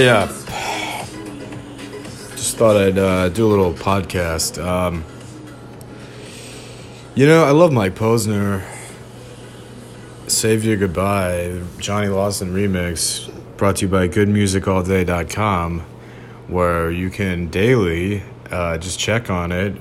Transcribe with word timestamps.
Yeah, 0.00 0.24
yeah. 0.24 1.06
Just 2.30 2.56
thought 2.56 2.74
I'd 2.74 2.96
uh, 2.96 3.28
do 3.28 3.46
a 3.46 3.50
little 3.50 3.74
podcast. 3.74 4.62
Um, 4.64 5.04
you 7.14 7.26
know, 7.26 7.44
I 7.44 7.50
love 7.50 7.70
Mike 7.70 7.94
Posner. 7.94 8.64
Save 10.26 10.64
You 10.64 10.76
Goodbye, 10.76 11.60
Johnny 11.76 12.08
Lawson 12.08 12.54
remix, 12.54 13.30
brought 13.58 13.76
to 13.76 13.82
you 13.82 13.88
by 13.90 14.08
goodmusicallday.com, 14.08 15.80
where 16.48 16.90
you 16.90 17.10
can 17.10 17.48
daily 17.48 18.22
uh, 18.50 18.78
just 18.78 18.98
check 18.98 19.28
on 19.28 19.52
it. 19.52 19.76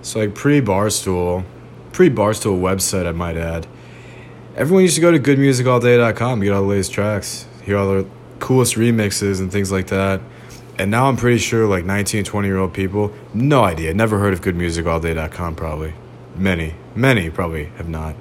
It's 0.00 0.14
like 0.14 0.34
pre 0.34 0.60
Barstool, 0.60 1.44
pre 1.92 2.10
Barstool 2.10 2.60
website, 2.60 3.06
I 3.06 3.12
might 3.12 3.38
add. 3.38 3.66
Everyone 4.54 4.82
used 4.82 4.96
to 4.96 5.00
go 5.00 5.12
to 5.12 5.18
goodmusicallday.com, 5.18 6.40
get 6.40 6.52
all 6.52 6.60
the 6.60 6.68
latest 6.68 6.92
tracks, 6.92 7.46
hear 7.64 7.78
all 7.78 7.88
the 7.88 8.06
coolest 8.42 8.74
remixes 8.74 9.40
and 9.40 9.50
things 9.50 9.72
like 9.72 9.86
that. 9.86 10.20
And 10.78 10.90
now 10.90 11.06
I'm 11.06 11.16
pretty 11.16 11.38
sure 11.38 11.66
like 11.66 11.84
19, 11.84 12.24
20 12.24 12.48
year 12.48 12.58
old 12.58 12.74
people, 12.74 13.12
no 13.32 13.62
idea, 13.62 13.94
never 13.94 14.18
heard 14.18 14.34
of 14.34 14.40
goodmusicallday.com 14.42 15.54
probably. 15.54 15.94
Many, 16.34 16.74
many 16.94 17.30
probably 17.30 17.66
have 17.76 17.88
not. 17.88 18.16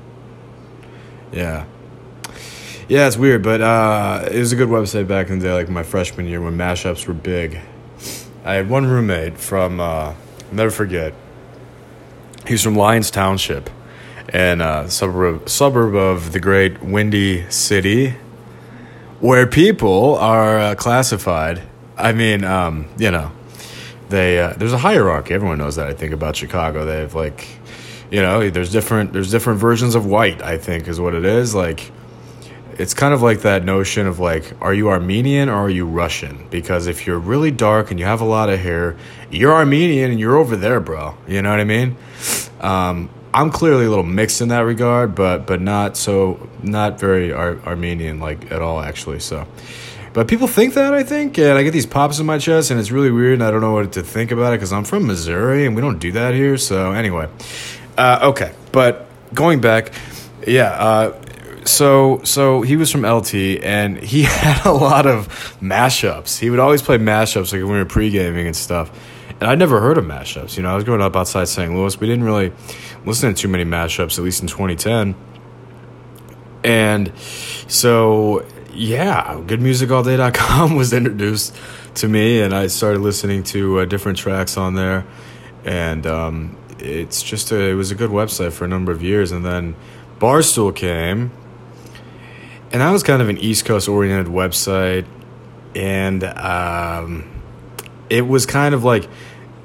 Yeah. 1.32 1.66
Yeah, 2.88 3.08
it's 3.08 3.18
weird, 3.18 3.42
but 3.42 3.62
uh, 3.62 4.28
it 4.30 4.38
was 4.38 4.52
a 4.52 4.56
good 4.56 4.68
website 4.70 5.08
back 5.08 5.30
in 5.30 5.40
the 5.40 5.46
day, 5.46 5.54
like 5.54 5.70
my 5.70 5.84
freshman 5.84 6.28
year 6.28 6.42
when 6.42 6.58
mashups 6.58 7.08
were 7.08 7.14
big. 7.14 7.60
I 8.44 8.56
had 8.56 8.70
one 8.70 8.86
roommate 8.86 9.38
from, 9.38 9.80
uh, 9.80 10.14
never 10.52 10.72
forget, 10.72 11.14
he's 12.46 12.62
from 12.62 12.76
Lyons 12.76 13.10
Township, 13.10 13.70
and 14.30 14.62
uh, 14.62 14.88
suburb 14.90 15.48
suburb 15.50 15.96
of 15.96 16.34
the 16.34 16.40
great 16.40 16.84
Windy 16.84 17.50
City, 17.50 18.16
where 19.22 19.46
people 19.48 20.16
are 20.18 20.60
uh, 20.60 20.76
classified. 20.76 21.62
I 21.98 22.12
mean, 22.12 22.44
um, 22.44 22.88
you 22.98 23.12
know, 23.12 23.32
they 24.10 24.40
uh, 24.40 24.54
there's 24.58 24.74
a 24.74 24.78
hierarchy. 24.78 25.34
Everyone 25.34 25.60
knows 25.60 25.78
that. 25.78 25.88
I 25.88 25.94
think 25.94 26.14
about 26.14 26.36
Chicago, 26.36 26.86
they 26.86 27.00
have 27.00 27.16
like, 27.16 27.48
you 28.10 28.22
know, 28.22 28.50
there's 28.50 28.72
different 28.72 29.14
there's 29.14 29.32
different 29.32 29.60
versions 29.60 29.96
of 29.96 30.06
white. 30.06 30.42
I 30.42 30.58
think 30.58 30.88
is 30.88 31.00
what 31.00 31.14
it 31.14 31.24
is. 31.24 31.56
Like, 31.56 31.92
it's 32.78 32.96
kind 32.96 33.14
of 33.14 33.22
like 33.22 33.42
that 33.42 33.64
notion 33.64 34.08
of 34.08 34.20
like, 34.20 34.54
are 34.60 34.74
you 34.74 34.90
Armenian 34.90 35.50
or 35.50 35.56
are 35.56 35.70
you 35.70 35.86
Russian? 35.86 36.48
Because 36.50 36.88
if 36.88 37.06
you're 37.06 37.20
really 37.20 37.52
dark 37.52 37.92
and 37.92 38.00
you 38.00 38.06
have 38.06 38.22
a 38.22 38.26
lot 38.26 38.50
of 38.50 38.60
hair, 38.60 38.98
you're 39.30 39.54
Armenian 39.54 40.12
and 40.12 40.20
you're 40.20 40.36
over 40.36 40.58
there, 40.58 40.80
bro. 40.80 41.16
You 41.28 41.44
know 41.44 41.52
what 41.52 41.60
I 41.60 41.64
mean? 41.64 41.96
Um, 42.60 43.10
I'm 43.34 43.50
clearly 43.50 43.86
a 43.86 43.90
little 43.90 44.04
mixed 44.04 44.42
in 44.42 44.50
that 44.50 44.62
regard, 44.62 45.16
but 45.16 45.46
but 45.48 45.62
not 45.62 45.96
so 45.98 46.50
not 46.64 47.00
very 47.00 47.32
Ar- 47.32 47.60
Armenian 47.66 48.20
like 48.20 48.52
at 48.52 48.62
all 48.62 48.82
actually. 48.82 49.20
So, 49.20 49.48
but 50.14 50.28
people 50.28 50.48
think 50.48 50.74
that 50.74 50.94
I 50.94 51.04
think, 51.04 51.38
and 51.38 51.58
I 51.58 51.64
get 51.64 51.72
these 51.72 51.86
pops 51.86 52.20
in 52.20 52.26
my 52.26 52.38
chest, 52.38 52.72
and 52.72 52.80
it's 52.80 52.92
really 52.92 53.12
weird, 53.12 53.34
and 53.34 53.44
I 53.44 53.52
don't 53.52 53.62
know 53.62 53.74
what 53.74 53.94
to 53.94 54.04
think 54.04 54.32
about 54.32 54.54
it 54.54 54.58
because 54.58 54.74
I'm 54.74 54.84
from 54.84 55.08
Missouri 55.08 55.66
and 55.66 55.76
we 55.76 55.82
don't 55.82 56.00
do 56.00 56.12
that 56.14 56.34
here. 56.34 56.58
So 56.58 56.92
anyway, 56.92 57.30
uh, 57.98 58.20
okay, 58.32 58.54
but 58.72 59.08
going 59.34 59.62
back, 59.62 59.94
yeah. 60.46 60.72
Uh, 60.72 61.22
so 61.64 62.22
so 62.24 62.62
he 62.62 62.76
was 62.76 62.92
from 62.92 63.06
LT 63.06 63.36
and 63.64 63.98
he 63.98 64.24
had 64.28 64.66
a 64.66 64.72
lot 64.72 65.06
of 65.06 65.28
mashups. 65.62 66.40
He 66.40 66.50
would 66.50 66.60
always 66.60 66.82
play 66.82 66.98
mashups 66.98 67.54
like 67.54 67.62
when 67.62 67.72
we 67.72 67.78
were 67.78 67.86
pre 67.86 68.10
gaming 68.10 68.48
and 68.48 68.56
stuff. 68.56 68.92
And 69.40 69.50
I'd 69.50 69.58
never 69.58 69.82
heard 69.82 69.98
of 69.98 70.06
mashups. 70.06 70.56
You 70.56 70.62
know, 70.62 70.72
I 70.72 70.76
was 70.76 70.84
growing 70.84 71.02
up 71.02 71.16
outside 71.16 71.46
St. 71.46 71.74
Louis. 71.74 72.00
We 72.00 72.06
didn't 72.06 72.26
really 72.26 72.54
listen 73.06 73.34
to 73.34 73.42
too 73.42 73.48
many 73.48 73.66
mashups, 73.66 74.18
at 74.18 74.24
least 74.24 74.42
in 74.42 74.48
2010. 74.48 75.16
And 76.64 77.12
so, 77.18 78.46
yeah, 78.74 79.36
goodmusicallday.com 79.46 80.76
was 80.78 80.94
introduced 80.94 81.56
to 81.96 82.08
me, 82.08 82.42
and 82.42 82.54
I 82.54 82.68
started 82.68 83.00
listening 83.00 83.44
to 83.44 83.80
uh, 83.80 83.86
different 83.86 84.18
tracks 84.18 84.58
on 84.58 84.76
there. 84.76 85.06
And 85.66 86.06
um, 86.06 86.58
it's 86.80 87.22
just 87.22 87.52
a, 87.52 87.60
it 87.60 87.74
was 87.74 87.92
a 87.92 87.96
good 87.96 88.12
website 88.12 88.54
for 88.54 88.66
a 88.66 88.68
number 88.68 88.92
of 88.92 89.04
years. 89.04 89.32
And 89.32 89.46
then 89.46 89.76
Barstool 90.20 90.76
came, 90.76 91.32
and 92.72 92.82
that 92.82 92.92
was 92.92 93.04
kind 93.04 93.22
of 93.22 93.30
an 93.30 93.38
East 93.38 93.66
Coast 93.66 93.90
oriented 93.90 94.32
website. 94.32 95.06
And 95.76 96.24
um, 96.24 97.42
it 98.10 98.28
was 98.28 98.46
kind 98.46 98.76
of 98.76 98.84
like 98.84 99.08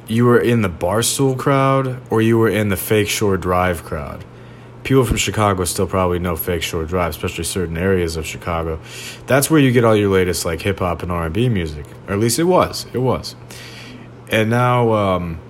you 0.08 0.24
were 0.24 0.38
in 0.38 0.62
the 0.62 0.68
Barstool 0.68 1.36
crowd 1.36 2.00
or 2.10 2.22
you 2.22 2.38
were 2.38 2.48
in 2.48 2.68
the 2.68 2.76
Fake 2.76 3.08
Shore 3.08 3.36
Drive 3.36 3.84
crowd. 3.84 4.24
People 4.84 5.04
from 5.04 5.16
Chicago 5.16 5.64
still 5.64 5.86
probably 5.86 6.20
know 6.20 6.36
Fake 6.36 6.62
Shore 6.62 6.84
Drive, 6.84 7.10
especially 7.10 7.42
certain 7.42 7.76
areas 7.76 8.16
of 8.16 8.24
Chicago. 8.24 8.78
That's 9.26 9.50
where 9.50 9.58
you 9.58 9.72
get 9.72 9.84
all 9.84 9.96
your 9.96 10.10
latest 10.10 10.44
like 10.44 10.62
hip 10.62 10.78
hop 10.78 11.02
and 11.02 11.10
R 11.10 11.26
and 11.26 11.34
B 11.34 11.48
music, 11.48 11.86
or 12.06 12.14
at 12.14 12.20
least 12.20 12.38
it 12.38 12.44
was. 12.44 12.86
It 12.92 12.98
was. 12.98 13.34
And 14.30 14.48
now 14.48 14.92
um, 14.92 15.40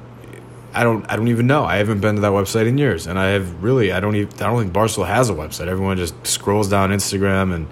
I 0.72 0.84
don't. 0.84 1.11
I 1.11 1.16
don't 1.16 1.28
even 1.28 1.47
know. 1.47 1.65
I 1.65 1.77
haven't 1.77 2.00
been 2.00 2.15
to 2.15 2.21
that 2.22 2.33
website 2.33 2.66
in 2.66 2.78
years, 2.78 3.06
and 3.06 3.19
I 3.19 3.28
have 3.28 3.62
really. 3.62 3.93
I 3.93 4.00
don't 4.00 4.16
even. 4.16 4.33
I 4.34 4.47
don't 4.47 4.61
think 4.61 4.72
Barstool 4.72 5.06
has 5.06 5.28
a 5.28 5.34
website. 5.34 5.69
Everyone 5.69 5.99
just 5.99 6.15
scrolls 6.27 6.71
down 6.71 6.91
Instagram 6.91 7.55
and 7.55 7.66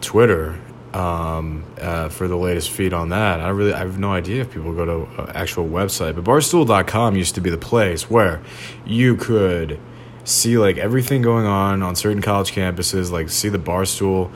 Twitter 0.00 0.58
um, 0.96 1.62
uh, 1.78 2.08
for 2.08 2.26
the 2.26 2.36
latest 2.36 2.70
feed 2.70 2.94
on 2.94 3.10
that. 3.10 3.40
I 3.40 3.50
really 3.50 3.74
I 3.74 3.80
have 3.80 3.98
no 3.98 4.12
idea 4.12 4.40
if 4.40 4.50
people 4.50 4.72
go 4.72 4.84
to 4.86 5.22
an 5.22 5.36
actual 5.36 5.68
website, 5.68 6.14
but 6.14 6.24
barstool.com 6.24 7.16
used 7.16 7.34
to 7.34 7.42
be 7.42 7.50
the 7.50 7.58
place 7.58 8.08
where 8.08 8.40
you 8.86 9.16
could 9.16 9.78
see 10.24 10.56
like 10.56 10.78
everything 10.78 11.20
going 11.20 11.44
on 11.44 11.82
on 11.82 11.96
certain 11.96 12.22
college 12.22 12.52
campuses, 12.52 13.10
like 13.10 13.28
see 13.28 13.50
the 13.50 13.58
barstool 13.58 14.30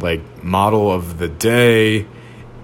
like 0.00 0.42
model 0.42 0.90
of 0.90 1.18
the 1.18 1.28
day 1.28 2.06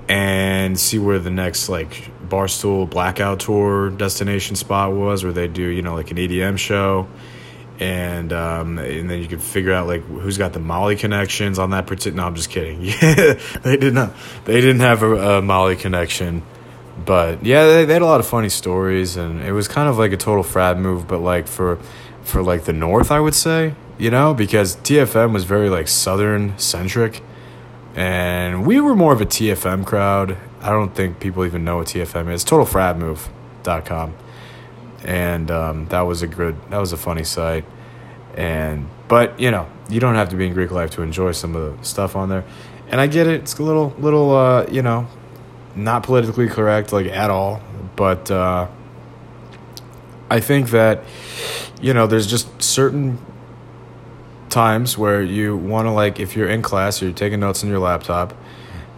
and 0.09 0.81
see 0.81 0.99
where 0.99 1.19
the 1.19 1.31
next 1.31 1.69
like 1.69 2.11
barstool 2.27 2.89
blackout 2.89 3.41
tour 3.41 3.91
destination 3.91 4.57
spot 4.57 4.93
was 4.93 5.25
where 5.25 5.33
they 5.33 5.47
do, 5.47 5.63
you 5.63 5.83
know, 5.83 5.95
like 5.95 6.11
an 6.11 6.17
EDM 6.17 6.57
show 6.57 7.07
and 7.81 8.33
um, 8.33 8.79
and 8.79 9.11
then 9.11 9.21
you 9.21 9.29
can 9.29 9.39
figure 9.39 9.73
out 9.73 9.87
like 9.87 10.03
who's 10.05 10.39
got 10.39 10.53
the 10.53 10.61
Molly 10.61 10.97
connections 10.97 11.59
on 11.59 11.71
that 11.71 11.87
particular. 11.87 12.17
No, 12.17 12.27
I'm 12.27 12.35
just 12.35 12.51
kidding. 12.51 12.83
They 13.63 13.77
did 13.77 13.95
not. 13.95 14.15
They 14.45 14.61
didn't 14.61 14.81
have 14.81 15.03
a, 15.03 15.39
a 15.39 15.43
Molly 15.43 15.77
connection, 15.77 16.43
but 17.05 17.45
yeah, 17.45 17.67
they, 17.67 17.85
they 17.85 17.93
had 17.95 18.03
a 18.03 18.07
lot 18.07 18.21
of 18.21 18.27
funny 18.27 18.49
stories, 18.49 19.17
and 19.17 19.41
it 19.43 19.53
was 19.53 19.69
kind 19.69 19.89
of 19.89 19.99
like 19.99 20.13
a 20.13 20.17
total 20.17 20.43
frat 20.43 20.79
move, 20.79 21.09
but 21.09 21.19
like 21.19 21.49
for 21.49 21.79
for 22.23 22.43
like 22.43 22.65
the 22.65 22.73
North, 22.73 23.11
I 23.11 23.21
would 23.21 23.35
say, 23.35 23.75
you 23.99 24.11
know, 24.11 24.35
because 24.35 24.77
TFM 24.77 25.33
was 25.33 25.45
very 25.45 25.71
like 25.71 25.89
Southern 25.89 26.59
centric, 26.59 27.21
and 27.95 28.67
we 28.67 28.81
were 28.81 28.95
more 28.95 29.13
of 29.13 29.21
a 29.21 29.27
TFM 29.27 29.87
crowd. 29.87 30.37
I 30.61 30.71
don't 30.71 30.95
think 30.95 31.19
people 31.19 31.45
even 31.45 31.65
know 31.65 31.79
what 31.79 31.89
TFM 31.89 32.31
is. 32.33 32.45
Total 32.45 32.67
frat 32.67 32.97
move.com 32.97 34.15
and 35.05 35.51
um, 35.51 35.87
that 35.89 36.03
was 36.03 36.23
a 36.23 36.27
good 36.27 36.57
that 36.71 36.79
was 36.79 36.93
a 36.93 36.97
funny 36.97 37.25
site 37.25 37.65
and 38.37 38.89
but 39.09 39.39
you 39.39 39.51
know 39.51 39.69
you 39.89 40.01
don't 40.01 40.15
have 40.15 40.31
to 40.31 40.37
be 40.37 40.47
in 40.47 40.55
greek 40.55 40.71
life 40.71 40.91
to 40.91 41.03
enjoy 41.03 41.33
some 41.33 41.55
of 41.55 41.79
the 41.79 41.85
stuff 41.85 42.17
on 42.17 42.29
there. 42.29 42.45
And 42.89 43.01
i 43.01 43.07
get 43.07 43.27
it. 43.27 43.41
It's 43.41 43.59
a 43.59 43.63
little 43.63 43.95
little 43.99 44.37
uh, 44.37 44.67
you 44.71 44.83
know 44.83 45.07
not 45.75 46.03
politically 46.03 46.49
correct 46.49 46.93
like 46.93 47.07
at 47.07 47.31
all. 47.31 47.61
But 47.97 48.31
uh, 48.31 48.69
i 50.33 50.41
think 50.41 50.71
that 50.71 51.05
you 51.83 51.93
know 51.93 52.07
there's 52.07 52.27
just 52.27 52.63
certain 52.63 53.19
times 54.49 54.97
where 54.97 55.23
you 55.23 55.57
want 55.57 55.87
to 55.87 55.91
like 55.91 56.19
if 56.19 56.35
you're 56.35 56.49
in 56.49 56.63
class 56.63 57.03
or 57.03 57.07
you're 57.07 57.15
taking 57.15 57.41
notes 57.41 57.63
on 57.63 57.69
your 57.69 57.79
laptop 57.79 58.35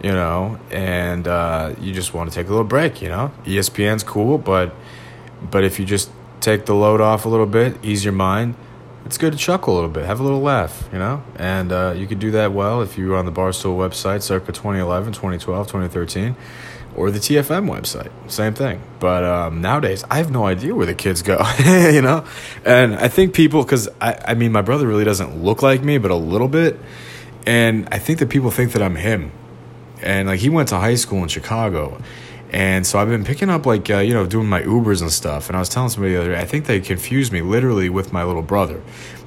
you 0.01 0.11
know 0.11 0.57
and 0.71 1.27
uh, 1.27 1.73
you 1.79 1.93
just 1.93 2.13
want 2.13 2.29
to 2.29 2.35
take 2.35 2.47
a 2.47 2.49
little 2.49 2.65
break 2.65 3.01
you 3.01 3.09
know? 3.09 3.31
Espn's 3.45 4.03
cool 4.03 4.37
but 4.37 4.73
but 5.49 5.63
if 5.63 5.79
you 5.79 5.85
just 5.85 6.11
take 6.41 6.65
the 6.65 6.75
load 6.75 7.01
off 7.01 7.25
a 7.25 7.29
little 7.29 7.45
bit, 7.45 7.77
ease 7.83 8.03
your 8.03 8.13
mind, 8.13 8.55
it's 9.05 9.17
good 9.17 9.33
to 9.33 9.37
chuckle 9.37 9.73
a 9.73 9.75
little 9.75 9.89
bit, 9.89 10.05
have 10.05 10.19
a 10.19 10.23
little 10.23 10.41
laugh, 10.41 10.89
you 10.91 10.97
know? 10.97 11.23
And 11.35 11.71
uh, 11.71 11.93
you 11.95 12.07
could 12.07 12.19
do 12.19 12.31
that 12.31 12.53
well 12.53 12.81
if 12.81 12.97
you 12.97 13.09
were 13.09 13.15
on 13.15 13.25
the 13.25 13.31
Barstool 13.31 13.77
website 13.77 14.23
circa 14.23 14.51
2011, 14.51 15.13
2012, 15.13 15.67
2013, 15.67 16.35
or 16.95 17.11
the 17.11 17.19
TFM 17.19 17.69
website. 17.69 18.09
Same 18.31 18.55
thing. 18.55 18.81
But 18.99 19.23
um, 19.23 19.61
nowadays, 19.61 20.03
I 20.09 20.17
have 20.17 20.31
no 20.31 20.45
idea 20.45 20.73
where 20.73 20.87
the 20.87 20.95
kids 20.95 21.21
go, 21.21 21.37
you 21.65 22.01
know? 22.01 22.25
And 22.65 22.95
I 22.95 23.07
think 23.07 23.35
people, 23.35 23.63
because 23.63 23.87
I, 24.01 24.19
I 24.29 24.33
mean, 24.33 24.51
my 24.51 24.61
brother 24.61 24.87
really 24.87 25.05
doesn't 25.05 25.43
look 25.43 25.61
like 25.61 25.83
me, 25.83 25.99
but 25.99 26.09
a 26.09 26.15
little 26.15 26.47
bit. 26.47 26.79
And 27.45 27.87
I 27.91 27.99
think 27.99 28.19
that 28.19 28.29
people 28.29 28.49
think 28.49 28.71
that 28.71 28.81
I'm 28.81 28.95
him. 28.95 29.31
And 30.01 30.27
like, 30.27 30.39
he 30.39 30.49
went 30.49 30.69
to 30.69 30.77
high 30.77 30.95
school 30.95 31.21
in 31.21 31.27
Chicago. 31.27 32.01
And 32.55 32.87
so 32.87 32.99
I've 32.99 33.09
been 33.09 33.25
picking 33.25 33.49
up 33.49 33.65
like 33.65 33.89
uh, 33.89 33.97
you 33.97 34.13
know 34.13 34.25
doing 34.25 34.47
my 34.47 34.61
Ubers 34.61 35.01
and 35.01 35.11
stuff. 35.11 35.49
And 35.49 35.57
I 35.57 35.59
was 35.59 35.67
telling 35.67 35.89
somebody 35.89 36.13
the 36.13 36.21
other 36.21 36.31
day, 36.31 36.39
I 36.39 36.45
think 36.45 36.67
they 36.67 36.79
confused 36.79 37.33
me 37.33 37.41
literally 37.41 37.89
with 37.89 38.13
my 38.13 38.23
little 38.23 38.41
brother, 38.41 38.81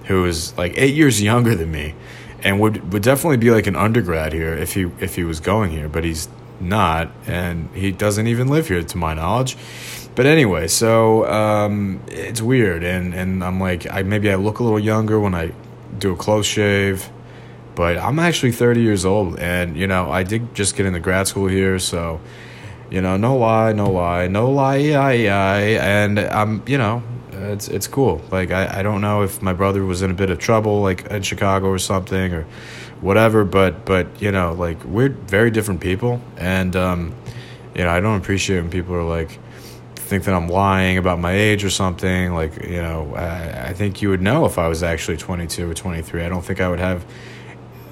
who 0.07 0.25
is 0.25 0.57
like 0.57 0.73
eight 0.79 0.95
years 0.95 1.21
younger 1.31 1.55
than 1.55 1.71
me. 1.71 1.95
and 2.43 2.59
would 2.59 2.91
would 2.91 3.03
definitely 3.03 3.37
be 3.37 3.51
like 3.51 3.67
an 3.67 3.77
undergrad 3.77 4.33
here 4.33 4.55
if 4.55 4.73
he 4.73 4.91
if 5.01 5.15
he 5.15 5.25
was 5.25 5.41
going 5.41 5.71
here, 5.71 5.91
but 5.91 6.05
he's 6.05 6.27
not, 6.59 7.13
and 7.27 7.69
he 7.75 7.93
doesn't 7.93 8.27
even 8.27 8.49
live 8.49 8.69
here 8.69 8.83
to 8.83 8.97
my 8.97 9.13
knowledge. 9.13 9.59
But 10.15 10.25
anyway, 10.25 10.67
so 10.69 11.27
um, 11.27 12.01
it's 12.09 12.41
weird, 12.41 12.83
and 12.83 13.15
and 13.15 13.45
I'm 13.45 13.61
like, 13.61 13.87
I 13.93 14.05
maybe 14.05 14.31
I 14.31 14.37
look 14.37 14.59
a 14.59 14.65
little 14.65 14.81
younger 14.81 15.21
when 15.21 15.35
I 15.35 15.53
do 15.99 16.13
a 16.15 16.17
close 16.17 16.47
shave, 16.47 17.11
but 17.75 17.99
I'm 17.99 18.19
actually 18.19 18.53
30 18.53 18.81
years 18.81 19.05
old, 19.05 19.39
and 19.39 19.77
you 19.77 19.87
know 19.87 20.11
I 20.11 20.23
did 20.23 20.55
just 20.55 20.77
get 20.77 20.87
into 20.87 20.99
grad 21.01 21.29
school 21.29 21.47
here, 21.49 21.79
so 21.79 22.21
you 22.91 23.01
know, 23.01 23.17
no 23.17 23.37
lie, 23.37 23.73
no 23.73 23.91
lie, 23.91 24.29
no 24.29 24.51
lie, 24.51 24.91
I, 24.93 25.13
I, 25.27 25.61
and 25.61 26.19
I'm, 26.19 26.63
you 26.67 26.79
know, 26.79 27.03
it's 27.33 27.69
it's 27.69 27.87
cool. 27.87 28.21
Like 28.31 28.51
I, 28.51 28.81
I 28.81 28.83
don't 28.83 29.01
know 29.01 29.23
if 29.23 29.43
my 29.43 29.53
brother 29.53 29.85
was 29.85 30.03
in 30.03 30.11
a 30.11 30.15
bit 30.15 30.31
of 30.31 30.39
trouble, 30.39 30.83
like 30.83 31.07
in 31.07 31.23
Chicago 31.23 31.69
or 31.69 31.79
something, 31.79 32.33
or 32.33 32.47
whatever. 33.01 33.45
But 33.45 33.85
but 33.85 34.21
you 34.21 34.33
know, 34.33 34.53
like 34.53 34.83
we're 34.85 35.11
very 35.11 35.51
different 35.51 35.81
people, 35.81 36.21
and 36.37 36.75
um, 36.77 37.15
you 37.75 37.85
know, 37.85 37.91
I 37.91 38.01
don't 38.01 38.21
appreciate 38.21 38.61
when 38.61 38.71
people 38.71 38.95
are 38.95 39.05
like 39.05 39.39
think 39.95 40.25
that 40.25 40.35
I'm 40.35 40.49
lying 40.49 40.97
about 40.97 41.19
my 41.19 41.33
age 41.33 41.65
or 41.65 41.71
something. 41.71 42.33
Like 42.33 42.65
you 42.65 42.83
know, 42.83 43.15
I, 43.15 43.69
I 43.69 43.73
think 43.73 44.03
you 44.03 44.11
would 44.11 44.23
know 44.23 44.45
if 44.47 44.59
I 44.59 44.69
was 44.69 44.83
actually 44.83 45.19
22 45.19 45.71
or 45.71 45.75
23. 45.75 46.25
I 46.25 46.29
don't 46.29 46.45
think 46.45 46.61
I 46.61 46.69
would 46.69 46.81
have 46.81 47.05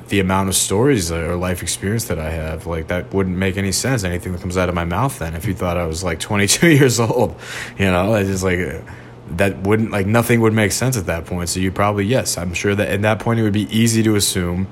the 0.08 0.20
amount 0.20 0.48
of 0.48 0.54
stories 0.54 1.10
or 1.10 1.36
life 1.36 1.62
experience 1.62 2.04
that 2.04 2.18
I 2.18 2.30
have, 2.30 2.66
like 2.66 2.88
that 2.88 3.12
wouldn't 3.12 3.36
make 3.36 3.56
any 3.56 3.72
sense. 3.72 4.04
Anything 4.04 4.32
that 4.32 4.40
comes 4.40 4.56
out 4.56 4.68
of 4.68 4.74
my 4.74 4.84
mouth, 4.84 5.18
then, 5.18 5.34
if 5.34 5.46
you 5.46 5.54
thought 5.54 5.76
I 5.76 5.86
was 5.86 6.04
like 6.04 6.20
22 6.26 6.68
years 6.68 7.00
old, 7.00 7.34
you 7.78 7.86
know, 7.86 8.14
it's 8.14 8.28
just 8.28 8.44
like 8.44 8.84
that 9.30 9.58
wouldn't 9.58 9.90
like 9.90 10.06
nothing 10.06 10.40
would 10.40 10.52
make 10.52 10.72
sense 10.72 10.96
at 10.96 11.06
that 11.06 11.26
point. 11.26 11.48
So 11.48 11.60
you 11.60 11.72
probably 11.72 12.04
yes, 12.06 12.38
I'm 12.38 12.54
sure 12.54 12.74
that 12.74 12.88
at 12.88 13.02
that 13.02 13.18
point 13.18 13.40
it 13.40 13.42
would 13.42 13.52
be 13.52 13.68
easy 13.76 14.02
to 14.04 14.14
assume 14.14 14.68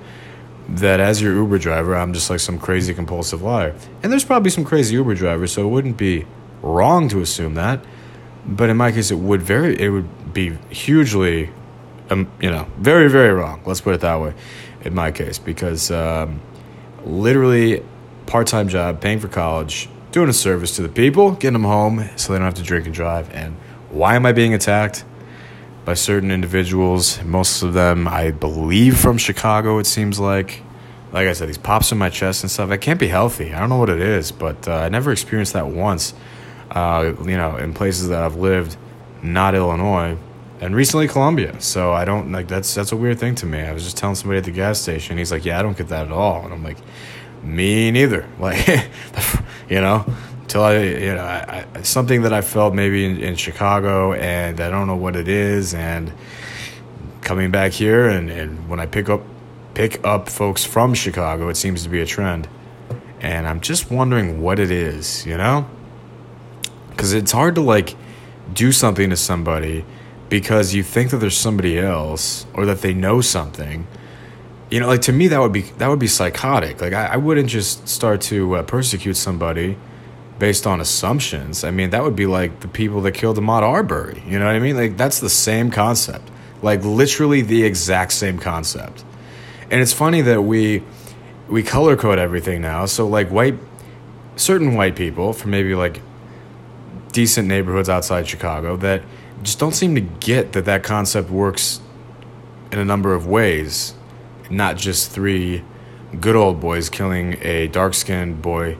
that 0.68 1.00
as 1.00 1.20
your 1.20 1.34
Uber 1.34 1.58
driver, 1.58 1.94
I'm 1.94 2.14
just 2.14 2.30
like 2.30 2.40
some 2.40 2.58
crazy 2.58 2.94
compulsive 2.94 3.42
liar. 3.42 3.74
And 4.02 4.10
there's 4.10 4.24
probably 4.24 4.50
some 4.50 4.64
crazy 4.64 4.94
Uber 4.94 5.14
drivers, 5.14 5.52
so 5.52 5.66
it 5.66 5.70
wouldn't 5.70 5.96
be 5.96 6.26
wrong 6.62 7.08
to 7.08 7.20
assume 7.20 7.54
that. 7.54 7.84
But 8.46 8.70
in 8.70 8.76
my 8.76 8.92
case, 8.92 9.10
it 9.10 9.18
would 9.18 9.42
very 9.42 9.80
it 9.80 9.88
would 9.88 10.32
be 10.32 10.50
hugely, 10.70 11.50
um, 12.08 12.30
you 12.40 12.50
know, 12.50 12.68
very 12.78 13.10
very 13.10 13.32
wrong. 13.32 13.62
Let's 13.66 13.80
put 13.80 13.94
it 13.94 14.00
that 14.02 14.20
way 14.20 14.34
in 14.84 14.94
my 14.94 15.10
case 15.10 15.38
because 15.38 15.90
um, 15.90 16.40
literally 17.04 17.82
part-time 18.26 18.68
job 18.68 19.00
paying 19.00 19.18
for 19.18 19.28
college 19.28 19.88
doing 20.12 20.28
a 20.28 20.32
service 20.32 20.76
to 20.76 20.82
the 20.82 20.88
people 20.88 21.32
getting 21.32 21.54
them 21.54 21.64
home 21.64 22.08
so 22.16 22.32
they 22.32 22.38
don't 22.38 22.46
have 22.46 22.54
to 22.54 22.62
drink 22.62 22.86
and 22.86 22.94
drive. 22.94 23.32
And 23.34 23.56
why 23.90 24.14
am 24.16 24.26
i 24.26 24.32
being 24.32 24.54
attacked? 24.54 25.04
By 25.84 25.94
certain 25.94 26.30
individuals. 26.30 27.22
Most 27.22 27.62
of 27.62 27.74
them 27.74 28.06
i 28.08 28.30
believe 28.30 28.98
from 28.98 29.18
chicago 29.18 29.78
it 29.78 29.86
seems 29.86 30.18
like. 30.20 30.62
Like 31.12 31.28
i 31.28 31.32
said 31.32 31.48
these 31.48 31.58
pops 31.58 31.92
in 31.92 31.98
my 31.98 32.10
chest 32.10 32.42
and 32.42 32.50
stuff. 32.50 32.70
I 32.70 32.76
can't 32.76 32.98
be 32.98 33.06
healthy. 33.08 33.52
I 33.52 33.60
don't 33.60 33.68
know 33.68 33.78
what 33.78 33.90
it 33.90 34.00
is 34.00 34.32
but 34.32 34.66
uh, 34.68 34.74
i 34.74 34.88
never 34.88 35.12
experienced 35.12 35.52
that 35.54 35.68
once. 35.68 36.14
Uh, 36.70 37.14
you 37.24 37.36
know 37.36 37.56
in 37.56 37.72
places 37.72 38.08
that 38.08 38.22
i've 38.22 38.34
lived 38.34 38.76
not 39.22 39.54
illinois 39.54 40.16
and 40.60 40.74
recently 40.74 41.08
Columbia. 41.08 41.60
So 41.60 41.92
I 41.92 42.04
don't 42.04 42.32
like 42.32 42.48
that's 42.48 42.74
that's 42.74 42.92
a 42.92 42.96
weird 42.96 43.18
thing 43.18 43.34
to 43.36 43.46
me. 43.46 43.60
I 43.60 43.72
was 43.72 43.84
just 43.84 43.96
telling 43.96 44.14
somebody 44.14 44.38
at 44.38 44.44
the 44.44 44.50
gas 44.50 44.80
station. 44.80 45.18
He's 45.18 45.32
like, 45.32 45.44
"Yeah, 45.44 45.58
I 45.58 45.62
don't 45.62 45.76
get 45.76 45.88
that 45.88 46.06
at 46.06 46.12
all," 46.12 46.44
and 46.44 46.52
I'm 46.52 46.62
like, 46.62 46.78
"Me 47.42 47.90
neither." 47.90 48.26
Like, 48.38 48.88
you 49.68 49.80
know, 49.80 50.04
until 50.42 50.62
I 50.62 50.78
you 50.78 51.14
know 51.14 51.24
I, 51.24 51.66
I, 51.74 51.82
something 51.82 52.22
that 52.22 52.32
I 52.32 52.40
felt 52.40 52.74
maybe 52.74 53.04
in, 53.04 53.18
in 53.18 53.36
Chicago, 53.36 54.12
and 54.12 54.60
I 54.60 54.70
don't 54.70 54.86
know 54.86 54.96
what 54.96 55.16
it 55.16 55.28
is, 55.28 55.74
and 55.74 56.12
coming 57.22 57.50
back 57.50 57.72
here, 57.72 58.08
and 58.08 58.30
and 58.30 58.68
when 58.68 58.80
I 58.80 58.86
pick 58.86 59.08
up 59.08 59.22
pick 59.74 60.04
up 60.06 60.28
folks 60.28 60.64
from 60.64 60.94
Chicago, 60.94 61.48
it 61.48 61.56
seems 61.56 61.82
to 61.82 61.88
be 61.88 62.00
a 62.00 62.06
trend, 62.06 62.48
and 63.20 63.46
I'm 63.46 63.60
just 63.60 63.90
wondering 63.90 64.40
what 64.40 64.58
it 64.58 64.70
is, 64.70 65.26
you 65.26 65.36
know, 65.36 65.66
because 66.90 67.12
it's 67.12 67.32
hard 67.32 67.56
to 67.56 67.60
like 67.60 67.96
do 68.52 68.70
something 68.70 69.10
to 69.10 69.16
somebody 69.16 69.84
because 70.34 70.74
you 70.74 70.82
think 70.82 71.12
that 71.12 71.18
there's 71.18 71.36
somebody 71.36 71.78
else 71.78 72.44
or 72.54 72.66
that 72.66 72.80
they 72.80 72.92
know 72.92 73.20
something 73.20 73.86
you 74.68 74.80
know 74.80 74.88
like 74.88 75.00
to 75.00 75.12
me 75.12 75.28
that 75.28 75.38
would 75.38 75.52
be 75.52 75.62
that 75.78 75.86
would 75.86 76.00
be 76.00 76.08
psychotic. 76.08 76.80
Like 76.80 76.92
i, 76.92 77.06
I 77.06 77.16
wouldn't 77.18 77.48
just 77.48 77.86
start 77.86 78.20
to 78.22 78.56
uh, 78.56 78.62
persecute 78.64 79.14
somebody 79.14 79.78
based 80.40 80.66
on 80.66 80.80
assumptions. 80.80 81.62
I 81.62 81.70
mean 81.70 81.90
that 81.90 82.02
would 82.02 82.16
be 82.16 82.26
like 82.26 82.58
the 82.66 82.66
people 82.66 83.00
that 83.02 83.12
killed 83.12 83.38
ahmaud 83.38 83.62
arbery 83.62 84.24
you 84.26 84.36
know 84.40 84.46
what 84.46 84.56
i 84.56 84.58
mean? 84.58 84.76
Like 84.76 84.96
that's 84.96 85.20
the 85.20 85.30
same 85.30 85.70
concept. 85.70 86.28
Like 86.62 86.82
literally 86.82 87.42
the 87.42 87.62
exact 87.62 88.10
same 88.10 88.40
concept. 88.40 89.04
And 89.70 89.80
it's 89.80 89.92
funny 89.92 90.20
that 90.22 90.42
we 90.42 90.82
we 91.48 91.62
color 91.62 91.94
code 91.94 92.18
everything 92.18 92.60
now. 92.60 92.86
So 92.86 93.06
like 93.06 93.28
white 93.28 93.56
certain 94.34 94.74
white 94.74 94.96
people 94.96 95.32
from 95.32 95.52
maybe 95.52 95.76
like 95.76 96.00
decent 97.12 97.46
neighborhoods 97.46 97.88
outside 97.88 98.26
chicago 98.26 98.76
that 98.76 99.00
just 99.44 99.58
don't 99.58 99.74
seem 99.74 99.94
to 99.94 100.00
get 100.00 100.52
that 100.52 100.64
that 100.64 100.82
concept 100.82 101.30
works 101.30 101.80
in 102.72 102.78
a 102.78 102.84
number 102.84 103.14
of 103.14 103.26
ways, 103.26 103.94
not 104.50 104.76
just 104.76 105.10
three 105.10 105.62
good 106.20 106.34
old 106.34 106.60
boys 106.60 106.88
killing 106.88 107.36
a 107.42 107.68
dark 107.68 107.94
skinned 107.94 108.40
boy 108.40 108.76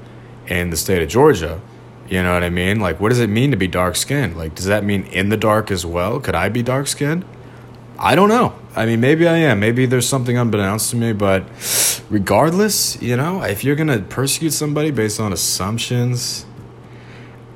in 0.47 0.71
the 0.71 0.77
state 0.77 1.03
of 1.03 1.09
Georgia. 1.09 1.61
You 2.09 2.23
know 2.23 2.35
what 2.35 2.43
I 2.43 2.51
mean? 2.51 2.81
Like, 2.81 3.01
what 3.01 3.11
does 3.11 3.21
it 3.21 3.31
mean 3.31 3.51
to 3.51 3.57
be 3.57 3.69
dark 3.69 3.97
skinned? 3.97 4.37
Like, 4.37 4.55
does 4.55 4.67
that 4.67 4.85
mean 4.85 5.05
in 5.05 5.29
the 5.29 5.37
dark 5.37 5.71
as 5.71 5.87
well? 5.87 6.21
Could 6.21 6.35
I 6.35 6.49
be 6.49 6.63
dark 6.63 6.87
skinned? 6.87 7.25
I 7.99 8.15
don't 8.15 8.29
know. 8.29 8.55
I 8.75 8.87
mean, 8.87 9.01
maybe 9.01 9.29
I 9.29 9.37
am. 9.37 9.61
Maybe 9.61 9.87
there's 9.87 10.09
something 10.09 10.37
unbeknownst 10.37 10.91
to 10.91 10.97
me, 10.97 11.13
but 11.13 11.45
regardless, 12.11 13.01
you 13.01 13.17
know, 13.17 13.43
if 13.43 13.65
you're 13.65 13.77
going 13.77 13.89
to 13.89 14.01
persecute 14.01 14.51
somebody 14.51 14.91
based 14.91 15.21
on 15.21 15.33
assumptions, 15.33 16.45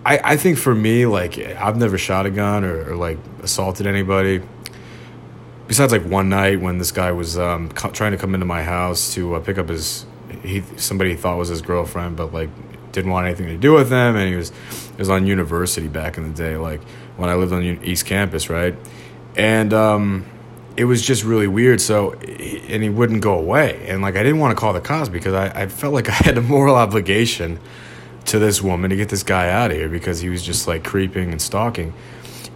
I, 0.08 0.20
I 0.24 0.36
think 0.38 0.56
for 0.56 0.74
me, 0.74 1.04
like 1.04 1.38
I've 1.38 1.76
never 1.76 1.98
shot 1.98 2.24
a 2.24 2.30
gun 2.30 2.64
or, 2.64 2.92
or 2.92 2.96
like 2.96 3.18
assaulted 3.42 3.86
anybody. 3.86 4.40
Besides, 5.66 5.92
like 5.92 6.06
one 6.06 6.30
night 6.30 6.62
when 6.62 6.78
this 6.78 6.92
guy 6.92 7.12
was 7.12 7.38
um, 7.38 7.68
co- 7.68 7.90
trying 7.90 8.12
to 8.12 8.16
come 8.16 8.32
into 8.32 8.46
my 8.46 8.62
house 8.62 9.12
to 9.14 9.34
uh, 9.34 9.40
pick 9.40 9.58
up 9.58 9.68
his 9.68 10.06
he 10.42 10.62
somebody 10.76 11.10
he 11.10 11.16
thought 11.16 11.36
was 11.36 11.50
his 11.50 11.60
girlfriend, 11.60 12.16
but 12.16 12.32
like 12.32 12.48
didn't 12.90 13.10
want 13.10 13.26
anything 13.26 13.48
to 13.48 13.58
do 13.58 13.74
with 13.74 13.92
him, 13.92 14.16
and 14.16 14.30
he 14.30 14.34
was 14.34 14.48
he 14.48 14.96
was 14.96 15.10
on 15.10 15.26
university 15.26 15.88
back 15.88 16.16
in 16.16 16.26
the 16.26 16.34
day, 16.34 16.56
like 16.56 16.82
when 17.18 17.28
I 17.28 17.34
lived 17.34 17.52
on 17.52 17.62
East 17.62 18.06
Campus, 18.06 18.48
right? 18.48 18.74
And 19.36 19.74
um, 19.74 20.24
it 20.78 20.86
was 20.86 21.02
just 21.02 21.22
really 21.22 21.48
weird. 21.48 21.82
So, 21.82 22.14
and 22.14 22.82
he 22.82 22.88
wouldn't 22.88 23.20
go 23.20 23.38
away, 23.38 23.86
and 23.86 24.00
like 24.00 24.16
I 24.16 24.22
didn't 24.22 24.38
want 24.38 24.56
to 24.56 24.58
call 24.58 24.72
the 24.72 24.80
cops 24.80 25.10
because 25.10 25.34
I, 25.34 25.64
I 25.64 25.66
felt 25.66 25.92
like 25.92 26.08
I 26.08 26.12
had 26.12 26.38
a 26.38 26.42
moral 26.42 26.76
obligation 26.86 27.60
to 28.28 28.38
this 28.38 28.62
woman 28.62 28.90
to 28.90 28.96
get 28.96 29.08
this 29.08 29.22
guy 29.22 29.50
out 29.50 29.70
of 29.70 29.76
here 29.76 29.88
because 29.88 30.20
he 30.20 30.28
was 30.28 30.42
just 30.42 30.68
like 30.68 30.84
creeping 30.84 31.32
and 31.32 31.40
stalking. 31.40 31.92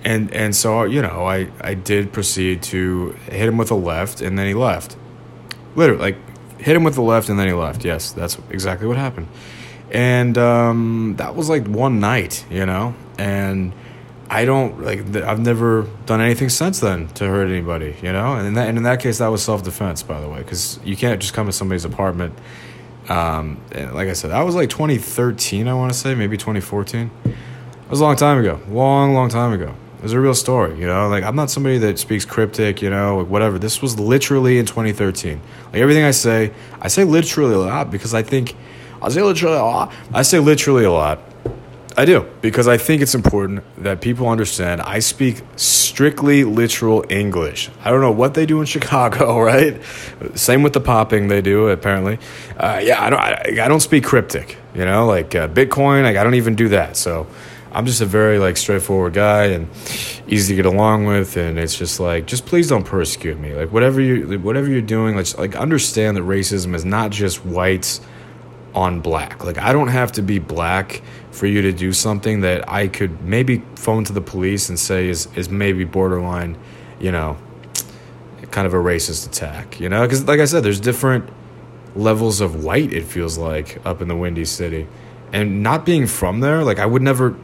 And 0.04 0.32
and 0.32 0.54
so 0.54 0.84
you 0.84 1.02
know, 1.02 1.26
I 1.26 1.48
I 1.60 1.74
did 1.74 2.12
proceed 2.12 2.62
to 2.64 3.10
hit 3.26 3.48
him 3.48 3.56
with 3.56 3.70
a 3.70 3.74
left 3.74 4.20
and 4.20 4.38
then 4.38 4.46
he 4.46 4.54
left. 4.54 4.96
Literally 5.74 6.00
like 6.00 6.58
hit 6.58 6.76
him 6.76 6.84
with 6.84 6.94
the 6.94 7.02
left 7.02 7.28
and 7.28 7.38
then 7.38 7.46
he 7.46 7.54
left. 7.54 7.84
Yes, 7.84 8.12
that's 8.12 8.38
exactly 8.50 8.86
what 8.86 8.96
happened. 8.96 9.28
And 9.90 10.38
um, 10.38 11.14
that 11.18 11.34
was 11.34 11.48
like 11.48 11.66
one 11.66 12.00
night, 12.00 12.46
you 12.50 12.64
know, 12.64 12.94
and 13.18 13.72
I 14.30 14.44
don't 14.44 14.82
like. 14.82 15.14
I've 15.16 15.40
never 15.40 15.86
done 16.06 16.20
anything 16.20 16.48
since 16.48 16.80
then 16.80 17.08
to 17.08 17.26
hurt 17.26 17.48
anybody, 17.48 17.96
you 18.02 18.12
know. 18.12 18.34
And 18.34 18.46
in 18.46 18.54
that, 18.54 18.68
and 18.68 18.78
in 18.78 18.84
that 18.84 19.00
case, 19.00 19.18
that 19.18 19.28
was 19.28 19.42
self 19.42 19.62
defense, 19.62 20.02
by 20.02 20.20
the 20.20 20.28
way, 20.28 20.38
because 20.38 20.80
you 20.84 20.96
can't 20.96 21.20
just 21.20 21.34
come 21.34 21.46
to 21.46 21.52
somebody's 21.52 21.84
apartment 21.84 22.34
um, 23.08 23.60
like 23.74 24.08
I 24.08 24.12
said, 24.12 24.30
that 24.30 24.42
was 24.42 24.54
like 24.54 24.70
2013, 24.70 25.68
I 25.68 25.74
want 25.74 25.92
to 25.92 25.98
say, 25.98 26.14
maybe 26.14 26.36
2014. 26.36 27.10
It 27.24 27.34
was 27.90 28.00
a 28.00 28.04
long 28.04 28.16
time 28.16 28.38
ago, 28.38 28.60
long, 28.68 29.14
long 29.14 29.28
time 29.28 29.52
ago. 29.52 29.74
It 29.98 30.02
was 30.02 30.12
a 30.12 30.20
real 30.20 30.34
story, 30.34 30.78
you 30.80 30.86
know. 30.86 31.08
Like 31.08 31.22
I'm 31.22 31.36
not 31.36 31.50
somebody 31.50 31.78
that 31.78 31.98
speaks 31.98 32.24
cryptic, 32.24 32.82
you 32.82 32.90
know, 32.90 33.22
whatever. 33.24 33.58
This 33.58 33.80
was 33.80 34.00
literally 34.00 34.58
in 34.58 34.66
2013. 34.66 35.40
Like 35.66 35.74
everything 35.74 36.04
I 36.04 36.10
say, 36.10 36.52
I 36.80 36.88
say 36.88 37.04
literally 37.04 37.54
a 37.54 37.58
lot 37.58 37.90
because 37.90 38.14
I 38.14 38.22
think 38.22 38.56
I 39.00 39.08
say 39.10 39.22
literally 39.22 39.56
a 39.56 39.62
lot. 39.62 39.92
I 40.12 40.22
say 40.22 40.38
literally 40.40 40.84
a 40.84 40.90
lot 40.90 41.20
I 41.96 42.04
do 42.04 42.26
because 42.40 42.68
I 42.68 42.78
think 42.78 43.02
it's 43.02 43.14
important 43.14 43.62
that 43.82 44.00
people 44.00 44.28
understand 44.28 44.80
I 44.80 45.00
speak 45.00 45.42
strictly 45.56 46.44
literal 46.44 47.04
English. 47.08 47.70
I 47.84 47.90
don't 47.90 48.00
know 48.00 48.12
what 48.12 48.34
they 48.34 48.46
do 48.46 48.60
in 48.60 48.66
Chicago, 48.66 49.40
right? 49.42 49.82
Same 50.34 50.62
with 50.62 50.72
the 50.72 50.80
popping 50.80 51.28
they 51.28 51.42
do 51.42 51.68
apparently. 51.68 52.18
Uh, 52.56 52.80
yeah, 52.82 53.02
I 53.02 53.10
don't. 53.10 53.20
I, 53.20 53.64
I, 53.64 53.68
don't 53.68 53.80
speak 53.80 54.04
cryptic. 54.04 54.56
You 54.74 54.84
know, 54.84 55.06
like 55.06 55.34
uh, 55.34 55.48
Bitcoin. 55.48 56.04
Like 56.04 56.16
I 56.16 56.24
don't 56.24 56.34
even 56.34 56.54
do 56.54 56.68
that. 56.70 56.96
So 56.96 57.26
I'm 57.72 57.86
just 57.86 58.00
a 58.00 58.06
very 58.06 58.38
like 58.38 58.56
straightforward 58.56 59.14
guy 59.14 59.46
and 59.46 59.68
easy 60.26 60.56
to 60.56 60.62
get 60.62 60.66
along 60.66 61.06
with. 61.06 61.36
And 61.36 61.58
it's 61.58 61.76
just 61.76 62.00
like, 62.00 62.26
just 62.26 62.46
please 62.46 62.68
don't 62.68 62.84
persecute 62.84 63.38
me. 63.38 63.54
Like 63.54 63.72
whatever 63.72 64.00
you 64.00 64.38
whatever 64.38 64.68
you're 64.68 64.80
doing, 64.80 65.16
like 65.16 65.36
like 65.38 65.56
understand 65.56 66.16
that 66.16 66.22
racism 66.22 66.74
is 66.74 66.84
not 66.84 67.10
just 67.10 67.44
whites 67.44 68.00
on 68.74 69.00
black. 69.00 69.44
Like 69.44 69.58
I 69.58 69.72
don't 69.72 69.88
have 69.88 70.12
to 70.12 70.22
be 70.22 70.38
black 70.38 71.02
for 71.32 71.46
you 71.46 71.62
to 71.62 71.72
do 71.72 71.92
something 71.92 72.42
that 72.42 72.68
I 72.68 72.86
could 72.86 73.22
maybe 73.24 73.62
phone 73.74 74.04
to 74.04 74.12
the 74.12 74.20
police 74.20 74.68
and 74.68 74.78
say 74.78 75.08
is 75.08 75.28
is 75.34 75.48
maybe 75.48 75.84
borderline, 75.84 76.56
you 77.00 77.10
know, 77.10 77.36
kind 78.52 78.66
of 78.66 78.74
a 78.74 78.76
racist 78.76 79.26
attack, 79.26 79.80
you 79.80 79.88
know? 79.88 80.02
Because, 80.02 80.28
like 80.28 80.38
I 80.38 80.44
said, 80.44 80.62
there's 80.62 80.78
different 80.78 81.28
levels 81.96 82.40
of 82.40 82.62
white, 82.62 82.92
it 82.92 83.04
feels 83.04 83.36
like, 83.36 83.84
up 83.84 84.00
in 84.00 84.08
the 84.08 84.16
Windy 84.16 84.44
City. 84.44 84.86
And 85.32 85.62
not 85.62 85.84
being 85.84 86.06
from 86.06 86.40
there, 86.40 86.62
like, 86.62 86.78
I 86.78 86.86
would 86.86 87.02
never. 87.02 87.34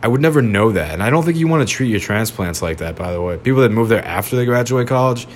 I 0.00 0.06
would 0.06 0.20
never 0.20 0.40
know 0.40 0.70
that. 0.70 0.92
And 0.92 1.02
I 1.02 1.10
don't 1.10 1.24
think 1.24 1.38
you 1.38 1.48
want 1.48 1.68
to 1.68 1.74
treat 1.74 1.90
your 1.90 1.98
transplants 1.98 2.62
like 2.62 2.78
that, 2.78 2.94
by 2.94 3.12
the 3.12 3.20
way. 3.20 3.36
People 3.36 3.62
that 3.62 3.72
move 3.72 3.88
there 3.88 4.04
after 4.04 4.36
they 4.36 4.44
graduate 4.44 4.86
college, 4.86 5.26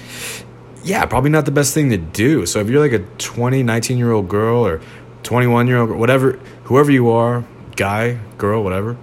yeah, 0.85 1.05
probably 1.05 1.31
not 1.31 1.47
the 1.47 1.51
best 1.51 1.75
thing 1.75 1.91
to 1.91 1.97
do. 1.97 2.47
So 2.47 2.61
if 2.61 2.69
you're 2.69 2.79
like 2.79 2.93
a 2.93 3.05
20, 3.19 3.65
19 3.65 3.99
year 3.99 4.13
old 4.13 4.29
girl 4.29 4.65
or 4.65 4.81
21 5.25 5.67
year 5.67 5.79
old, 5.79 5.91
whatever, 5.91 6.39
whoever 6.63 6.93
you 6.93 7.11
are, 7.11 7.45
guy, 7.77 8.19
girl, 8.39 8.63
whatever, 8.63 8.97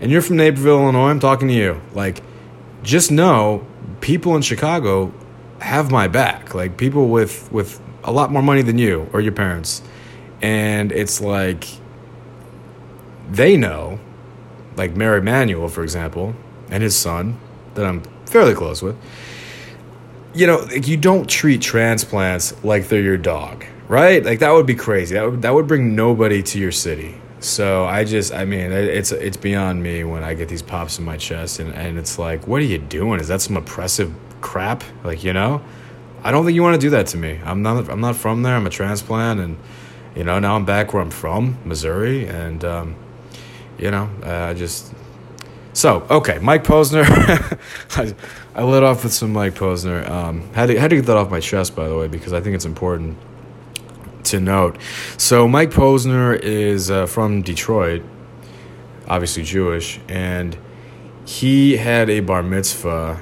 and 0.00 0.10
you're 0.10 0.22
from 0.22 0.36
Naperville, 0.36 0.80
Illinois, 0.80 1.10
I'm 1.10 1.20
talking 1.20 1.48
to 1.48 1.54
you. 1.54 1.80
Like, 1.92 2.22
just 2.82 3.10
know 3.10 3.66
people 4.00 4.36
in 4.36 4.42
Chicago 4.42 5.12
have 5.60 5.90
my 5.90 6.08
back. 6.08 6.54
Like, 6.54 6.76
people 6.76 7.08
with, 7.08 7.50
with 7.52 7.80
a 8.02 8.12
lot 8.12 8.30
more 8.30 8.42
money 8.42 8.62
than 8.62 8.78
you 8.78 9.08
or 9.12 9.20
your 9.20 9.32
parents. 9.32 9.82
And 10.42 10.92
it's 10.92 11.20
like, 11.20 11.66
they 13.30 13.56
know, 13.56 13.98
like 14.76 14.96
Mary 14.96 15.22
Manuel, 15.22 15.68
for 15.68 15.82
example, 15.82 16.34
and 16.70 16.82
his 16.82 16.96
son, 16.96 17.38
that 17.74 17.86
I'm 17.86 18.02
fairly 18.26 18.54
close 18.54 18.82
with 18.82 18.96
you 20.34 20.48
know, 20.48 20.58
like 20.58 20.88
you 20.88 20.96
don't 20.96 21.30
treat 21.30 21.62
transplants 21.62 22.62
like 22.64 22.88
they're 22.88 23.00
your 23.00 23.16
dog, 23.16 23.64
right? 23.88 24.24
Like 24.24 24.40
that 24.40 24.50
would 24.50 24.66
be 24.66 24.74
crazy. 24.74 25.14
That 25.14 25.30
would 25.30 25.42
that 25.42 25.54
would 25.54 25.66
bring 25.66 25.94
nobody 25.94 26.42
to 26.42 26.58
your 26.58 26.72
city. 26.72 27.20
So 27.44 27.84
I 27.84 28.04
just, 28.04 28.32
I 28.32 28.46
mean, 28.46 28.72
it's 28.72 29.12
it's 29.12 29.36
beyond 29.36 29.82
me 29.82 30.02
when 30.02 30.24
I 30.24 30.32
get 30.32 30.48
these 30.48 30.62
pops 30.62 30.98
in 30.98 31.04
my 31.04 31.18
chest, 31.18 31.60
and 31.60 31.74
and 31.74 31.98
it's 31.98 32.18
like, 32.18 32.46
what 32.46 32.62
are 32.62 32.64
you 32.64 32.78
doing? 32.78 33.20
Is 33.20 33.28
that 33.28 33.42
some 33.42 33.58
oppressive 33.58 34.12
crap? 34.40 34.82
Like 35.04 35.22
you 35.22 35.34
know, 35.34 35.62
I 36.22 36.32
don't 36.32 36.46
think 36.46 36.54
you 36.54 36.62
want 36.62 36.80
to 36.80 36.80
do 36.80 36.90
that 36.90 37.06
to 37.08 37.18
me. 37.18 37.38
I'm 37.44 37.60
not 37.60 37.90
I'm 37.90 38.00
not 38.00 38.16
from 38.16 38.42
there. 38.42 38.56
I'm 38.56 38.66
a 38.66 38.70
transplant, 38.70 39.40
and 39.40 39.58
you 40.16 40.24
know 40.24 40.38
now 40.38 40.56
I'm 40.56 40.64
back 40.64 40.94
where 40.94 41.02
I'm 41.02 41.10
from, 41.10 41.58
Missouri, 41.66 42.26
and 42.26 42.64
um, 42.64 42.96
you 43.78 43.90
know 43.90 44.08
I 44.22 44.26
uh, 44.26 44.54
just 44.54 44.94
so 45.74 46.06
okay, 46.10 46.38
Mike 46.38 46.64
Posner. 46.64 47.04
I, 47.98 48.14
I 48.58 48.64
lit 48.64 48.82
off 48.82 49.04
with 49.04 49.12
some 49.12 49.34
Mike 49.34 49.54
Posner. 49.54 50.08
Um, 50.08 50.50
had 50.54 50.68
to 50.68 50.80
had 50.80 50.88
to 50.88 50.96
get 50.96 51.04
that 51.06 51.18
off 51.18 51.30
my 51.30 51.40
chest, 51.40 51.76
by 51.76 51.88
the 51.88 51.94
way, 51.94 52.08
because 52.08 52.32
I 52.32 52.40
think 52.40 52.54
it's 52.54 52.64
important 52.64 53.18
to 54.24 54.40
note. 54.40 54.78
So 55.16 55.46
Mike 55.48 55.70
Posner 55.70 56.38
is 56.38 56.90
uh, 56.90 57.06
from 57.06 57.42
Detroit, 57.42 58.02
obviously 59.06 59.42
Jewish, 59.42 60.00
and 60.08 60.56
he 61.26 61.76
had 61.76 62.10
a 62.10 62.20
bar 62.20 62.42
mitzvah, 62.42 63.20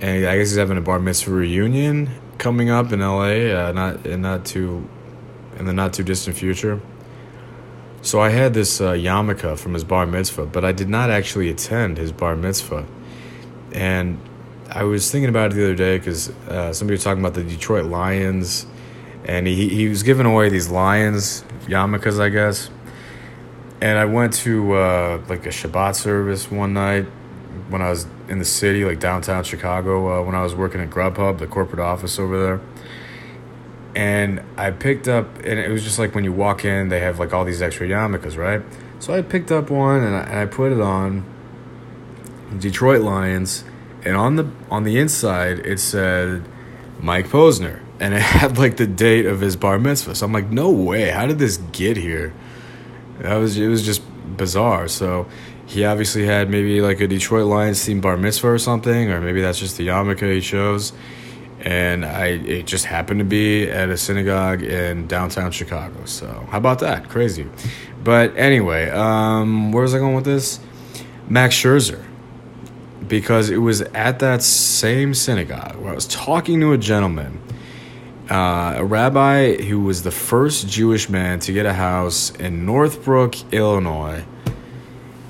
and 0.00 0.26
I 0.26 0.38
guess 0.38 0.50
he's 0.50 0.56
having 0.56 0.78
a 0.78 0.82
bar 0.82 0.98
mitzvah 0.98 1.32
reunion 1.32 2.10
coming 2.38 2.70
up 2.70 2.92
in 2.92 3.00
L.A. 3.00 3.52
Uh, 3.52 3.72
not 3.72 4.06
in 4.06 4.22
not 4.22 4.44
too 4.44 4.88
in 5.58 5.66
the 5.66 5.72
not 5.72 5.92
too 5.92 6.02
distant 6.02 6.36
future. 6.36 6.80
So 8.02 8.20
I 8.20 8.28
had 8.28 8.52
this 8.52 8.82
uh, 8.82 8.92
yarmulke 8.92 9.58
from 9.58 9.72
his 9.72 9.82
bar 9.84 10.04
mitzvah, 10.04 10.46
but 10.46 10.64
I 10.64 10.72
did 10.72 10.90
not 10.90 11.08
actually 11.08 11.48
attend 11.48 11.96
his 11.96 12.12
bar 12.12 12.36
mitzvah. 12.36 12.86
And 13.72 14.20
I 14.70 14.84
was 14.84 15.10
thinking 15.10 15.30
about 15.30 15.52
it 15.52 15.54
the 15.54 15.64
other 15.64 15.74
day 15.74 15.98
because 15.98 16.28
uh, 16.48 16.72
somebody 16.72 16.96
was 16.96 17.04
talking 17.04 17.22
about 17.22 17.34
the 17.34 17.44
Detroit 17.44 17.86
Lions, 17.86 18.66
and 19.24 19.46
he 19.46 19.68
he 19.68 19.88
was 19.88 20.02
giving 20.02 20.26
away 20.26 20.48
these 20.48 20.68
Lions 20.68 21.44
yarmulkes, 21.66 22.20
I 22.20 22.28
guess. 22.28 22.70
And 23.80 23.98
I 23.98 24.04
went 24.04 24.32
to 24.34 24.74
uh, 24.74 25.22
like 25.28 25.46
a 25.46 25.50
Shabbat 25.50 25.94
service 25.96 26.50
one 26.50 26.72
night 26.72 27.04
when 27.68 27.82
I 27.82 27.90
was 27.90 28.06
in 28.28 28.38
the 28.38 28.44
city, 28.44 28.84
like 28.84 29.00
downtown 29.00 29.44
Chicago, 29.44 30.20
uh, 30.20 30.22
when 30.24 30.34
I 30.34 30.42
was 30.42 30.54
working 30.54 30.80
at 30.80 30.90
Grubhub, 30.90 31.38
the 31.38 31.46
corporate 31.46 31.80
office 31.80 32.18
over 32.18 32.42
there 32.42 32.60
and 33.94 34.42
I 34.56 34.70
picked 34.70 35.06
up, 35.06 35.36
and 35.38 35.58
it 35.58 35.70
was 35.70 35.84
just 35.84 35.98
like 35.98 36.14
when 36.14 36.24
you 36.24 36.32
walk 36.32 36.64
in, 36.64 36.88
they 36.88 37.00
have 37.00 37.18
like 37.18 37.32
all 37.32 37.44
these 37.44 37.62
extra 37.62 37.86
yarmulkes, 37.86 38.36
right? 38.36 38.62
So 38.98 39.14
I 39.14 39.22
picked 39.22 39.52
up 39.52 39.70
one 39.70 40.02
and 40.02 40.16
I, 40.16 40.20
and 40.22 40.38
I 40.38 40.46
put 40.46 40.72
it 40.72 40.80
on. 40.80 41.24
Detroit 42.58 43.00
Lions, 43.02 43.64
and 44.04 44.16
on 44.16 44.36
the 44.36 44.48
on 44.70 44.84
the 44.84 44.98
inside 44.98 45.58
it 45.60 45.80
said 45.80 46.44
Mike 47.00 47.26
Posner, 47.26 47.80
and 48.00 48.14
it 48.14 48.22
had 48.22 48.58
like 48.58 48.76
the 48.76 48.86
date 48.86 49.26
of 49.26 49.40
his 49.40 49.56
bar 49.56 49.78
mitzvah. 49.78 50.14
So 50.14 50.26
I'm 50.26 50.32
like, 50.32 50.50
no 50.50 50.70
way, 50.70 51.10
how 51.10 51.26
did 51.26 51.38
this 51.38 51.58
get 51.72 51.96
here? 51.96 52.32
That 53.20 53.36
was 53.36 53.58
it 53.58 53.68
was 53.68 53.84
just 53.84 54.02
bizarre. 54.36 54.88
So 54.88 55.26
he 55.66 55.84
obviously 55.84 56.26
had 56.26 56.50
maybe 56.50 56.80
like 56.80 57.00
a 57.00 57.06
Detroit 57.06 57.46
Lions 57.46 57.78
themed 57.80 58.02
bar 58.02 58.16
mitzvah 58.16 58.48
or 58.48 58.58
something, 58.58 59.10
or 59.10 59.20
maybe 59.20 59.40
that's 59.40 59.58
just 59.58 59.76
the 59.76 59.86
yarmulke 59.86 60.34
he 60.34 60.40
chose 60.40 60.92
and 61.64 62.04
I 62.04 62.26
it 62.26 62.66
just 62.66 62.84
happened 62.84 63.20
to 63.20 63.24
be 63.24 63.70
at 63.70 63.88
a 63.88 63.96
synagogue 63.96 64.62
in 64.62 65.06
downtown 65.06 65.50
Chicago. 65.50 66.04
So 66.04 66.46
how 66.50 66.58
about 66.58 66.80
that? 66.80 67.08
Crazy. 67.08 67.46
But 68.02 68.36
anyway, 68.36 68.90
um, 68.90 69.72
where 69.72 69.82
was 69.82 69.94
I 69.94 69.98
going 69.98 70.14
with 70.14 70.26
this? 70.26 70.60
Max 71.26 71.54
Scherzer, 71.54 72.04
because 73.08 73.48
it 73.48 73.56
was 73.56 73.80
at 73.80 74.18
that 74.18 74.42
same 74.42 75.14
synagogue 75.14 75.76
where 75.76 75.92
I 75.92 75.94
was 75.94 76.06
talking 76.06 76.60
to 76.60 76.72
a 76.72 76.78
gentleman, 76.78 77.40
uh, 78.30 78.74
a 78.76 78.84
rabbi 78.84 79.56
who 79.56 79.80
was 79.80 80.02
the 80.02 80.10
first 80.10 80.68
Jewish 80.68 81.08
man 81.08 81.40
to 81.40 81.52
get 81.52 81.66
a 81.66 81.74
house 81.74 82.30
in 82.36 82.64
Northbrook, 82.64 83.52
Illinois. 83.52 84.24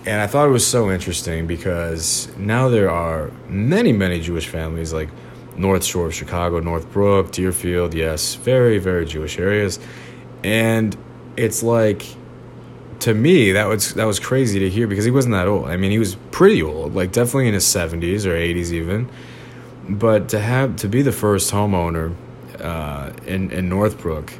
And 0.06 0.20
I 0.20 0.26
thought 0.26 0.46
it 0.46 0.52
was 0.52 0.66
so 0.66 0.90
interesting 0.90 1.46
because 1.46 2.34
now 2.36 2.68
there 2.68 2.90
are 2.90 3.30
many, 3.48 3.92
many 3.92 4.20
Jewish 4.20 4.46
families 4.46 4.92
like 4.92 5.08
North 5.56 5.84
Shore 5.84 6.06
of 6.06 6.14
Chicago, 6.14 6.60
Northbrook, 6.60 7.32
Deerfield, 7.32 7.94
yes, 7.94 8.34
very, 8.34 8.78
very 8.78 9.06
Jewish 9.06 9.38
areas. 9.38 9.78
And 10.42 10.96
it's 11.36 11.62
like 11.62 12.04
to 13.00 13.12
me 13.12 13.52
that 13.52 13.66
was 13.66 13.94
that 13.94 14.04
was 14.04 14.20
crazy 14.20 14.60
to 14.60 14.70
hear 14.70 14.86
because 14.86 15.04
he 15.04 15.10
wasn't 15.10 15.32
that 15.32 15.48
old. 15.48 15.68
I 15.68 15.76
mean, 15.76 15.90
he 15.90 15.98
was 15.98 16.16
pretty 16.30 16.62
old, 16.62 16.94
like 16.94 17.12
definitely 17.12 17.48
in 17.48 17.54
his 17.54 17.64
70s 17.64 18.24
or 18.24 18.34
80s 18.34 18.72
even. 18.72 19.08
But 19.88 20.28
to 20.30 20.38
have 20.38 20.76
to 20.76 20.88
be 20.88 21.02
the 21.02 21.12
first 21.12 21.52
homeowner 21.52 22.14
uh, 22.64 23.12
in 23.26 23.50
in 23.50 23.68
Northbrook 23.68 24.32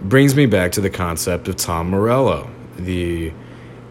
brings 0.00 0.34
me 0.34 0.46
back 0.46 0.72
to 0.72 0.80
the 0.80 0.90
concept 0.90 1.48
of 1.48 1.56
Tom 1.56 1.88
Morello, 1.88 2.50
the 2.76 3.32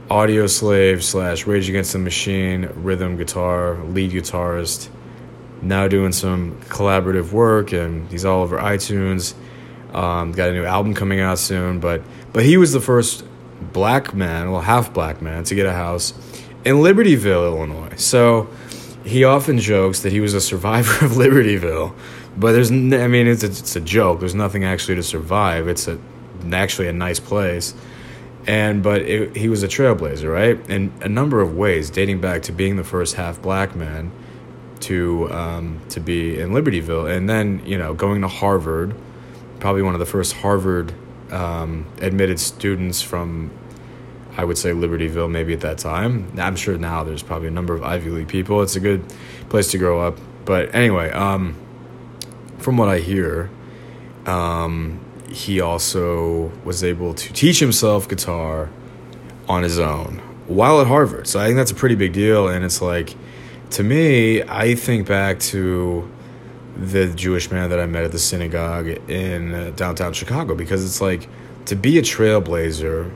Audioslave 0.10 1.02
slash 1.02 1.48
Rage 1.48 1.70
Against 1.70 1.94
the 1.94 2.00
Machine 2.00 2.70
rhythm 2.76 3.18
guitar 3.18 3.78
lead 3.86 4.12
guitarist 4.12 4.90
now 5.64 5.88
doing 5.88 6.12
some 6.12 6.60
collaborative 6.64 7.32
work, 7.32 7.72
and 7.72 8.10
he's 8.12 8.26
all 8.26 8.44
over 8.44 8.58
iTunes. 8.58 9.34
Um, 9.94 10.32
got 10.32 10.50
a 10.50 10.54
new 10.54 10.66
album 10.66 10.94
coming 10.94 11.20
out 11.20 11.40
soon, 11.40 11.80
but 11.80 12.02
but 12.34 12.44
he 12.44 12.58
was 12.58 12.74
the 12.74 12.82
first 12.82 13.24
black 13.72 14.14
man, 14.14 14.52
well 14.52 14.62
half 14.62 14.94
black 14.94 15.22
man, 15.22 15.44
to 15.46 15.56
get 15.56 15.66
a 15.66 15.74
house 15.74 16.14
in 16.66 16.78
Libertyville, 16.78 17.46
Illinois. 17.46 17.96
So 17.98 18.50
he 19.06 19.24
often 19.24 19.60
jokes 19.60 20.02
that 20.02 20.12
he 20.12 20.20
was 20.20 20.34
a 20.34 20.42
survivor 20.42 21.06
of 21.06 21.14
Libertyville, 21.14 21.96
but 22.38 22.54
there's 22.54 22.72
I 22.72 23.08
mean 23.08 23.28
it's 23.28 23.44
a, 23.44 23.48
it's 23.48 23.76
a 23.76 23.82
joke. 23.82 24.20
There's 24.20 24.36
nothing 24.36 24.64
actually 24.64 24.96
to 24.96 25.04
survive. 25.04 25.68
It's 25.68 25.88
a 25.88 26.00
actually 26.52 26.88
a 26.88 26.94
nice 26.94 27.20
place. 27.20 27.74
And 28.46 28.84
but 28.84 29.02
it, 29.04 29.36
he 29.38 29.48
was 29.48 29.64
a 29.64 29.68
trailblazer, 29.68 30.32
right? 30.32 30.70
In 30.70 30.92
a 31.02 31.08
number 31.08 31.40
of 31.42 31.56
ways, 31.56 31.90
dating 31.90 32.20
back 32.20 32.44
to 32.44 32.52
being 32.52 32.76
the 32.76 32.84
first 32.84 33.16
half 33.16 33.42
black 33.42 33.76
man 33.76 34.12
to 34.82 35.32
um, 35.32 35.82
to 35.90 36.00
be 36.00 36.40
in 36.40 36.50
Libertyville, 36.50 37.16
and 37.16 37.30
then 37.30 37.62
you 37.66 37.78
know 37.78 37.94
going 37.94 38.22
to 38.22 38.28
Harvard, 38.28 38.94
probably 39.60 39.82
one 39.82 39.94
of 39.94 40.00
the 40.00 40.06
first 40.06 40.34
Harvard 40.34 40.94
um, 41.32 41.86
admitted 42.02 42.40
students 42.40 43.02
from, 43.02 43.50
I 44.36 44.44
would 44.44 44.58
say 44.58 44.72
Libertyville, 44.72 45.32
maybe 45.32 45.54
at 45.54 45.62
that 45.62 45.78
time. 45.78 46.32
I'm 46.38 46.56
sure 46.56 46.78
now 46.78 47.04
there's 47.04 47.24
probably 47.24 47.48
a 47.48 47.52
number 47.52 47.74
of 47.74 47.84
Ivy 47.84 48.10
League 48.10 48.28
people. 48.28 48.62
It's 48.62 48.76
a 48.76 48.82
good 48.82 49.04
place 49.50 49.72
to 49.72 49.78
grow 49.78 50.02
up. 50.02 50.18
But 50.46 50.76
anyway, 50.76 51.12
um, 51.12 51.56
from 52.64 52.78
what 52.78 52.90
I 52.90 53.00
hear, 53.00 53.50
um, 54.26 55.00
he 55.30 55.60
also 55.60 56.52
was 56.64 56.84
able 56.84 57.14
to 57.14 57.34
teach 57.34 57.60
himself 57.60 58.08
guitar 58.08 58.70
on 59.50 59.64
his 59.64 59.80
own 59.80 60.22
while 60.48 60.82
at 60.82 60.88
Harvard. 60.88 61.28
So 61.28 61.40
I 61.40 61.46
think 61.46 61.58
that's 61.58 61.72
a 61.72 61.76
pretty 61.76 61.96
big 61.96 62.14
deal, 62.14 62.48
and 62.48 62.64
it's 62.64 62.82
like 62.82 63.16
to 63.72 63.84
me, 63.84 64.44
I 64.44 64.76
think 64.76 65.08
back 65.08 65.40
to 65.40 66.10
the 66.78 67.08
Jewish 67.08 67.52
man 67.52 67.70
that 67.70 67.80
I 67.80 67.86
met 67.86 68.04
at 68.04 68.12
the 68.12 68.20
synagogue 68.20 68.88
in 69.10 69.54
uh, 69.54 69.72
downtown 69.76 70.14
Chicago 70.14 70.56
because 70.56 70.86
it's 70.86 71.02
like 71.02 71.28
to 71.66 71.76
be 71.76 71.98
a 71.98 72.02
trailblazer, 72.02 73.12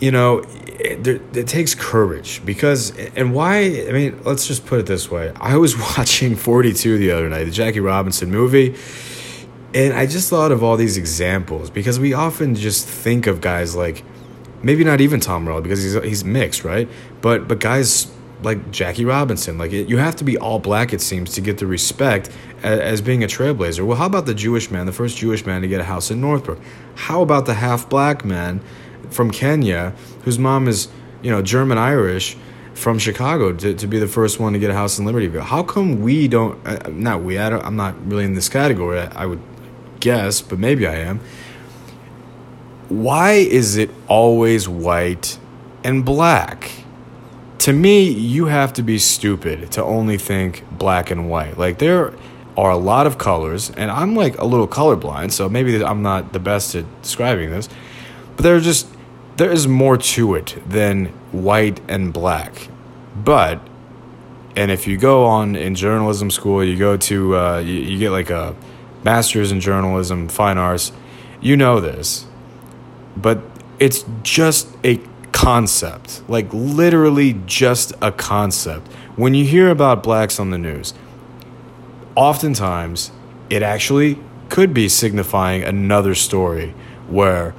you 0.00 0.10
know, 0.10 0.44
it, 0.80 1.36
it, 1.36 1.48
takes 1.48 1.74
courage 1.74 2.44
because, 2.44 2.96
and 3.16 3.34
why? 3.34 3.86
I 3.88 3.92
mean, 3.92 4.22
let's 4.24 4.46
just 4.46 4.66
put 4.66 4.80
it 4.80 4.86
this 4.86 5.10
way. 5.10 5.32
I 5.40 5.56
was 5.56 5.76
watching 5.98 6.36
42 6.36 6.98
the 6.98 7.10
other 7.10 7.28
night, 7.28 7.44
the 7.44 7.50
Jackie 7.50 7.80
Robinson 7.80 8.30
movie, 8.30 8.76
and 9.74 9.94
I 9.94 10.06
just 10.06 10.28
thought 10.28 10.52
of 10.52 10.62
all 10.62 10.76
these 10.76 10.96
examples 10.96 11.70
because 11.70 11.98
we 11.98 12.14
often 12.14 12.54
just 12.54 12.86
think 12.86 13.26
of 13.26 13.40
guys 13.40 13.74
like, 13.74 14.04
maybe 14.62 14.84
not 14.84 15.00
even 15.00 15.20
Tom 15.20 15.44
Morello 15.44 15.60
because 15.60 15.82
he's, 15.82 15.94
he's 16.02 16.24
mixed, 16.24 16.64
right? 16.64 16.88
But, 17.20 17.48
but 17.48 17.58
guys 17.58 18.12
like 18.44 18.70
Jackie 18.70 19.04
Robinson. 19.04 19.58
Like 19.58 19.72
it, 19.72 19.88
you 19.88 19.98
have 19.98 20.16
to 20.16 20.24
be 20.24 20.36
all 20.36 20.58
black, 20.58 20.92
it 20.92 21.00
seems, 21.00 21.32
to 21.34 21.40
get 21.40 21.58
the 21.58 21.66
respect 21.66 22.30
as, 22.62 22.80
as 22.80 23.00
being 23.00 23.24
a 23.24 23.26
trailblazer. 23.26 23.84
Well, 23.86 23.96
how 23.96 24.06
about 24.06 24.26
the 24.26 24.34
Jewish 24.34 24.70
man, 24.70 24.86
the 24.86 24.92
first 24.92 25.16
Jewish 25.16 25.46
man 25.46 25.62
to 25.62 25.68
get 25.68 25.80
a 25.80 25.84
house 25.84 26.10
in 26.10 26.20
Northbrook? 26.20 26.58
How 26.94 27.22
about 27.22 27.46
the 27.46 27.54
half 27.54 27.88
black 27.88 28.24
man 28.24 28.60
from 29.10 29.30
Kenya 29.30 29.94
whose 30.24 30.38
mom 30.38 30.68
is, 30.68 30.88
you 31.22 31.30
know, 31.30 31.42
German 31.42 31.78
Irish 31.78 32.36
from 32.74 32.98
Chicago 32.98 33.52
to, 33.52 33.74
to 33.74 33.86
be 33.86 33.98
the 33.98 34.08
first 34.08 34.40
one 34.40 34.52
to 34.54 34.58
get 34.58 34.70
a 34.70 34.74
house 34.74 34.98
in 34.98 35.04
Libertyville? 35.04 35.42
How 35.42 35.62
come 35.62 36.00
we 36.02 36.28
don't? 36.28 36.66
Uh, 36.66 36.88
not 36.90 37.22
we. 37.22 37.38
I 37.38 37.50
don't, 37.50 37.64
I'm 37.64 37.76
not 37.76 37.94
really 38.06 38.24
in 38.24 38.34
this 38.34 38.48
category. 38.48 39.00
I, 39.00 39.22
I 39.22 39.26
would 39.26 39.42
guess, 40.00 40.40
but 40.40 40.58
maybe 40.58 40.86
I 40.86 40.96
am. 40.96 41.20
Why 42.88 43.32
is 43.32 43.76
it 43.76 43.90
always 44.08 44.68
white 44.68 45.38
and 45.84 46.04
black? 46.04 46.70
to 47.62 47.72
me, 47.72 48.10
you 48.10 48.46
have 48.46 48.72
to 48.72 48.82
be 48.82 48.98
stupid 48.98 49.70
to 49.70 49.84
only 49.84 50.18
think 50.18 50.64
black 50.72 51.12
and 51.12 51.30
white. 51.30 51.56
Like 51.56 51.78
there 51.78 52.12
are 52.56 52.70
a 52.72 52.76
lot 52.76 53.06
of 53.06 53.18
colors, 53.18 53.70
and 53.70 53.88
I'm 53.88 54.16
like 54.16 54.36
a 54.38 54.44
little 54.44 54.66
colorblind, 54.66 55.30
so 55.30 55.48
maybe 55.48 55.80
I'm 55.84 56.02
not 56.02 56.32
the 56.32 56.40
best 56.40 56.74
at 56.74 56.84
describing 57.02 57.50
this. 57.50 57.68
But 58.34 58.42
there 58.42 58.56
are 58.56 58.60
just 58.60 58.88
there 59.36 59.50
is 59.50 59.66
more 59.66 59.96
to 59.96 60.34
it 60.34 60.58
than 60.66 61.06
white 61.32 61.80
and 61.88 62.12
black. 62.12 62.68
But 63.16 63.60
and 64.54 64.70
if 64.70 64.86
you 64.86 64.98
go 64.98 65.24
on 65.24 65.56
in 65.56 65.74
journalism 65.74 66.30
school, 66.30 66.62
you 66.62 66.76
go 66.76 66.96
to 66.96 67.36
uh, 67.36 67.58
you, 67.58 67.74
you 67.74 67.98
get 67.98 68.10
like 68.10 68.30
a 68.30 68.54
master's 69.02 69.50
in 69.50 69.60
journalism, 69.60 70.28
fine 70.28 70.58
arts. 70.58 70.92
You 71.40 71.56
know 71.56 71.80
this, 71.80 72.26
but 73.16 73.42
it's 73.78 74.04
just 74.22 74.68
a 74.84 75.00
concept, 75.32 76.22
like 76.28 76.46
literally 76.52 77.40
just 77.46 77.92
a 78.00 78.12
concept. 78.12 78.86
When 79.16 79.34
you 79.34 79.44
hear 79.44 79.68
about 79.70 80.02
blacks 80.02 80.38
on 80.38 80.50
the 80.50 80.58
news, 80.58 80.94
oftentimes 82.14 83.10
it 83.50 83.62
actually 83.62 84.18
could 84.50 84.72
be 84.72 84.88
signifying 84.88 85.62
another 85.64 86.14
story 86.14 86.74
where 87.08 87.54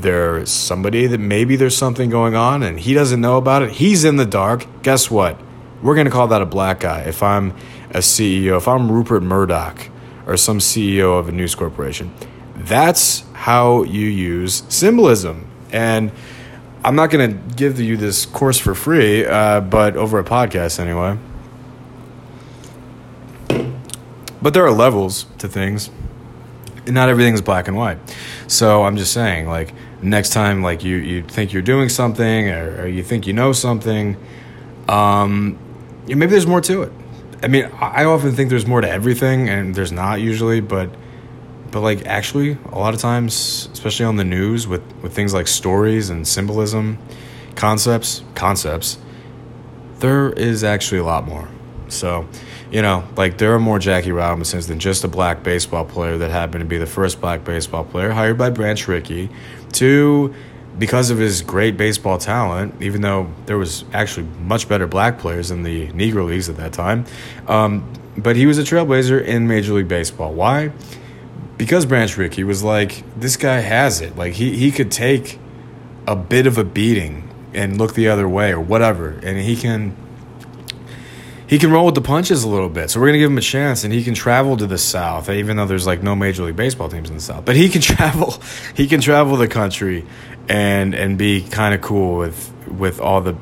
there's 0.00 0.50
somebody 0.50 1.06
that 1.06 1.18
maybe 1.18 1.56
there's 1.56 1.76
something 1.76 2.10
going 2.10 2.34
on 2.34 2.62
and 2.62 2.80
he 2.80 2.94
doesn't 2.94 3.20
know 3.20 3.36
about 3.36 3.62
it. 3.62 3.72
He's 3.72 4.04
in 4.04 4.16
the 4.16 4.26
dark. 4.26 4.66
Guess 4.82 5.10
what? 5.10 5.38
We're 5.82 5.94
going 5.94 6.06
to 6.06 6.10
call 6.10 6.28
that 6.28 6.42
a 6.42 6.46
black 6.46 6.80
guy. 6.80 7.02
If 7.02 7.22
I'm 7.22 7.50
a 7.90 7.98
CEO, 7.98 8.56
if 8.56 8.68
I'm 8.68 8.90
Rupert 8.90 9.22
Murdoch 9.22 9.88
or 10.26 10.36
some 10.36 10.58
CEO 10.58 11.18
of 11.18 11.28
a 11.28 11.32
news 11.32 11.54
corporation, 11.54 12.12
that's 12.54 13.24
how 13.32 13.82
you 13.84 14.06
use 14.06 14.62
symbolism. 14.68 15.46
And 15.72 16.12
I'm 16.84 16.94
not 16.94 17.10
going 17.10 17.30
to 17.30 17.54
give 17.54 17.80
you 17.80 17.96
this 17.96 18.26
course 18.26 18.58
for 18.58 18.74
free, 18.74 19.24
uh, 19.24 19.60
but 19.60 19.96
over 19.96 20.18
a 20.18 20.24
podcast 20.24 20.78
anyway. 20.78 21.18
But 24.42 24.54
there 24.54 24.64
are 24.64 24.72
levels 24.72 25.26
to 25.38 25.48
things. 25.48 25.90
Not 26.86 27.08
everything's 27.08 27.42
black 27.42 27.68
and 27.68 27.76
white. 27.76 27.98
So 28.46 28.84
I'm 28.84 28.96
just 28.96 29.12
saying, 29.12 29.48
like, 29.48 29.74
next 30.02 30.30
time, 30.30 30.62
like, 30.62 30.84
you, 30.84 30.96
you 30.96 31.22
think 31.22 31.52
you're 31.52 31.62
doing 31.62 31.88
something 31.88 32.48
or, 32.50 32.82
or 32.82 32.86
you 32.86 33.02
think 33.02 33.26
you 33.26 33.32
know 33.32 33.52
something, 33.52 34.16
um, 34.88 35.58
yeah, 36.06 36.14
maybe 36.14 36.30
there's 36.30 36.46
more 36.46 36.60
to 36.62 36.82
it. 36.82 36.92
I 37.42 37.48
mean, 37.48 37.70
I 37.80 38.04
often 38.04 38.32
think 38.32 38.50
there's 38.50 38.66
more 38.66 38.80
to 38.80 38.90
everything, 38.90 39.48
and 39.48 39.74
there's 39.74 39.92
not 39.92 40.20
usually, 40.20 40.60
but 40.60 40.90
but 41.70 41.80
like 41.80 42.06
actually 42.06 42.58
a 42.72 42.78
lot 42.78 42.94
of 42.94 43.00
times 43.00 43.68
especially 43.72 44.06
on 44.06 44.16
the 44.16 44.24
news 44.24 44.66
with 44.66 44.82
with 45.02 45.12
things 45.12 45.32
like 45.32 45.46
stories 45.46 46.10
and 46.10 46.26
symbolism 46.26 46.98
concepts 47.54 48.22
concepts 48.34 48.98
there 49.98 50.30
is 50.32 50.64
actually 50.64 50.98
a 50.98 51.04
lot 51.04 51.26
more 51.26 51.48
so 51.88 52.26
you 52.70 52.82
know 52.82 53.06
like 53.16 53.38
there 53.38 53.54
are 53.54 53.60
more 53.60 53.78
jackie 53.78 54.12
robinsons 54.12 54.66
than 54.66 54.78
just 54.78 55.04
a 55.04 55.08
black 55.08 55.42
baseball 55.42 55.84
player 55.84 56.18
that 56.18 56.30
happened 56.30 56.62
to 56.62 56.68
be 56.68 56.78
the 56.78 56.86
first 56.86 57.20
black 57.20 57.44
baseball 57.44 57.84
player 57.84 58.10
hired 58.10 58.38
by 58.38 58.50
branch 58.50 58.88
rickey 58.88 59.28
to 59.74 60.34
because 60.78 61.10
of 61.10 61.18
his 61.18 61.42
great 61.42 61.76
baseball 61.76 62.16
talent 62.16 62.74
even 62.80 63.00
though 63.00 63.28
there 63.46 63.58
was 63.58 63.84
actually 63.92 64.26
much 64.42 64.68
better 64.68 64.86
black 64.86 65.18
players 65.18 65.50
in 65.50 65.62
the 65.62 65.88
negro 65.88 66.26
leagues 66.26 66.48
at 66.48 66.56
that 66.56 66.72
time 66.72 67.04
um, 67.48 67.92
but 68.16 68.36
he 68.36 68.46
was 68.46 68.58
a 68.58 68.62
trailblazer 68.62 69.22
in 69.22 69.46
major 69.46 69.72
league 69.72 69.88
baseball 69.88 70.32
why 70.32 70.70
because 71.60 71.84
Branch 71.84 72.16
Rickey 72.16 72.42
was 72.42 72.62
like, 72.62 73.04
this 73.20 73.36
guy 73.36 73.60
has 73.60 74.00
it. 74.00 74.16
Like 74.16 74.32
he 74.32 74.56
he 74.56 74.72
could 74.72 74.90
take 74.90 75.38
a 76.06 76.16
bit 76.16 76.46
of 76.46 76.56
a 76.56 76.64
beating 76.64 77.28
and 77.52 77.76
look 77.76 77.92
the 77.92 78.08
other 78.08 78.26
way 78.26 78.50
or 78.50 78.58
whatever, 78.58 79.20
and 79.22 79.38
he 79.38 79.56
can 79.56 79.94
he 81.50 81.58
can 81.58 81.72
roll 81.72 81.84
with 81.86 81.96
the 81.96 82.00
punches 82.00 82.44
a 82.44 82.48
little 82.48 82.68
bit. 82.68 82.90
So 82.90 83.00
we're 83.00 83.08
gonna 83.08 83.18
give 83.18 83.28
him 83.28 83.36
a 83.36 83.40
chance, 83.40 83.82
and 83.82 83.92
he 83.92 84.04
can 84.04 84.14
travel 84.14 84.56
to 84.56 84.68
the 84.68 84.78
South, 84.78 85.28
even 85.28 85.56
though 85.56 85.66
there's 85.66 85.84
like 85.84 86.00
no 86.00 86.14
Major 86.14 86.44
League 86.44 86.54
Baseball 86.54 86.88
teams 86.88 87.10
in 87.10 87.16
the 87.16 87.20
South. 87.20 87.44
But 87.44 87.56
he 87.56 87.68
can 87.68 87.80
travel, 87.80 88.40
he 88.76 88.86
can 88.86 89.00
travel 89.00 89.36
the 89.36 89.48
country, 89.48 90.06
and 90.48 90.94
and 90.94 91.18
be 91.18 91.42
kind 91.42 91.74
of 91.74 91.80
cool 91.80 92.18
with 92.18 92.52
with 92.68 93.00
all 93.00 93.20
the 93.20 93.36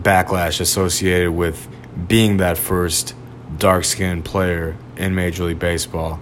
backlash 0.00 0.60
associated 0.60 1.32
with 1.32 1.68
being 2.06 2.36
that 2.36 2.58
first 2.58 3.16
dark 3.58 3.86
skinned 3.86 4.24
player 4.24 4.76
in 4.96 5.16
Major 5.16 5.42
League 5.42 5.58
Baseball 5.58 6.20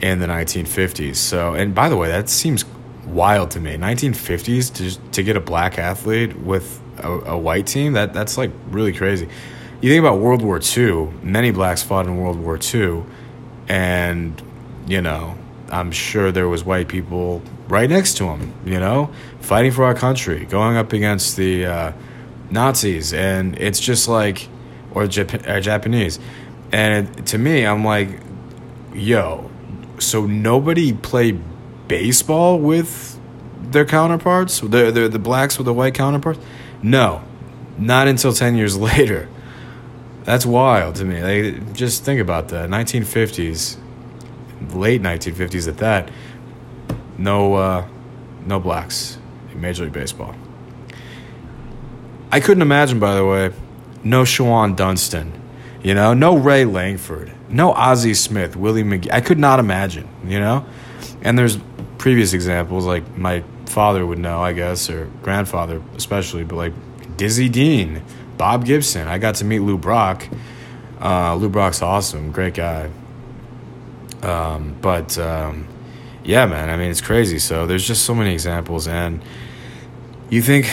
in 0.00 0.18
the 0.18 0.26
1950s. 0.26 1.16
So, 1.16 1.54
and 1.54 1.72
by 1.72 1.88
the 1.88 1.96
way, 1.96 2.08
that 2.08 2.28
seems 2.28 2.64
wild 3.06 3.52
to 3.52 3.60
me. 3.60 3.76
1950s 3.76 4.74
to 4.74 5.10
to 5.12 5.22
get 5.22 5.36
a 5.36 5.40
black 5.40 5.78
athlete 5.78 6.36
with 6.36 6.82
a, 6.98 7.08
a, 7.08 7.38
white 7.38 7.68
team 7.68 7.92
that 7.92 8.12
that's 8.12 8.36
like 8.36 8.50
really 8.70 8.92
crazy. 8.92 9.28
You 9.80 9.90
think 9.90 10.00
about 10.00 10.18
World 10.18 10.42
War 10.42 10.60
II. 10.60 11.10
Many 11.22 11.52
blacks 11.52 11.84
fought 11.84 12.06
in 12.06 12.16
World 12.16 12.40
War 12.40 12.58
II, 12.58 13.04
and 13.68 14.42
you 14.88 15.00
know, 15.00 15.38
I'm 15.70 15.92
sure 15.92 16.32
there 16.32 16.48
was 16.48 16.64
white 16.64 16.88
people 16.88 17.42
right 17.68 17.88
next 17.88 18.16
to 18.16 18.24
them. 18.24 18.52
You 18.64 18.80
know, 18.80 19.10
fighting 19.40 19.70
for 19.70 19.84
our 19.84 19.94
country, 19.94 20.46
going 20.46 20.76
up 20.76 20.92
against 20.92 21.36
the 21.36 21.66
uh, 21.66 21.92
Nazis, 22.50 23.12
and 23.12 23.56
it's 23.58 23.78
just 23.78 24.08
like, 24.08 24.48
or, 24.92 25.04
Jap- 25.04 25.46
or 25.46 25.60
Japanese. 25.60 26.18
And 26.72 27.24
to 27.28 27.38
me, 27.38 27.64
I'm 27.64 27.84
like, 27.84 28.08
yo, 28.92 29.48
so 30.00 30.26
nobody 30.26 30.92
played 30.92 31.40
baseball 31.86 32.58
with 32.58 33.18
their 33.62 33.84
counterparts, 33.84 34.58
the 34.58 35.20
blacks 35.22 35.56
with 35.56 35.66
the 35.66 35.74
white 35.74 35.94
counterparts? 35.94 36.40
No, 36.82 37.22
not 37.78 38.08
until 38.08 38.32
10 38.32 38.56
years 38.56 38.76
later. 38.76 39.28
That's 40.28 40.44
wild 40.44 40.96
to 40.96 41.06
me. 41.06 41.22
Like, 41.22 41.72
just 41.72 42.04
think 42.04 42.20
about 42.20 42.50
that. 42.50 42.68
1950s, 42.68 43.78
late 44.74 45.00
1950s 45.00 45.66
at 45.66 45.78
that, 45.78 46.10
no, 47.16 47.54
uh, 47.54 47.86
no 48.44 48.60
blacks 48.60 49.16
in 49.50 49.62
Major 49.62 49.84
League 49.84 49.94
Baseball. 49.94 50.34
I 52.30 52.40
couldn't 52.40 52.60
imagine, 52.60 53.00
by 53.00 53.14
the 53.14 53.24
way, 53.24 53.52
no 54.04 54.24
Shawon 54.24 54.76
Dunston, 54.76 55.32
you 55.82 55.94
know, 55.94 56.12
no 56.12 56.36
Ray 56.36 56.66
Lankford, 56.66 57.32
no 57.48 57.72
Ozzie 57.72 58.12
Smith, 58.12 58.54
Willie 58.54 58.84
McGee. 58.84 59.10
I 59.10 59.22
could 59.22 59.38
not 59.38 59.58
imagine, 59.58 60.06
you 60.26 60.38
know? 60.38 60.66
And 61.22 61.38
there's 61.38 61.56
previous 61.96 62.34
examples, 62.34 62.84
like 62.84 63.16
my 63.16 63.42
father 63.64 64.04
would 64.04 64.18
know, 64.18 64.42
I 64.42 64.52
guess, 64.52 64.90
or 64.90 65.06
grandfather 65.22 65.82
especially, 65.96 66.44
but 66.44 66.56
like 66.56 66.74
Dizzy 67.16 67.48
Dean, 67.48 68.02
Bob 68.38 68.64
Gibson. 68.64 69.08
I 69.08 69.18
got 69.18 69.36
to 69.36 69.44
meet 69.44 69.60
Lou 69.60 69.76
Brock. 69.76 70.26
Uh, 71.00 71.34
Lou 71.34 71.48
Brock's 71.48 71.82
awesome, 71.82 72.32
great 72.32 72.54
guy. 72.54 72.90
Um, 74.22 74.76
but 74.80 75.18
um, 75.18 75.68
yeah, 76.24 76.46
man, 76.46 76.70
I 76.70 76.76
mean, 76.76 76.90
it's 76.90 77.00
crazy. 77.00 77.38
So 77.38 77.66
there's 77.66 77.86
just 77.86 78.04
so 78.04 78.14
many 78.14 78.32
examples. 78.32 78.88
And 78.88 79.22
you 80.30 80.42
think, 80.42 80.66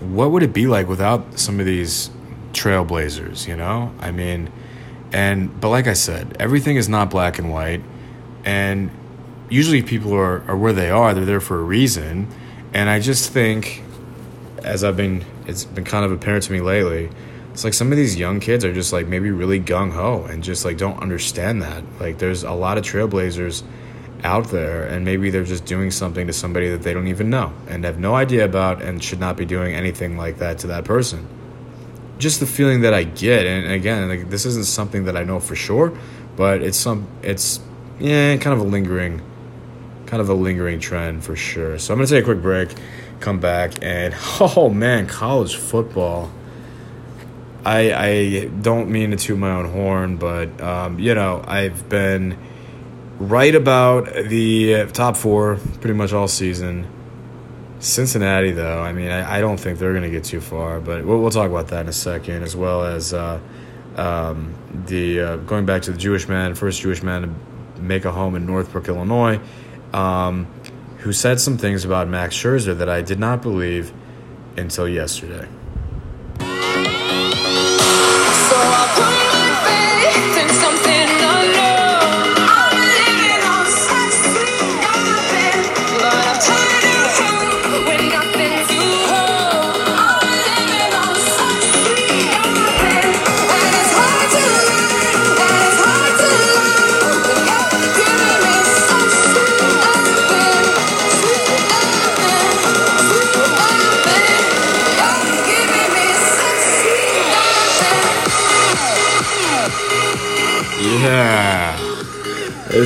what 0.00 0.30
would 0.30 0.42
it 0.42 0.52
be 0.52 0.66
like 0.66 0.88
without 0.88 1.38
some 1.38 1.60
of 1.60 1.66
these 1.66 2.10
trailblazers, 2.52 3.46
you 3.48 3.56
know? 3.56 3.92
I 4.00 4.10
mean, 4.10 4.50
and 5.12 5.60
but 5.60 5.68
like 5.68 5.86
I 5.86 5.92
said, 5.92 6.36
everything 6.40 6.76
is 6.76 6.88
not 6.88 7.10
black 7.10 7.38
and 7.38 7.50
white, 7.50 7.82
and 8.44 8.90
usually 9.50 9.82
people 9.82 10.14
are, 10.14 10.42
are 10.48 10.56
where 10.56 10.72
they 10.72 10.90
are. 10.90 11.12
They're 11.12 11.26
there 11.26 11.40
for 11.40 11.58
a 11.58 11.62
reason, 11.62 12.28
and 12.72 12.88
I 12.88 12.98
just 12.98 13.30
think, 13.30 13.82
as 14.64 14.82
I've 14.82 14.96
been, 14.96 15.24
it's 15.46 15.64
been 15.64 15.84
kind 15.84 16.04
of 16.04 16.12
apparent 16.12 16.44
to 16.44 16.52
me 16.52 16.60
lately. 16.60 17.10
It's 17.52 17.64
like 17.64 17.74
some 17.74 17.90
of 17.92 17.98
these 17.98 18.16
young 18.16 18.40
kids 18.40 18.64
are 18.64 18.72
just 18.72 18.92
like 18.92 19.06
maybe 19.06 19.30
really 19.30 19.60
gung 19.60 19.92
ho 19.92 20.24
and 20.24 20.42
just 20.42 20.64
like 20.64 20.78
don't 20.78 21.00
understand 21.00 21.62
that. 21.62 21.84
Like 22.00 22.18
there's 22.18 22.44
a 22.44 22.52
lot 22.52 22.78
of 22.78 22.84
trailblazers 22.84 23.62
out 24.24 24.48
there 24.48 24.84
and 24.84 25.04
maybe 25.04 25.30
they're 25.30 25.44
just 25.44 25.64
doing 25.66 25.90
something 25.90 26.26
to 26.28 26.32
somebody 26.32 26.70
that 26.70 26.82
they 26.82 26.94
don't 26.94 27.08
even 27.08 27.28
know 27.28 27.52
and 27.68 27.84
have 27.84 27.98
no 27.98 28.14
idea 28.14 28.44
about 28.44 28.80
and 28.80 29.02
should 29.02 29.20
not 29.20 29.36
be 29.36 29.44
doing 29.44 29.74
anything 29.74 30.16
like 30.16 30.38
that 30.38 30.58
to 30.58 30.68
that 30.68 30.84
person 30.84 31.28
just 32.22 32.40
the 32.40 32.46
feeling 32.46 32.82
that 32.82 32.94
I 32.94 33.02
get, 33.02 33.46
and 33.46 33.72
again, 33.72 34.08
like 34.08 34.30
this 34.30 34.46
isn't 34.46 34.66
something 34.66 35.04
that 35.04 35.16
I 35.16 35.24
know 35.24 35.40
for 35.40 35.56
sure, 35.56 35.92
but 36.36 36.62
it's 36.62 36.78
some, 36.78 37.06
it's 37.22 37.60
yeah, 37.98 38.36
kind 38.36 38.54
of 38.54 38.60
a 38.60 38.68
lingering, 38.68 39.20
kind 40.06 40.20
of 40.20 40.28
a 40.28 40.34
lingering 40.34 40.78
trend 40.78 41.24
for 41.24 41.36
sure. 41.36 41.78
So 41.78 41.92
I'm 41.92 41.98
gonna 41.98 42.06
take 42.06 42.22
a 42.22 42.24
quick 42.24 42.40
break, 42.40 42.70
come 43.22 43.40
back, 43.40 43.72
and 43.82 44.14
oh 44.40 44.68
man, 44.68 45.06
college 45.06 45.56
football. 45.56 46.30
I 47.64 47.92
I 47.92 48.44
don't 48.46 48.90
mean 48.90 49.12
to 49.12 49.16
toot 49.16 49.38
my 49.38 49.50
own 49.50 49.70
horn, 49.70 50.16
but 50.16 50.60
um, 50.60 50.98
you 50.98 51.14
know 51.14 51.42
I've 51.46 51.88
been 51.88 52.36
right 53.18 53.54
about 53.54 54.12
the 54.12 54.86
top 54.92 55.16
four 55.16 55.56
pretty 55.80 55.94
much 55.94 56.12
all 56.12 56.28
season. 56.28 56.88
Cincinnati, 57.78 58.52
though, 58.52 58.80
I 58.80 58.92
mean, 58.92 59.10
I, 59.10 59.38
I 59.38 59.40
don't 59.40 59.58
think 59.58 59.80
they're 59.80 59.92
going 59.92 60.04
to 60.04 60.10
get 60.10 60.22
too 60.22 60.40
far, 60.40 60.78
but 60.78 61.04
we'll, 61.04 61.18
we'll 61.20 61.32
talk 61.32 61.50
about 61.50 61.66
that 61.68 61.80
in 61.80 61.88
a 61.88 61.92
second, 61.92 62.44
as 62.44 62.54
well 62.54 62.84
as 62.84 63.12
uh, 63.12 63.40
um, 63.96 64.54
the 64.86 65.20
uh, 65.20 65.36
going 65.38 65.66
back 65.66 65.82
to 65.82 65.90
the 65.90 65.98
Jewish 65.98 66.28
man, 66.28 66.54
first 66.54 66.80
Jewish 66.80 67.02
man 67.02 67.22
to 67.74 67.82
make 67.82 68.04
a 68.04 68.12
home 68.12 68.36
in 68.36 68.46
Northbrook, 68.46 68.86
Illinois, 68.86 69.40
um, 69.92 70.46
who 71.02 71.12
said 71.12 71.40
some 71.40 71.58
things 71.58 71.84
about 71.84 72.08
Max 72.08 72.36
Scherzer 72.36 72.78
that 72.78 72.88
I 72.88 73.02
did 73.02 73.18
not 73.18 73.42
believe 73.42 73.92
until 74.56 74.88
yesterday. 74.88 75.48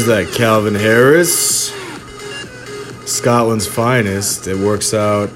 That 0.06 0.32
Calvin 0.32 0.76
Harris, 0.76 1.72
Scotland's 3.10 3.66
finest. 3.66 4.46
It 4.46 4.56
works 4.56 4.94
out 4.94 5.30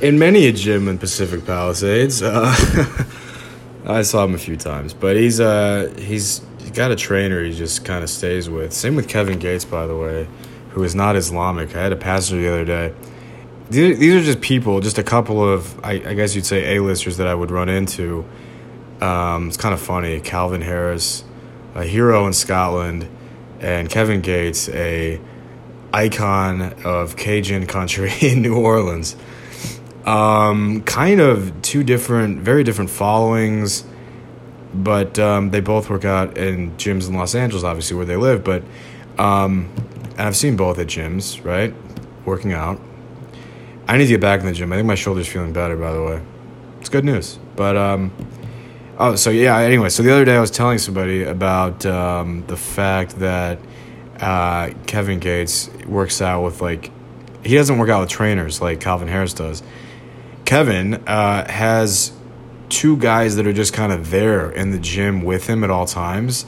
in 0.00 0.20
many 0.20 0.46
a 0.46 0.52
gym 0.52 0.86
in 0.86 0.98
Pacific 0.98 1.44
Palisades. 1.44 2.22
Uh, 2.22 2.54
I 3.84 4.02
saw 4.02 4.24
him 4.24 4.34
a 4.36 4.38
few 4.38 4.56
times, 4.56 4.94
but 4.94 5.16
he's 5.16 5.40
uh 5.40 5.92
he's 5.98 6.42
got 6.74 6.92
a 6.92 6.96
trainer 6.96 7.42
he 7.42 7.52
just 7.52 7.84
kind 7.84 8.04
of 8.04 8.10
stays 8.10 8.48
with. 8.48 8.72
Same 8.72 8.94
with 8.94 9.08
Kevin 9.08 9.40
Gates, 9.40 9.64
by 9.64 9.88
the 9.88 9.96
way, 9.96 10.28
who 10.70 10.84
is 10.84 10.94
not 10.94 11.16
Islamic. 11.16 11.74
I 11.74 11.82
had 11.82 11.92
a 11.92 11.96
passenger 11.96 12.40
the 12.40 12.52
other 12.52 12.64
day. 12.64 12.94
These 13.68 13.98
these 13.98 14.14
are 14.14 14.24
just 14.24 14.40
people, 14.40 14.80
just 14.80 14.98
a 14.98 15.02
couple 15.02 15.42
of 15.42 15.84
I, 15.84 15.94
I 15.94 16.14
guess 16.14 16.36
you'd 16.36 16.46
say 16.46 16.76
A-listers 16.76 17.16
that 17.16 17.26
I 17.26 17.34
would 17.34 17.50
run 17.50 17.68
into. 17.68 18.24
Um, 19.00 19.48
it's 19.48 19.56
kind 19.56 19.74
of 19.74 19.80
funny. 19.80 20.20
Calvin 20.20 20.60
Harris, 20.60 21.24
a 21.74 21.82
hero 21.82 22.28
in 22.28 22.32
Scotland, 22.32 23.08
and 23.62 23.88
Kevin 23.88 24.20
Gates, 24.20 24.68
a 24.70 25.20
icon 25.92 26.74
of 26.84 27.16
Cajun 27.16 27.66
country 27.66 28.12
in 28.20 28.42
New 28.42 28.56
Orleans. 28.56 29.16
Um, 30.04 30.82
kind 30.82 31.20
of 31.20 31.62
two 31.62 31.84
different, 31.84 32.40
very 32.40 32.64
different 32.64 32.90
followings, 32.90 33.84
but 34.74 35.18
um, 35.18 35.50
they 35.50 35.60
both 35.60 35.88
work 35.88 36.04
out 36.04 36.36
in 36.36 36.72
gyms 36.72 37.08
in 37.08 37.14
Los 37.14 37.34
Angeles, 37.34 37.62
obviously 37.62 37.96
where 37.96 38.06
they 38.06 38.16
live. 38.16 38.42
But 38.42 38.64
um, 39.18 39.70
and 40.12 40.20
I've 40.22 40.36
seen 40.36 40.56
both 40.56 40.78
at 40.78 40.88
gyms, 40.88 41.44
right, 41.44 41.74
working 42.24 42.52
out. 42.52 42.80
I 43.88 43.96
need 43.96 44.04
to 44.04 44.10
get 44.10 44.20
back 44.20 44.40
in 44.40 44.46
the 44.46 44.52
gym. 44.52 44.72
I 44.72 44.76
think 44.76 44.86
my 44.86 44.94
shoulder's 44.94 45.28
feeling 45.28 45.52
better, 45.52 45.76
by 45.76 45.92
the 45.92 46.02
way. 46.02 46.22
It's 46.80 46.88
good 46.88 47.04
news. 47.04 47.38
But 47.56 47.76
um, 47.76 48.12
oh, 48.98 49.16
so 49.16 49.30
yeah. 49.30 49.58
Anyway, 49.58 49.88
so 49.88 50.02
the 50.02 50.12
other 50.12 50.24
day 50.24 50.36
I 50.36 50.40
was 50.40 50.50
telling 50.50 50.78
somebody 50.78 51.24
about 51.24 51.84
um, 51.86 52.44
the 52.46 52.56
fact 52.56 53.16
that 53.16 53.58
uh, 54.20 54.70
Kevin 54.86 55.18
Gates 55.18 55.68
works 55.86 56.22
out 56.22 56.42
with 56.42 56.60
like 56.60 56.90
he 57.44 57.56
doesn't 57.56 57.78
work 57.78 57.88
out 57.88 58.00
with 58.00 58.10
trainers 58.10 58.60
like 58.60 58.80
Calvin 58.80 59.08
Harris 59.08 59.34
does. 59.34 59.62
Kevin 60.44 60.94
uh, 61.06 61.50
has 61.50 62.12
two 62.68 62.96
guys 62.96 63.36
that 63.36 63.46
are 63.46 63.52
just 63.52 63.72
kind 63.72 63.92
of 63.92 64.10
there 64.10 64.50
in 64.50 64.70
the 64.70 64.78
gym 64.78 65.22
with 65.22 65.46
him 65.46 65.64
at 65.64 65.70
all 65.70 65.86
times, 65.86 66.46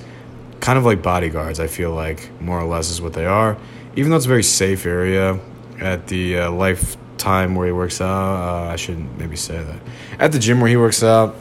kind 0.61 0.79
of 0.79 0.85
like 0.85 1.03
bodyguards. 1.03 1.61
I 1.61 1.67
feel 1.67 1.93
like 1.93 2.31
more 2.41 2.61
or 2.61 2.65
less 2.65 2.91
is 2.91 3.01
what 3.01 3.13
they 3.13 3.27
are. 3.27 3.59
Even 3.97 4.11
though 4.11 4.17
it's 4.17 4.25
a 4.25 4.29
very 4.29 4.43
safe 4.43 4.87
area 4.87 5.39
at 5.81 6.07
the 6.09 6.39
uh, 6.39 6.51
Lifetime 6.51 7.55
where 7.55 7.67
he 7.67 7.73
works 7.73 8.01
out, 8.01 8.67
uh, 8.67 8.73
I 8.73 8.77
shouldn't 8.77 9.19
maybe 9.19 9.37
say 9.37 9.63
that. 9.63 9.81
At 10.19 10.33
the 10.33 10.39
gym 10.39 10.61
where 10.61 10.71
he 10.71 10.77
works 10.77 11.03
out, 11.03 11.37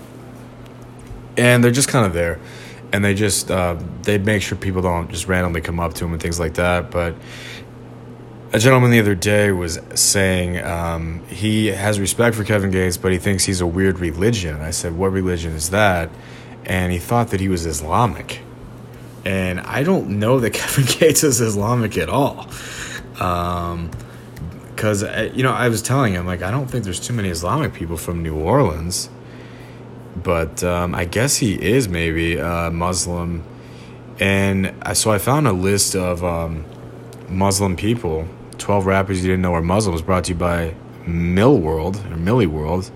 and 1.37 1.63
they're 1.63 1.71
just 1.71 1.89
kind 1.89 2.05
of 2.05 2.13
there, 2.13 2.39
and 2.91 3.03
they 3.03 3.13
just 3.13 3.49
uh, 3.49 3.77
they 4.03 4.17
make 4.17 4.41
sure 4.41 4.57
people 4.57 4.81
don't 4.81 5.09
just 5.09 5.27
randomly 5.27 5.61
come 5.61 5.79
up 5.79 5.93
to 5.95 6.03
them 6.03 6.13
and 6.13 6.21
things 6.21 6.39
like 6.39 6.55
that. 6.55 6.91
But 6.91 7.15
a 8.51 8.59
gentleman 8.59 8.91
the 8.91 8.99
other 8.99 9.15
day 9.15 9.51
was 9.51 9.79
saying 9.95 10.63
um, 10.63 11.25
he 11.27 11.67
has 11.67 11.99
respect 11.99 12.35
for 12.35 12.43
Kevin 12.43 12.71
Gates, 12.71 12.97
but 12.97 13.11
he 13.11 13.17
thinks 13.17 13.43
he's 13.43 13.61
a 13.61 13.67
weird 13.67 13.99
religion. 13.99 14.61
I 14.61 14.71
said, 14.71 14.93
"What 14.95 15.11
religion 15.11 15.53
is 15.53 15.71
that?" 15.71 16.09
And 16.65 16.91
he 16.91 16.99
thought 16.99 17.29
that 17.29 17.39
he 17.39 17.49
was 17.49 17.65
Islamic, 17.65 18.41
and 19.25 19.59
I 19.59 19.83
don't 19.83 20.19
know 20.19 20.39
that 20.39 20.53
Kevin 20.53 20.85
Gates 20.85 21.23
is 21.23 21.41
Islamic 21.41 21.97
at 21.97 22.09
all. 22.09 22.47
Um, 23.19 23.91
because 24.83 25.03
you 25.35 25.43
know, 25.43 25.53
I 25.53 25.69
was 25.69 25.81
telling 25.81 26.13
him 26.13 26.25
like 26.25 26.41
I 26.41 26.51
don't 26.51 26.67
think 26.67 26.83
there's 26.83 26.99
too 26.99 27.13
many 27.13 27.29
Islamic 27.29 27.73
people 27.73 27.95
from 27.97 28.21
New 28.21 28.35
Orleans, 28.35 29.09
but 30.15 30.63
um, 30.63 30.93
I 30.95 31.05
guess 31.05 31.37
he 31.37 31.53
is 31.53 31.87
maybe 31.87 32.39
uh, 32.39 32.69
Muslim, 32.71 33.43
and 34.19 34.73
I, 34.81 34.93
so 34.93 35.11
I 35.11 35.17
found 35.17 35.47
a 35.47 35.53
list 35.53 35.95
of 35.95 36.23
um, 36.23 36.65
Muslim 37.29 37.75
people. 37.75 38.27
Twelve 38.57 38.85
rappers 38.85 39.23
you 39.23 39.31
didn't 39.31 39.41
know 39.41 39.51
were 39.51 39.61
Muslims. 39.61 40.01
Brought 40.01 40.25
to 40.25 40.33
you 40.33 40.37
by 40.37 40.75
Mill 41.07 41.57
World 41.57 41.97
or 42.09 42.17
Millie 42.17 42.47
World, 42.47 42.91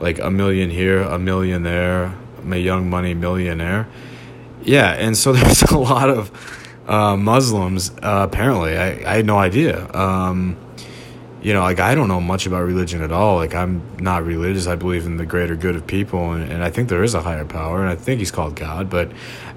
like 0.00 0.18
a 0.18 0.30
million 0.30 0.70
here, 0.70 1.02
a 1.02 1.18
million 1.18 1.62
there. 1.62 2.16
My 2.42 2.56
Young 2.56 2.88
Money 2.88 3.12
millionaire. 3.14 3.88
Yeah, 4.62 4.92
and 4.92 5.16
so 5.16 5.32
there's 5.34 5.62
a 5.62 5.78
lot 5.78 6.08
of 6.08 6.30
uh, 6.86 7.16
Muslims. 7.16 7.90
Uh, 8.02 8.26
apparently, 8.30 8.76
I, 8.76 9.12
I 9.12 9.16
had 9.16 9.26
no 9.26 9.38
idea. 9.38 9.92
Um, 9.92 10.56
you 11.46 11.52
know, 11.52 11.60
like 11.60 11.78
I 11.78 11.94
don't 11.94 12.08
know 12.08 12.20
much 12.20 12.44
about 12.46 12.64
religion 12.64 13.02
at 13.02 13.12
all. 13.12 13.36
Like 13.36 13.54
I'm 13.54 13.80
not 13.98 14.24
religious. 14.24 14.66
I 14.66 14.74
believe 14.74 15.06
in 15.06 15.16
the 15.16 15.24
greater 15.24 15.54
good 15.54 15.76
of 15.76 15.86
people, 15.86 16.32
and, 16.32 16.50
and 16.50 16.64
I 16.64 16.70
think 16.70 16.88
there 16.88 17.04
is 17.04 17.14
a 17.14 17.22
higher 17.22 17.44
power, 17.44 17.80
and 17.80 17.88
I 17.88 17.94
think 17.94 18.18
he's 18.18 18.32
called 18.32 18.56
God. 18.56 18.90
But 18.90 19.12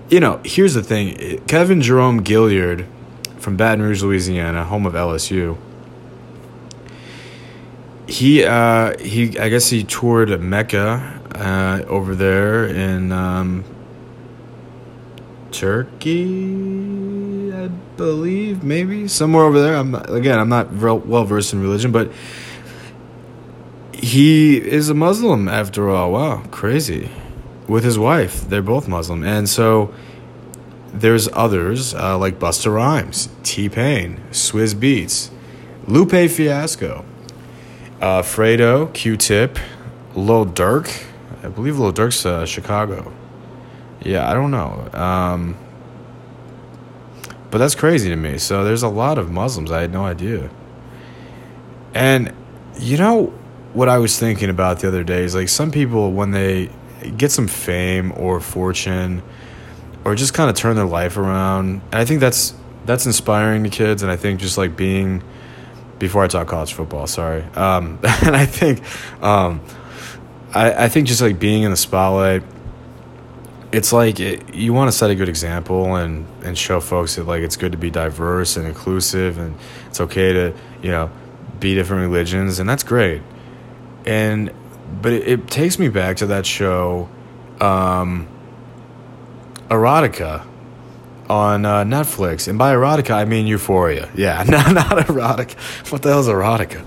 you 0.07 0.19
know, 0.19 0.39
here's 0.45 0.75
the 0.75 0.83
thing: 0.83 1.41
Kevin 1.47 1.81
Jerome 1.81 2.23
Gilyard 2.23 2.85
from 3.39 3.57
Baton 3.57 3.81
Rouge, 3.81 4.03
Louisiana, 4.03 4.65
home 4.65 4.85
of 4.85 4.93
LSU. 4.93 5.57
He 8.05 8.43
uh, 8.43 8.95
he, 8.99 9.39
I 9.39 9.49
guess 9.49 9.71
he 9.71 9.83
toured 9.83 10.39
Mecca 10.39 11.19
uh, 11.33 11.81
over 11.87 12.13
there 12.13 12.67
in 12.67 13.11
um, 13.11 13.63
Turkey, 15.51 16.53
I 17.59 17.67
believe, 17.67 18.63
maybe 18.63 19.07
somewhere 19.09 19.43
over 19.43 19.61
there. 19.61 19.75
I'm 19.75 19.91
not, 19.91 20.09
again, 20.09 20.39
I'm 20.39 20.47
not 20.47 20.71
well 20.71 21.25
versed 21.25 21.51
in 21.51 21.61
religion, 21.61 21.91
but 21.91 22.11
he 23.91 24.57
is 24.57 24.89
a 24.89 24.93
Muslim 24.93 25.49
after 25.49 25.89
all. 25.89 26.13
Wow, 26.13 26.43
crazy. 26.51 27.11
With 27.67 27.83
his 27.83 27.99
wife, 27.99 28.47
they're 28.47 28.61
both 28.61 28.87
Muslim, 28.87 29.23
and 29.23 29.47
so 29.49 29.93
there's 30.93 31.27
others 31.33 31.93
uh, 31.93 32.17
like 32.17 32.39
Busta 32.39 32.73
Rhymes, 32.73 33.29
T 33.43 33.67
Pain, 33.67 34.21
Swizz 34.31 34.73
Beatz, 34.73 35.29
Lupe 35.85 36.31
Fiasco, 36.31 37.05
uh, 38.01 38.21
Fredo, 38.21 38.91
Q 38.93 39.17
Tip, 39.17 39.59
Lil 40.15 40.45
Durk. 40.45 41.05
I 41.43 41.49
believe 41.49 41.77
Lil 41.77 41.91
Durk's 41.91 42.25
uh, 42.25 42.45
Chicago. 42.45 43.13
Yeah, 44.01 44.29
I 44.29 44.33
don't 44.33 44.51
know. 44.51 44.89
Um, 44.93 45.57
but 47.51 47.57
that's 47.57 47.75
crazy 47.75 48.09
to 48.09 48.15
me. 48.15 48.37
So 48.37 48.63
there's 48.63 48.83
a 48.83 48.89
lot 48.89 49.17
of 49.17 49.31
Muslims. 49.31 49.71
I 49.71 49.81
had 49.81 49.91
no 49.91 50.05
idea. 50.05 50.49
And 51.93 52.33
you 52.79 52.97
know 52.97 53.33
what 53.73 53.89
I 53.89 53.97
was 53.97 54.17
thinking 54.17 54.49
about 54.49 54.79
the 54.79 54.87
other 54.87 55.03
day 55.03 55.23
is 55.23 55.35
like 55.35 55.49
some 55.49 55.71
people 55.71 56.11
when 56.11 56.31
they 56.31 56.69
get 57.17 57.31
some 57.31 57.47
fame 57.47 58.11
or 58.15 58.39
fortune 58.39 59.21
or 60.05 60.15
just 60.15 60.33
kind 60.33 60.49
of 60.49 60.55
turn 60.55 60.75
their 60.75 60.85
life 60.85 61.17
around. 61.17 61.81
And 61.91 61.95
I 61.95 62.05
think 62.05 62.19
that's 62.19 62.53
that's 62.85 63.05
inspiring 63.05 63.63
to 63.63 63.69
kids 63.69 64.01
and 64.01 64.11
I 64.11 64.15
think 64.15 64.39
just 64.39 64.57
like 64.57 64.75
being 64.75 65.21
before 65.99 66.23
I 66.23 66.27
talk 66.27 66.47
college 66.47 66.73
football, 66.73 67.07
sorry. 67.07 67.43
Um, 67.55 67.99
and 68.25 68.35
I 68.35 68.45
think 68.45 68.81
um, 69.21 69.61
I, 70.53 70.85
I 70.85 70.89
think 70.89 71.07
just 71.07 71.21
like 71.21 71.39
being 71.39 71.63
in 71.63 71.71
the 71.71 71.77
spotlight 71.77 72.43
it's 73.71 73.93
like 73.93 74.19
it, 74.19 74.53
you 74.53 74.73
want 74.73 74.91
to 74.91 74.97
set 74.97 75.09
a 75.09 75.15
good 75.15 75.29
example 75.29 75.95
and 75.95 76.25
and 76.43 76.57
show 76.57 76.79
folks 76.79 77.15
that 77.15 77.25
like 77.25 77.41
it's 77.41 77.57
good 77.57 77.71
to 77.71 77.77
be 77.77 77.89
diverse 77.89 78.57
and 78.57 78.67
inclusive 78.67 79.37
and 79.37 79.55
it's 79.87 80.01
okay 80.01 80.33
to 80.33 80.53
you 80.81 80.89
know 80.89 81.11
be 81.59 81.75
different 81.75 82.01
religions 82.01 82.59
and 82.59 82.69
that's 82.69 82.83
great 82.83 83.21
and 84.05 84.51
but 85.01 85.13
it, 85.13 85.27
it 85.27 85.47
takes 85.47 85.77
me 85.77 85.89
back 85.89 86.17
to 86.17 86.25
that 86.27 86.45
show 86.45 87.09
um, 87.61 88.27
erotica 89.69 90.45
on 91.29 91.63
uh, 91.63 91.83
Netflix, 91.83 92.47
and 92.47 92.57
by 92.57 92.73
erotica 92.73 93.11
I 93.11 93.25
mean 93.25 93.45
Euphoria. 93.47 94.09
Yeah, 94.15 94.43
not 94.47 94.73
not 94.73 95.07
erotica. 95.07 95.91
What 95.91 96.01
the 96.01 96.09
hell's 96.09 96.27
erotica? 96.27 96.83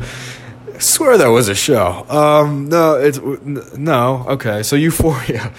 I 0.74 0.78
swear 0.78 1.16
that 1.16 1.28
was 1.28 1.48
a 1.48 1.54
show. 1.54 2.04
Um, 2.08 2.68
no, 2.68 2.96
it's 2.96 3.20
no. 3.20 4.24
Okay, 4.28 4.62
so 4.62 4.76
Euphoria. 4.76 5.52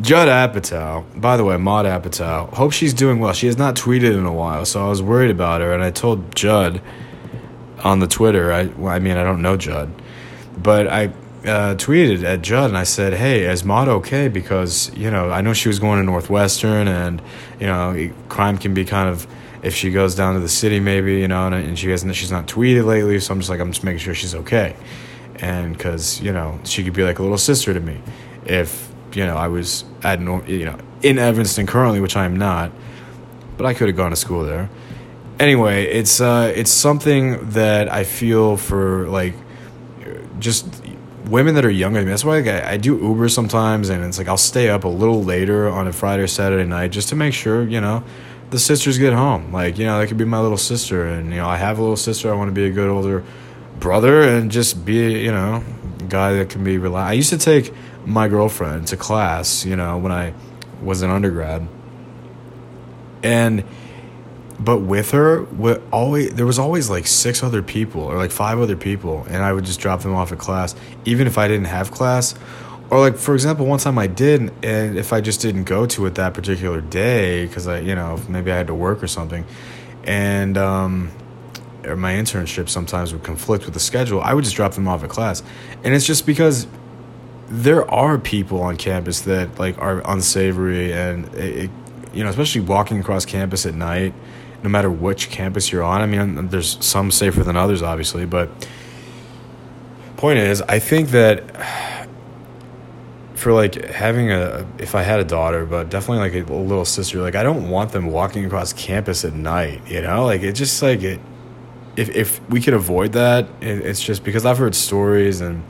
Judd 0.00 0.28
Apatow. 0.28 1.04
By 1.18 1.36
the 1.36 1.44
way, 1.44 1.56
Maud 1.56 1.86
Apatow. 1.86 2.52
Hope 2.52 2.72
she's 2.72 2.92
doing 2.92 3.18
well. 3.18 3.32
She 3.32 3.46
has 3.46 3.56
not 3.56 3.76
tweeted 3.76 4.16
in 4.16 4.26
a 4.26 4.32
while, 4.32 4.64
so 4.64 4.84
I 4.84 4.88
was 4.88 5.02
worried 5.02 5.30
about 5.30 5.60
her, 5.62 5.72
and 5.72 5.82
I 5.82 5.90
told 5.90 6.34
Judd 6.34 6.82
on 7.82 8.00
the 8.00 8.06
Twitter. 8.06 8.52
I 8.52 8.70
I 8.84 8.98
mean 8.98 9.16
I 9.16 9.24
don't 9.24 9.40
know 9.40 9.56
Judd, 9.56 9.90
but 10.58 10.86
I 10.86 11.06
uh, 11.46 11.76
tweeted 11.76 12.24
at 12.24 12.42
Judd 12.42 12.68
and 12.70 12.76
I 12.78 12.84
said, 12.84 13.14
"Hey, 13.14 13.44
is 13.44 13.64
Maud 13.64 13.88
okay? 13.88 14.28
Because 14.28 14.94
you 14.94 15.10
know 15.10 15.30
I 15.30 15.40
know 15.40 15.54
she 15.54 15.68
was 15.68 15.78
going 15.78 15.98
to 15.98 16.04
Northwestern, 16.04 16.88
and 16.88 17.22
you 17.58 17.66
know 17.66 18.10
crime 18.28 18.58
can 18.58 18.74
be 18.74 18.84
kind 18.84 19.08
of 19.08 19.26
if 19.62 19.74
she 19.74 19.90
goes 19.90 20.14
down 20.14 20.34
to 20.34 20.40
the 20.40 20.48
city, 20.48 20.78
maybe 20.78 21.20
you 21.20 21.28
know, 21.28 21.46
and, 21.46 21.54
and 21.54 21.78
she 21.78 21.88
hasn't 21.90 22.14
she's 22.14 22.30
not 22.30 22.46
tweeted 22.46 22.84
lately. 22.84 23.18
So 23.20 23.32
I'm 23.32 23.40
just 23.40 23.48
like 23.48 23.60
I'm 23.60 23.72
just 23.72 23.84
making 23.84 24.00
sure 24.00 24.14
she's 24.14 24.34
okay, 24.34 24.76
and 25.36 25.76
because 25.76 26.20
you 26.20 26.32
know 26.32 26.60
she 26.64 26.84
could 26.84 26.92
be 26.92 27.02
like 27.02 27.18
a 27.18 27.22
little 27.22 27.38
sister 27.38 27.72
to 27.72 27.80
me 27.80 28.00
if 28.44 28.85
you 29.16 29.26
know 29.26 29.36
I 29.36 29.48
was 29.48 29.84
at 30.02 30.20
you 30.20 30.64
know 30.64 30.78
in 31.02 31.18
Evanston 31.18 31.66
currently, 31.66 32.00
which 32.00 32.16
I 32.16 32.24
am 32.24 32.36
not, 32.36 32.70
but 33.56 33.66
I 33.66 33.74
could 33.74 33.88
have 33.88 33.96
gone 33.96 34.10
to 34.10 34.16
school 34.16 34.44
there." 34.44 34.68
Anyway, 35.38 35.84
it's 35.84 36.20
uh, 36.20 36.52
it's 36.54 36.70
something 36.70 37.50
that 37.50 37.92
I 37.92 38.04
feel 38.04 38.56
for 38.56 39.08
like 39.08 39.34
just 40.38 40.82
women 41.28 41.54
that 41.54 41.64
are 41.64 41.70
younger 41.70 41.98
than 41.98 42.06
me. 42.06 42.10
That's 42.10 42.24
why 42.24 42.40
like, 42.40 42.64
I, 42.64 42.72
I 42.72 42.76
do 42.76 42.96
Uber 42.96 43.28
sometimes, 43.28 43.88
and 43.88 44.04
it's 44.04 44.18
like 44.18 44.28
I'll 44.28 44.36
stay 44.36 44.68
up 44.68 44.84
a 44.84 44.88
little 44.88 45.22
later 45.22 45.68
on 45.68 45.86
a 45.86 45.92
Friday 45.92 46.22
or 46.22 46.26
Saturday 46.26 46.64
night 46.64 46.92
just 46.92 47.08
to 47.10 47.16
make 47.16 47.34
sure 47.34 47.66
you 47.66 47.80
know 47.80 48.04
the 48.50 48.58
sisters 48.58 48.98
get 48.98 49.12
home. 49.12 49.52
Like 49.52 49.78
you 49.78 49.84
know, 49.86 49.98
that 49.98 50.08
could 50.08 50.18
be 50.18 50.24
my 50.24 50.40
little 50.40 50.56
sister, 50.56 51.06
and 51.06 51.30
you 51.30 51.36
know, 51.36 51.48
I 51.48 51.56
have 51.56 51.78
a 51.78 51.82
little 51.82 51.96
sister. 51.96 52.30
I 52.30 52.34
want 52.36 52.48
to 52.48 52.54
be 52.54 52.66
a 52.66 52.70
good 52.70 52.88
older 52.88 53.24
brother 53.78 54.22
and 54.22 54.50
just 54.50 54.84
be 54.84 55.20
you 55.22 55.32
know 55.32 55.62
guy 56.08 56.32
that 56.34 56.50
can 56.50 56.64
be 56.64 56.78
relaxed. 56.78 57.10
I 57.10 57.12
used 57.12 57.30
to 57.30 57.38
take 57.38 57.72
my 58.06 58.28
girlfriend 58.28 58.86
to 58.88 58.96
class, 58.96 59.66
you 59.66 59.76
know, 59.76 59.98
when 59.98 60.12
I 60.12 60.32
was 60.82 61.02
an 61.02 61.10
undergrad, 61.10 61.66
and 63.22 63.64
but 64.58 64.78
with 64.78 65.10
her 65.10 65.42
what 65.42 65.82
always 65.92 66.32
there 66.34 66.46
was 66.46 66.58
always 66.58 66.88
like 66.88 67.06
six 67.06 67.42
other 67.42 67.62
people 67.62 68.00
or 68.00 68.16
like 68.16 68.30
five 68.30 68.58
other 68.58 68.76
people 68.76 69.24
and 69.28 69.42
i 69.42 69.52
would 69.52 69.64
just 69.64 69.80
drop 69.80 70.00
them 70.00 70.14
off 70.14 70.32
at 70.32 70.38
class 70.38 70.74
even 71.04 71.26
if 71.26 71.36
i 71.36 71.46
didn't 71.46 71.66
have 71.66 71.90
class. 71.90 72.34
Or 72.88 73.00
like 73.00 73.16
for 73.16 73.34
example 73.34 73.66
one 73.66 73.80
time 73.80 73.98
i 73.98 74.06
did 74.06 74.52
and 74.64 74.96
if 74.96 75.12
i 75.12 75.20
just 75.20 75.40
didn't 75.40 75.64
go 75.64 75.86
to 75.86 76.06
it 76.06 76.14
that 76.14 76.34
particular 76.34 76.80
day 76.80 77.44
because 77.46 77.66
i 77.66 77.80
you 77.80 77.94
know 77.94 78.18
maybe 78.28 78.52
i 78.52 78.56
had 78.56 78.68
to 78.68 78.74
work 78.74 79.02
or 79.02 79.08
something. 79.08 79.44
And 80.04 80.56
um 80.56 81.10
or 81.84 81.96
my 81.96 82.14
internship 82.14 82.68
sometimes 82.68 83.12
would 83.12 83.22
conflict 83.22 83.64
with 83.64 83.74
the 83.74 83.80
schedule. 83.80 84.20
I 84.20 84.34
would 84.34 84.44
just 84.44 84.56
drop 84.56 84.72
them 84.72 84.88
off 84.88 85.04
at 85.04 85.10
class. 85.10 85.42
And 85.84 85.94
it's 85.94 86.06
just 86.06 86.26
because 86.26 86.66
there 87.48 87.88
are 87.90 88.18
people 88.18 88.60
on 88.60 88.76
campus 88.76 89.20
that 89.22 89.58
like 89.58 89.78
are 89.78 90.02
unsavory 90.10 90.92
and 90.92 91.32
it, 91.34 91.64
it, 91.64 91.70
you 92.12 92.24
know 92.24 92.30
especially 92.30 92.60
walking 92.60 92.98
across 92.98 93.24
campus 93.24 93.66
at 93.66 93.74
night 93.74 94.12
no 94.66 94.70
matter 94.70 94.90
which 94.90 95.30
campus 95.30 95.70
you're 95.70 95.84
on. 95.84 96.00
I 96.00 96.06
mean, 96.06 96.48
there's 96.48 96.84
some 96.84 97.12
safer 97.12 97.44
than 97.44 97.56
others, 97.56 97.82
obviously, 97.82 98.26
but 98.26 98.50
point 100.16 100.38
is, 100.38 100.60
I 100.62 100.80
think 100.80 101.10
that 101.10 102.08
for 103.34 103.52
like 103.52 103.84
having 103.84 104.32
a, 104.32 104.66
if 104.78 104.94
I 104.94 105.02
had 105.02 105.20
a 105.20 105.24
daughter, 105.24 105.66
but 105.66 105.90
definitely 105.90 106.28
like 106.28 106.50
a 106.50 106.52
little 106.52 106.84
sister, 106.84 107.22
like 107.22 107.36
I 107.36 107.44
don't 107.44 107.70
want 107.70 107.92
them 107.92 108.06
walking 108.06 108.44
across 108.44 108.72
campus 108.72 109.24
at 109.24 109.34
night. 109.34 109.82
You 109.86 110.02
know, 110.02 110.24
like 110.24 110.42
it 110.42 110.54
just 110.54 110.82
like 110.82 111.02
it. 111.02 111.20
If 111.96 112.08
if 112.10 112.46
we 112.50 112.60
could 112.60 112.74
avoid 112.74 113.12
that, 113.12 113.46
it, 113.60 113.86
it's 113.86 114.02
just 114.02 114.24
because 114.24 114.44
I've 114.44 114.58
heard 114.58 114.74
stories 114.74 115.40
and 115.40 115.62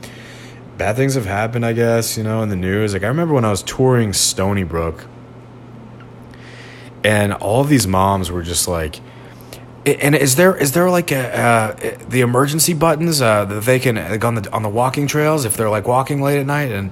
bad 0.77 0.95
things 0.95 1.15
have 1.15 1.25
happened. 1.25 1.65
I 1.65 1.73
guess 1.73 2.17
you 2.17 2.23
know 2.23 2.41
in 2.41 2.49
the 2.49 2.55
news. 2.55 2.93
Like 2.93 3.03
I 3.03 3.07
remember 3.07 3.33
when 3.33 3.45
I 3.45 3.51
was 3.51 3.63
touring 3.63 4.13
Stony 4.13 4.63
Brook 4.63 5.05
and 7.03 7.33
all 7.33 7.61
of 7.61 7.69
these 7.69 7.87
moms 7.87 8.31
were 8.31 8.43
just 8.43 8.67
like 8.67 8.99
and 9.85 10.15
is 10.15 10.35
there 10.35 10.55
is 10.57 10.73
there 10.73 10.89
like 10.89 11.11
a 11.11 11.39
uh, 11.39 11.97
the 12.09 12.21
emergency 12.21 12.73
buttons 12.73 13.21
uh, 13.21 13.45
that 13.45 13.63
they 13.63 13.79
can 13.79 13.95
like 13.95 14.23
on 14.25 14.35
the 14.35 14.51
on 14.51 14.61
the 14.61 14.69
walking 14.69 15.07
trails 15.07 15.45
if 15.45 15.55
they're 15.55 15.69
like 15.69 15.87
walking 15.87 16.21
late 16.21 16.39
at 16.39 16.45
night 16.45 16.71
and 16.71 16.91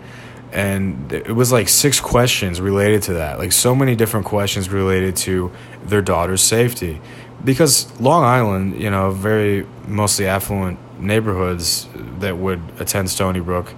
and 0.53 1.11
it 1.11 1.35
was 1.35 1.51
like 1.51 1.67
six 1.67 1.99
questions 1.99 2.61
related 2.61 3.01
to 3.01 3.13
that 3.15 3.37
like 3.37 3.51
so 3.51 3.75
many 3.75 3.95
different 3.95 4.25
questions 4.25 4.69
related 4.69 5.15
to 5.17 5.51
their 5.85 6.01
daughter's 6.01 6.41
safety 6.41 7.01
because 7.43 7.99
Long 7.99 8.23
Island 8.23 8.81
you 8.81 8.89
know 8.89 9.11
very 9.11 9.67
mostly 9.87 10.27
affluent 10.27 10.79
neighborhoods 10.99 11.87
that 12.19 12.37
would 12.37 12.61
attend 12.79 13.09
Stony 13.09 13.39
Brook 13.39 13.73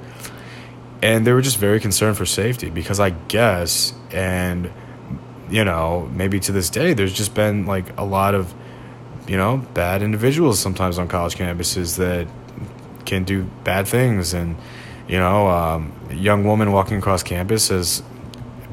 and 1.01 1.25
they 1.25 1.31
were 1.31 1.41
just 1.41 1.57
very 1.57 1.79
concerned 1.79 2.17
for 2.17 2.25
safety 2.25 2.69
because 2.69 2.99
I 2.99 3.11
guess 3.11 3.93
and 4.11 4.71
you 5.49 5.63
know, 5.63 6.09
maybe 6.13 6.39
to 6.41 6.51
this 6.51 6.69
day, 6.69 6.93
there's 6.93 7.13
just 7.13 7.33
been 7.33 7.65
like 7.65 7.97
a 7.97 8.03
lot 8.03 8.35
of, 8.35 8.53
you 9.27 9.37
know, 9.37 9.57
bad 9.73 10.01
individuals 10.01 10.59
sometimes 10.59 10.97
on 10.99 11.07
college 11.07 11.35
campuses 11.35 11.97
that 11.97 12.27
can 13.05 13.23
do 13.23 13.43
bad 13.63 13.87
things. 13.87 14.33
And, 14.33 14.57
you 15.07 15.17
know, 15.17 15.47
um, 15.47 15.93
a 16.09 16.15
young 16.15 16.43
woman 16.43 16.71
walking 16.71 16.97
across 16.97 17.23
campus 17.23 17.69
has 17.69 18.03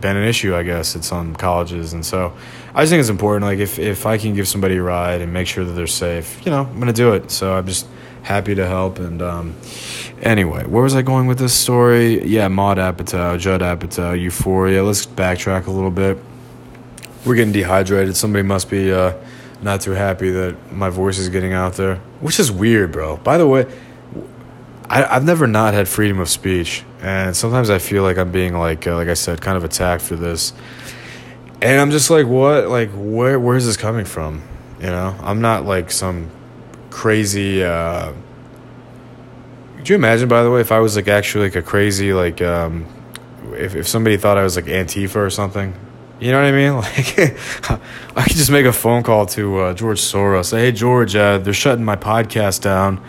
been 0.00 0.16
an 0.16 0.24
issue, 0.24 0.54
I 0.54 0.64
guess, 0.64 0.96
at 0.96 1.04
some 1.04 1.34
colleges. 1.36 1.92
And 1.92 2.04
so 2.04 2.32
I 2.74 2.82
just 2.82 2.90
think 2.90 3.00
it's 3.00 3.08
important. 3.08 3.44
Like, 3.44 3.60
if, 3.60 3.78
if 3.78 4.04
I 4.06 4.18
can 4.18 4.34
give 4.34 4.48
somebody 4.48 4.76
a 4.76 4.82
ride 4.82 5.20
and 5.20 5.32
make 5.32 5.46
sure 5.46 5.64
that 5.64 5.72
they're 5.72 5.86
safe, 5.86 6.44
you 6.44 6.50
know, 6.50 6.62
I'm 6.62 6.74
going 6.74 6.86
to 6.86 6.92
do 6.92 7.14
it. 7.14 7.30
So 7.30 7.54
I'm 7.54 7.66
just 7.66 7.86
happy 8.24 8.56
to 8.56 8.66
help. 8.66 8.98
And 8.98 9.22
um, 9.22 9.54
anyway, 10.20 10.64
where 10.66 10.82
was 10.82 10.96
I 10.96 11.02
going 11.02 11.28
with 11.28 11.38
this 11.38 11.54
story? 11.54 12.26
Yeah, 12.26 12.48
Maud 12.48 12.78
Apatow, 12.78 13.38
Judd 13.38 13.60
Apatow, 13.60 14.20
Euphoria. 14.20 14.82
Let's 14.82 15.06
backtrack 15.06 15.68
a 15.68 15.70
little 15.70 15.92
bit 15.92 16.18
we're 17.24 17.34
getting 17.34 17.52
dehydrated. 17.52 18.16
Somebody 18.16 18.42
must 18.42 18.70
be 18.70 18.92
uh, 18.92 19.14
not 19.62 19.80
too 19.80 19.92
happy 19.92 20.30
that 20.30 20.72
my 20.72 20.90
voice 20.90 21.18
is 21.18 21.28
getting 21.28 21.52
out 21.52 21.74
there, 21.74 21.96
which 22.20 22.38
is 22.38 22.52
weird, 22.52 22.92
bro. 22.92 23.16
By 23.18 23.38
the 23.38 23.46
way, 23.46 23.66
I, 24.88 25.04
I've 25.04 25.24
never 25.24 25.46
not 25.46 25.74
had 25.74 25.88
freedom 25.88 26.18
of 26.20 26.28
speech, 26.28 26.84
and 27.00 27.36
sometimes 27.36 27.70
I 27.70 27.78
feel 27.78 28.02
like 28.02 28.18
I'm 28.18 28.32
being 28.32 28.54
like, 28.54 28.86
uh, 28.86 28.94
like 28.94 29.08
I 29.08 29.14
said, 29.14 29.40
kind 29.40 29.56
of 29.56 29.64
attacked 29.64 30.02
for 30.02 30.16
this, 30.16 30.52
and 31.62 31.80
I'm 31.80 31.90
just 31.90 32.10
like, 32.10 32.26
what? 32.26 32.68
Like, 32.68 32.90
where? 32.94 33.40
Where's 33.40 33.64
this 33.64 33.76
coming 33.76 34.04
from? 34.04 34.42
You 34.80 34.88
know, 34.88 35.16
I'm 35.22 35.40
not 35.40 35.64
like 35.64 35.90
some 35.90 36.30
crazy. 36.94 37.62
Uh, 37.62 38.12
could 39.76 39.88
you 39.88 39.96
imagine, 39.96 40.28
by 40.28 40.42
the 40.42 40.50
way, 40.50 40.60
if 40.60 40.72
I 40.72 40.78
was 40.78 40.96
like 40.96 41.08
actually 41.08 41.46
like 41.48 41.56
a 41.56 41.62
crazy 41.62 42.14
like, 42.14 42.40
um, 42.40 42.86
if 43.52 43.74
if 43.74 43.86
somebody 43.88 44.16
thought 44.16 44.38
I 44.38 44.44
was 44.44 44.56
like 44.56 44.66
Antifa 44.66 45.16
or 45.16 45.30
something? 45.30 45.74
You 46.20 46.30
know 46.30 46.40
what 46.40 46.46
I 46.46 46.52
mean? 46.52 46.74
Like, 48.16 48.16
I 48.16 48.22
could 48.28 48.36
just 48.36 48.50
make 48.50 48.64
a 48.64 48.72
phone 48.72 49.02
call 49.02 49.26
to 49.26 49.58
uh, 49.58 49.74
George 49.74 50.00
Soros. 50.00 50.46
Say, 50.46 50.60
hey, 50.66 50.72
George, 50.72 51.16
uh, 51.16 51.38
they're 51.38 51.52
shutting 51.52 51.84
my 51.84 51.96
podcast 51.96 52.62
down. 52.62 53.02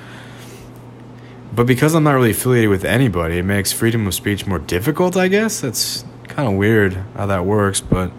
But 1.54 1.68
because 1.68 1.94
I'm 1.94 2.04
not 2.04 2.14
really 2.14 2.32
affiliated 2.32 2.72
with 2.72 2.84
anybody, 2.84 3.38
it 3.38 3.44
makes 3.44 3.72
freedom 3.72 4.08
of 4.08 4.14
speech 4.16 4.48
more 4.48 4.60
difficult, 4.60 5.16
I 5.16 5.28
guess. 5.28 5.62
That's 5.62 6.04
kind 6.28 6.50
of 6.50 6.56
weird 6.56 6.94
how 7.16 7.28
that 7.28 7.46
works. 7.46 7.80
But 7.80 8.12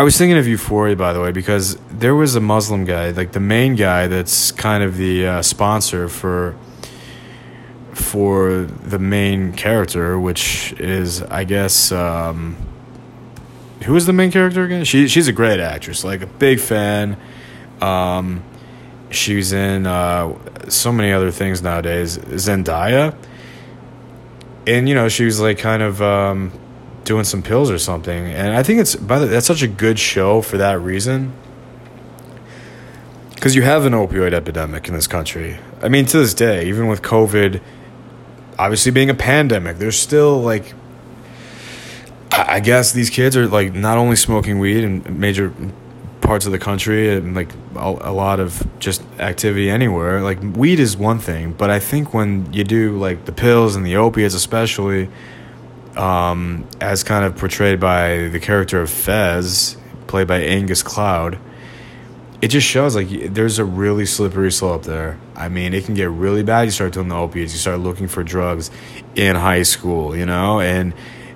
I 0.00 0.02
was 0.02 0.16
thinking 0.16 0.38
of 0.38 0.48
Euphoria, 0.48 0.96
by 0.96 1.12
the 1.12 1.20
way, 1.20 1.30
because 1.30 1.76
there 1.90 2.14
was 2.14 2.34
a 2.34 2.40
Muslim 2.40 2.86
guy, 2.86 3.10
like 3.10 3.32
the 3.32 3.38
main 3.38 3.76
guy 3.76 4.06
that's 4.06 4.50
kind 4.50 4.82
of 4.82 4.96
the 4.96 5.26
uh, 5.26 5.42
sponsor 5.42 6.08
for 6.08 6.56
for 7.92 8.62
the 8.62 8.98
main 8.98 9.52
character, 9.52 10.18
which 10.18 10.72
is, 10.80 11.20
I 11.24 11.44
guess, 11.44 11.92
um, 11.92 12.56
who 13.84 13.94
is 13.94 14.06
the 14.06 14.14
main 14.14 14.30
character 14.30 14.64
again? 14.64 14.84
She 14.84 15.06
she's 15.06 15.28
a 15.28 15.34
great 15.34 15.60
actress, 15.60 16.02
like 16.02 16.22
a 16.22 16.26
big 16.26 16.60
fan. 16.60 17.18
Um, 17.82 18.42
she's 19.10 19.52
in 19.52 19.86
uh, 19.86 20.34
so 20.70 20.92
many 20.92 21.12
other 21.12 21.30
things 21.30 21.60
nowadays. 21.60 22.16
Zendaya, 22.16 23.14
and 24.66 24.88
you 24.88 24.94
know 24.94 25.10
she 25.10 25.26
was 25.26 25.40
like 25.40 25.58
kind 25.58 25.82
of 25.82 26.00
um, 26.00 26.52
doing 27.04 27.24
some 27.24 27.42
pills 27.42 27.70
or 27.70 27.78
something, 27.78 28.26
and 28.26 28.54
I 28.54 28.62
think 28.62 28.80
it's 28.80 28.96
by 28.96 29.18
the 29.18 29.26
that's 29.26 29.46
such 29.46 29.62
a 29.62 29.68
good 29.68 29.98
show 29.98 30.42
for 30.42 30.58
that 30.58 30.80
reason. 30.80 31.32
Because 33.34 33.56
you 33.56 33.62
have 33.62 33.86
an 33.86 33.94
opioid 33.94 34.34
epidemic 34.34 34.86
in 34.86 34.92
this 34.92 35.06
country. 35.06 35.58
I 35.82 35.88
mean, 35.88 36.04
to 36.06 36.18
this 36.18 36.34
day, 36.34 36.66
even 36.66 36.88
with 36.88 37.00
COVID 37.00 37.62
obviously 38.60 38.92
being 38.92 39.08
a 39.08 39.14
pandemic, 39.14 39.78
there's 39.78 39.98
still 39.98 40.40
like 40.40 40.74
I 42.30 42.60
guess 42.60 42.92
these 42.92 43.10
kids 43.10 43.36
are 43.36 43.48
like 43.48 43.74
not 43.74 43.98
only 43.98 44.16
smoking 44.16 44.58
weed 44.58 44.84
in 44.84 45.18
major 45.18 45.52
parts 46.20 46.46
of 46.46 46.52
the 46.52 46.58
country 46.58 47.12
and 47.12 47.34
like 47.34 47.52
a, 47.74 47.88
a 48.02 48.12
lot 48.12 48.38
of 48.38 48.64
just 48.78 49.02
activity 49.18 49.68
anywhere. 49.68 50.20
Like 50.22 50.40
weed 50.40 50.78
is 50.78 50.96
one 50.96 51.18
thing, 51.18 51.52
but 51.52 51.70
I 51.70 51.80
think 51.80 52.14
when 52.14 52.52
you 52.52 52.62
do 52.62 52.98
like 52.98 53.24
the 53.24 53.32
pills 53.32 53.74
and 53.74 53.84
the 53.84 53.96
opiates, 53.96 54.34
especially, 54.34 55.08
um, 55.96 56.66
as 56.80 57.02
kind 57.02 57.24
of 57.24 57.36
portrayed 57.36 57.80
by 57.80 58.28
the 58.28 58.40
character 58.40 58.80
of 58.80 58.90
Fez, 58.90 59.76
played 60.06 60.26
by 60.26 60.40
Angus 60.40 60.82
Cloud, 60.82 61.38
it 62.42 62.48
just 62.48 62.66
shows 62.66 62.96
like 62.96 63.08
there's 63.34 63.58
a 63.58 63.64
really 63.64 64.06
slippery 64.06 64.50
slope 64.50 64.84
there. 64.84 65.18
I 65.36 65.48
mean, 65.48 65.74
it 65.74 65.84
can 65.84 65.94
get 65.94 66.10
really 66.10 66.42
bad. 66.42 66.62
You 66.62 66.70
start 66.70 66.92
doing 66.92 67.08
the 67.08 67.16
opiates, 67.16 67.52
you 67.52 67.58
start 67.58 67.80
looking 67.80 68.08
for 68.08 68.22
drugs 68.22 68.70
in 69.14 69.36
high 69.36 69.62
school, 69.62 70.16
you 70.16 70.26
know, 70.26 70.60
and 70.60 70.94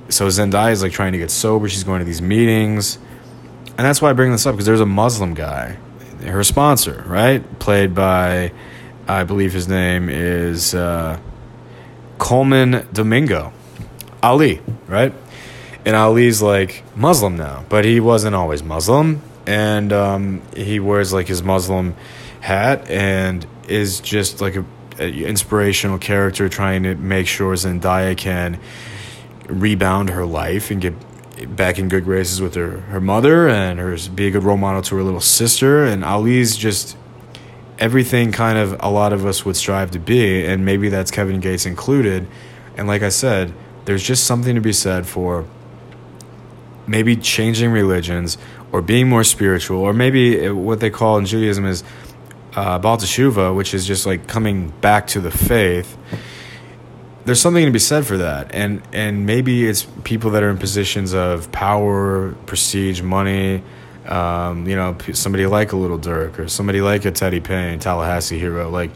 so 0.08 0.28
Zendaya 0.28 0.72
is 0.72 0.82
like 0.82 0.92
trying 0.92 1.12
to 1.12 1.18
get 1.18 1.30
sober. 1.30 1.68
She's 1.68 1.84
going 1.84 1.98
to 1.98 2.04
these 2.04 2.22
meetings, 2.22 2.98
and 3.76 3.78
that's 3.78 4.00
why 4.00 4.10
I 4.10 4.12
bring 4.12 4.32
this 4.32 4.46
up 4.46 4.54
because 4.54 4.66
there's 4.66 4.80
a 4.80 4.86
Muslim 4.86 5.34
guy, 5.34 5.76
her 6.22 6.44
sponsor, 6.44 7.04
right, 7.06 7.58
played 7.58 7.94
by, 7.94 8.52
I 9.06 9.24
believe 9.24 9.52
his 9.52 9.68
name 9.68 10.08
is 10.08 10.74
uh, 10.74 11.18
Colman 12.18 12.86
Domingo, 12.92 13.52
Ali, 14.24 14.60
right, 14.88 15.12
and 15.84 15.94
Ali's 15.94 16.40
like 16.40 16.82
Muslim 16.96 17.36
now, 17.36 17.64
but 17.68 17.84
he 17.84 18.00
wasn't 18.00 18.34
always 18.34 18.62
Muslim, 18.62 19.20
and 19.46 19.92
um, 19.92 20.42
he 20.56 20.80
wears 20.80 21.12
like 21.12 21.28
his 21.28 21.42
Muslim 21.42 21.94
hat 22.40 22.90
and 22.90 23.46
is 23.68 24.00
just 24.00 24.40
like 24.40 24.56
a, 24.56 24.64
a 24.98 25.24
inspirational 25.24 25.98
character 25.98 26.48
trying 26.48 26.84
to 26.84 26.94
make 26.94 27.26
sure 27.26 27.54
Zendaya 27.54 28.16
can 28.16 28.58
rebound 29.46 30.08
her 30.10 30.24
life 30.24 30.70
and 30.70 30.80
get 30.80 30.94
back 31.54 31.78
in 31.78 31.90
good 31.90 32.04
graces 32.04 32.40
with 32.40 32.54
her, 32.54 32.80
her 32.80 33.00
mother 33.00 33.46
and 33.46 33.78
her 33.78 33.96
be 34.14 34.28
a 34.28 34.30
good 34.30 34.42
role 34.42 34.56
model 34.56 34.80
to 34.80 34.96
her 34.96 35.02
little 35.02 35.20
sister. 35.20 35.84
And 35.84 36.02
ali's 36.02 36.56
just 36.56 36.96
everything 37.78 38.32
kind 38.32 38.56
of 38.56 38.76
a 38.80 38.88
lot 38.88 39.12
of 39.12 39.26
us 39.26 39.44
would 39.44 39.56
strive 39.56 39.90
to 39.90 39.98
be. 39.98 40.46
And 40.46 40.64
maybe 40.64 40.88
that's 40.88 41.10
kevin 41.10 41.40
gates 41.40 41.66
included. 41.66 42.26
And 42.76 42.88
like 42.88 43.02
i 43.02 43.08
said 43.08 43.52
there's 43.84 44.02
just 44.02 44.24
something 44.24 44.54
to 44.54 44.60
be 44.60 44.72
said 44.72 45.06
for 45.06 45.46
maybe 46.86 47.16
changing 47.16 47.70
religions 47.70 48.36
or 48.72 48.82
being 48.82 49.08
more 49.08 49.24
spiritual 49.24 49.78
or 49.78 49.92
maybe 49.92 50.48
what 50.50 50.80
they 50.80 50.90
call 50.90 51.16
in 51.18 51.24
judaism 51.24 51.64
is 51.64 51.82
uh, 52.56 52.78
Baal 52.78 52.96
Teshuva, 52.96 53.54
which 53.54 53.74
is 53.74 53.86
just 53.86 54.06
like 54.06 54.26
coming 54.26 54.68
back 54.80 55.08
to 55.08 55.20
the 55.20 55.30
faith. 55.30 55.96
There's 57.24 57.40
something 57.40 57.64
to 57.64 57.72
be 57.72 57.78
said 57.78 58.06
for 58.06 58.18
that. 58.18 58.54
And 58.54 58.82
and 58.92 59.26
maybe 59.26 59.66
it's 59.66 59.86
people 60.04 60.30
that 60.32 60.42
are 60.42 60.50
in 60.50 60.58
positions 60.58 61.14
of 61.14 61.50
power 61.52 62.32
prestige 62.46 63.02
money 63.02 63.62
um, 64.06 64.68
you 64.68 64.76
know 64.76 64.96
somebody 65.14 65.46
like 65.46 65.72
a 65.72 65.76
Lil 65.76 65.98
Durk 65.98 66.38
or 66.38 66.48
somebody 66.48 66.82
like 66.82 67.04
a 67.06 67.10
Teddy 67.10 67.40
Payne 67.40 67.78
Tallahassee 67.78 68.38
hero 68.38 68.68
like 68.68 68.90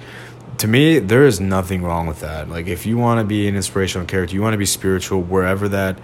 to 0.58 0.68
me 0.68 0.98
there 0.98 1.24
is 1.24 1.40
nothing 1.40 1.82
wrong 1.82 2.06
with 2.06 2.20
that. 2.20 2.48
Like 2.48 2.66
if 2.66 2.86
you 2.86 2.98
want 2.98 3.20
to 3.20 3.24
be 3.24 3.48
an 3.48 3.56
inspirational 3.56 4.06
character 4.06 4.34
you 4.34 4.42
want 4.42 4.54
to 4.54 4.58
be 4.58 4.66
spiritual 4.66 5.22
wherever 5.22 5.68
that 5.68 5.98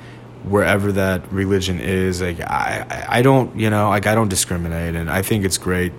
wherever 0.44 0.92
that 0.92 1.32
religion 1.32 1.80
is 1.80 2.20
like 2.20 2.40
I 2.40 3.06
I 3.08 3.22
don't 3.22 3.58
you 3.58 3.70
know 3.70 3.88
like 3.88 4.06
I 4.06 4.14
don't 4.14 4.28
discriminate 4.28 4.94
and 4.94 5.10
I 5.10 5.22
think 5.22 5.44
it's 5.44 5.58
great 5.58 5.92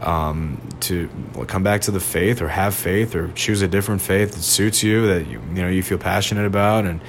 um, 0.00 0.60
to 0.80 1.08
come 1.46 1.62
back 1.62 1.80
to 1.82 1.90
the 1.90 2.00
faith 2.00 2.42
or 2.42 2.48
have 2.48 2.74
faith 2.74 3.14
or 3.14 3.32
choose 3.32 3.62
a 3.62 3.68
different 3.68 4.02
faith 4.02 4.32
that 4.32 4.42
suits 4.42 4.82
you 4.82 5.06
that 5.06 5.26
you 5.26 5.40
you 5.48 5.62
know 5.62 5.68
you 5.68 5.82
feel 5.82 5.98
passionate 5.98 6.46
about 6.46 6.84
and 6.84 7.00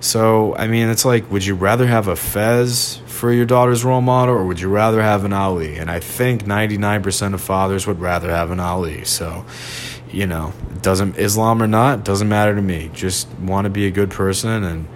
so 0.00 0.56
I 0.56 0.66
mean 0.66 0.88
it's 0.88 1.04
like 1.04 1.30
would 1.30 1.44
you 1.44 1.54
rather 1.54 1.86
have 1.86 2.08
a 2.08 2.16
Fez 2.16 3.02
for 3.06 3.30
your 3.30 3.44
daughter's 3.44 3.84
role 3.84 4.00
model 4.00 4.34
or 4.34 4.46
would 4.46 4.58
you 4.58 4.70
rather 4.70 5.02
have 5.02 5.26
an 5.26 5.34
Ali? 5.34 5.76
And 5.76 5.90
I 5.90 6.00
think 6.00 6.44
99% 6.44 7.34
of 7.34 7.42
fathers 7.42 7.86
would 7.86 8.00
rather 8.00 8.30
have 8.30 8.50
an 8.50 8.60
Ali 8.60 9.04
so 9.04 9.44
you 10.12 10.26
know 10.26 10.52
doesn't 10.82 11.16
Islam 11.18 11.62
or 11.62 11.66
not 11.66 12.04
doesn't 12.04 12.28
matter 12.28 12.54
to 12.54 12.62
me 12.62 12.90
just 12.94 13.28
want 13.38 13.64
to 13.64 13.70
be 13.70 13.86
a 13.86 13.90
good 13.90 14.10
person 14.10 14.64
and 14.64 14.88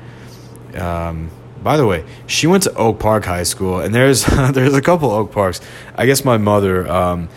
um, 0.77 1.31
by 1.64 1.79
the 1.79 1.87
way, 1.87 2.05
she 2.27 2.46
went 2.46 2.64
to 2.64 2.74
Oak 2.74 2.98
Park 2.98 3.24
High 3.24 3.42
School, 3.42 3.81
and 3.81 3.94
there's 3.94 4.24
there's 4.53 4.74
a 4.74 4.83
couple 4.83 5.11
Oak 5.11 5.33
Parks. 5.33 5.61
I 5.96 6.07
guess 6.07 6.24
my 6.24 6.37
mother 6.37 6.88
um, 6.88 7.29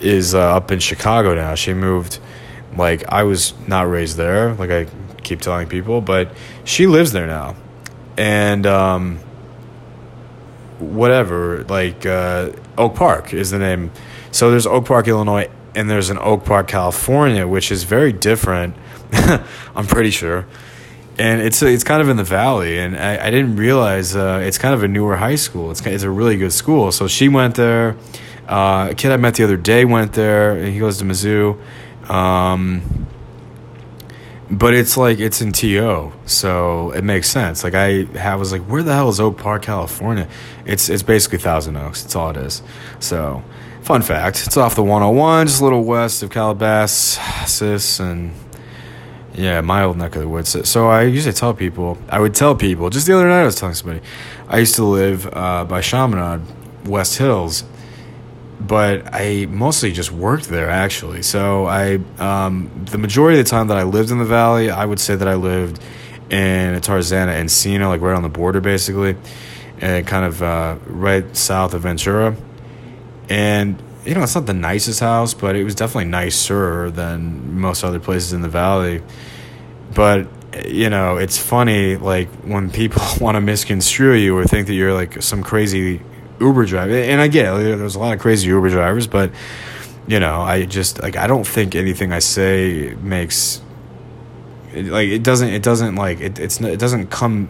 is 0.00 0.34
uh, 0.34 0.56
up 0.56 0.70
in 0.70 0.78
Chicago 0.78 1.34
now. 1.34 1.54
She 1.54 1.74
moved. 1.74 2.20
Like 2.76 3.04
I 3.08 3.22
was 3.22 3.54
not 3.68 3.88
raised 3.88 4.16
there, 4.16 4.52
like 4.54 4.70
I 4.70 4.86
keep 5.22 5.40
telling 5.40 5.68
people, 5.68 6.00
but 6.00 6.32
she 6.64 6.86
lives 6.88 7.12
there 7.12 7.26
now, 7.26 7.54
and 8.18 8.66
um, 8.66 9.18
whatever. 10.80 11.64
Like 11.64 12.04
uh, 12.04 12.50
Oak 12.76 12.96
Park 12.96 13.32
is 13.32 13.50
the 13.50 13.58
name. 13.58 13.92
So 14.32 14.50
there's 14.50 14.66
Oak 14.66 14.86
Park, 14.86 15.06
Illinois, 15.06 15.48
and 15.74 15.90
there's 15.90 16.10
an 16.10 16.18
Oak 16.18 16.44
Park, 16.44 16.68
California, 16.68 17.46
which 17.46 17.70
is 17.70 17.84
very 17.84 18.12
different. 18.12 18.76
I'm 19.74 19.86
pretty 19.86 20.10
sure 20.10 20.46
and 21.18 21.40
it's 21.40 21.62
it's 21.62 21.84
kind 21.84 22.02
of 22.02 22.08
in 22.08 22.16
the 22.16 22.24
valley, 22.24 22.78
and 22.78 22.96
I, 22.96 23.26
I 23.26 23.30
didn't 23.30 23.56
realize 23.56 24.16
uh, 24.16 24.40
it's 24.42 24.58
kind 24.58 24.74
of 24.74 24.82
a 24.82 24.88
newer 24.88 25.16
high 25.16 25.36
school. 25.36 25.70
It's 25.70 25.84
it's 25.86 26.02
a 26.02 26.10
really 26.10 26.36
good 26.36 26.52
school. 26.52 26.92
So 26.92 27.06
she 27.06 27.28
went 27.28 27.54
there. 27.54 27.96
Uh, 28.48 28.88
a 28.90 28.94
kid 28.94 29.10
I 29.10 29.16
met 29.16 29.34
the 29.34 29.44
other 29.44 29.56
day 29.56 29.84
went 29.84 30.12
there, 30.12 30.52
and 30.52 30.68
he 30.68 30.78
goes 30.78 30.98
to 30.98 31.04
Mizzou. 31.04 31.58
Um, 32.10 33.06
but 34.50 34.74
it's 34.74 34.96
like 34.96 35.20
it's 35.20 35.40
in 35.40 35.52
TO, 35.52 36.12
so 36.26 36.90
it 36.90 37.04
makes 37.04 37.30
sense. 37.30 37.64
Like 37.64 37.74
I, 37.74 38.06
I 38.18 38.34
was 38.34 38.52
like, 38.52 38.62
where 38.62 38.82
the 38.82 38.92
hell 38.92 39.08
is 39.08 39.20
Oak 39.20 39.38
Park, 39.38 39.62
California? 39.62 40.28
It's 40.66 40.88
it's 40.88 41.02
basically 41.02 41.38
Thousand 41.38 41.76
Oaks. 41.76 42.04
It's 42.04 42.16
all 42.16 42.30
it 42.30 42.36
is. 42.36 42.62
So, 42.98 43.42
fun 43.84 44.00
fact: 44.00 44.42
it's 44.46 44.56
off 44.56 44.74
the 44.74 44.82
101, 44.82 45.46
just 45.46 45.60
a 45.60 45.64
little 45.64 45.84
west 45.84 46.22
of 46.22 46.30
Calabasas, 46.30 48.00
and 48.00 48.32
yeah, 49.34 49.60
my 49.60 49.84
old 49.84 49.98
neck 49.98 50.16
of 50.16 50.22
the 50.22 50.28
woods. 50.28 50.68
So 50.68 50.88
I 50.88 51.02
usually 51.02 51.34
tell 51.34 51.52
people, 51.52 51.98
I 52.08 52.18
would 52.18 52.34
tell 52.34 52.54
people, 52.54 52.88
just 52.88 53.06
the 53.06 53.14
other 53.14 53.28
night 53.28 53.42
I 53.42 53.44
was 53.44 53.56
telling 53.56 53.74
somebody, 53.74 54.00
I 54.48 54.58
used 54.58 54.74
to 54.76 54.84
live 54.84 55.28
uh, 55.32 55.64
by 55.66 55.82
Chaminade, 55.82 56.40
West 56.86 57.18
Hills, 57.18 57.64
but 58.58 59.02
I 59.12 59.46
mostly 59.50 59.92
just 59.92 60.10
worked 60.10 60.48
there 60.48 60.70
actually. 60.70 61.22
So 61.22 61.66
I, 61.66 61.98
um, 62.18 62.70
the 62.90 62.98
majority 62.98 63.38
of 63.38 63.44
the 63.44 63.50
time 63.50 63.68
that 63.68 63.76
I 63.76 63.82
lived 63.82 64.10
in 64.10 64.18
the 64.18 64.24
valley, 64.24 64.70
I 64.70 64.86
would 64.86 65.00
say 65.00 65.14
that 65.14 65.28
I 65.28 65.34
lived 65.34 65.82
in 66.30 66.74
Tarzana, 66.80 67.34
Encino, 67.34 67.88
like 67.88 68.00
right 68.00 68.16
on 68.16 68.22
the 68.22 68.30
border 68.30 68.62
basically, 68.62 69.16
and 69.80 70.06
kind 70.06 70.24
of 70.24 70.42
uh, 70.42 70.76
right 70.86 71.36
south 71.36 71.74
of 71.74 71.82
Ventura. 71.82 72.34
And 73.28 73.82
you 74.04 74.14
know, 74.14 74.22
it's 74.22 74.34
not 74.34 74.46
the 74.46 74.54
nicest 74.54 75.00
house, 75.00 75.32
but 75.34 75.56
it 75.56 75.64
was 75.64 75.74
definitely 75.74 76.10
nicer 76.10 76.90
than 76.90 77.58
most 77.58 77.84
other 77.84 77.98
places 77.98 78.32
in 78.32 78.42
the 78.42 78.48
valley. 78.48 79.02
But 79.94 80.28
you 80.66 80.90
know, 80.90 81.16
it's 81.16 81.38
funny 81.38 81.96
like 81.96 82.28
when 82.44 82.70
people 82.70 83.02
want 83.20 83.36
to 83.36 83.40
misconstrue 83.40 84.14
you 84.14 84.36
or 84.36 84.44
think 84.44 84.66
that 84.66 84.74
you're 84.74 84.94
like 84.94 85.22
some 85.22 85.42
crazy 85.42 86.00
Uber 86.40 86.66
driver. 86.66 86.92
And 86.92 87.20
I 87.20 87.28
get 87.28 87.46
it, 87.54 87.78
there's 87.78 87.94
a 87.94 87.98
lot 87.98 88.12
of 88.12 88.20
crazy 88.20 88.48
Uber 88.48 88.70
drivers, 88.70 89.06
but 89.06 89.30
you 90.06 90.20
know, 90.20 90.42
I 90.42 90.66
just 90.66 91.00
like 91.02 91.16
I 91.16 91.26
don't 91.26 91.46
think 91.46 91.74
anything 91.74 92.12
I 92.12 92.18
say 92.18 92.94
makes 93.00 93.62
like 94.74 95.08
it 95.08 95.22
doesn't 95.22 95.48
it 95.48 95.62
doesn't 95.62 95.94
like 95.94 96.20
it 96.20 96.38
it's 96.38 96.60
it 96.60 96.78
doesn't 96.78 97.06
come 97.06 97.48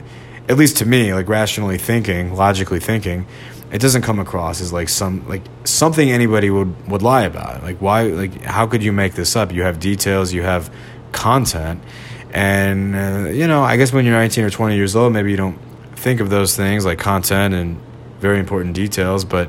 at 0.48 0.56
least 0.58 0.76
to 0.78 0.86
me 0.86 1.12
like 1.14 1.28
rationally 1.28 1.78
thinking, 1.78 2.34
logically 2.34 2.80
thinking 2.80 3.26
it 3.74 3.80
doesn't 3.80 4.02
come 4.02 4.18
across 4.18 4.62
as 4.62 4.72
like 4.72 4.88
some 4.88 5.28
like 5.28 5.42
something 5.64 6.10
anybody 6.10 6.48
would 6.48 6.88
would 6.88 7.02
lie 7.02 7.24
about. 7.24 7.62
Like 7.62 7.78
why 7.82 8.04
like 8.04 8.42
how 8.42 8.66
could 8.66 8.82
you 8.82 8.92
make 8.92 9.12
this 9.14 9.36
up? 9.36 9.52
You 9.52 9.64
have 9.64 9.78
details 9.78 10.32
you 10.32 10.42
have 10.42 10.72
content 11.14 11.82
and 12.32 12.96
uh, 12.96 13.30
you 13.30 13.46
know 13.46 13.62
i 13.62 13.76
guess 13.76 13.92
when 13.92 14.04
you're 14.04 14.14
19 14.14 14.44
or 14.44 14.50
20 14.50 14.74
years 14.74 14.96
old 14.96 15.12
maybe 15.12 15.30
you 15.30 15.36
don't 15.36 15.58
think 15.94 16.20
of 16.20 16.28
those 16.28 16.56
things 16.56 16.84
like 16.84 16.98
content 16.98 17.54
and 17.54 17.80
very 18.18 18.40
important 18.40 18.74
details 18.74 19.24
but 19.24 19.48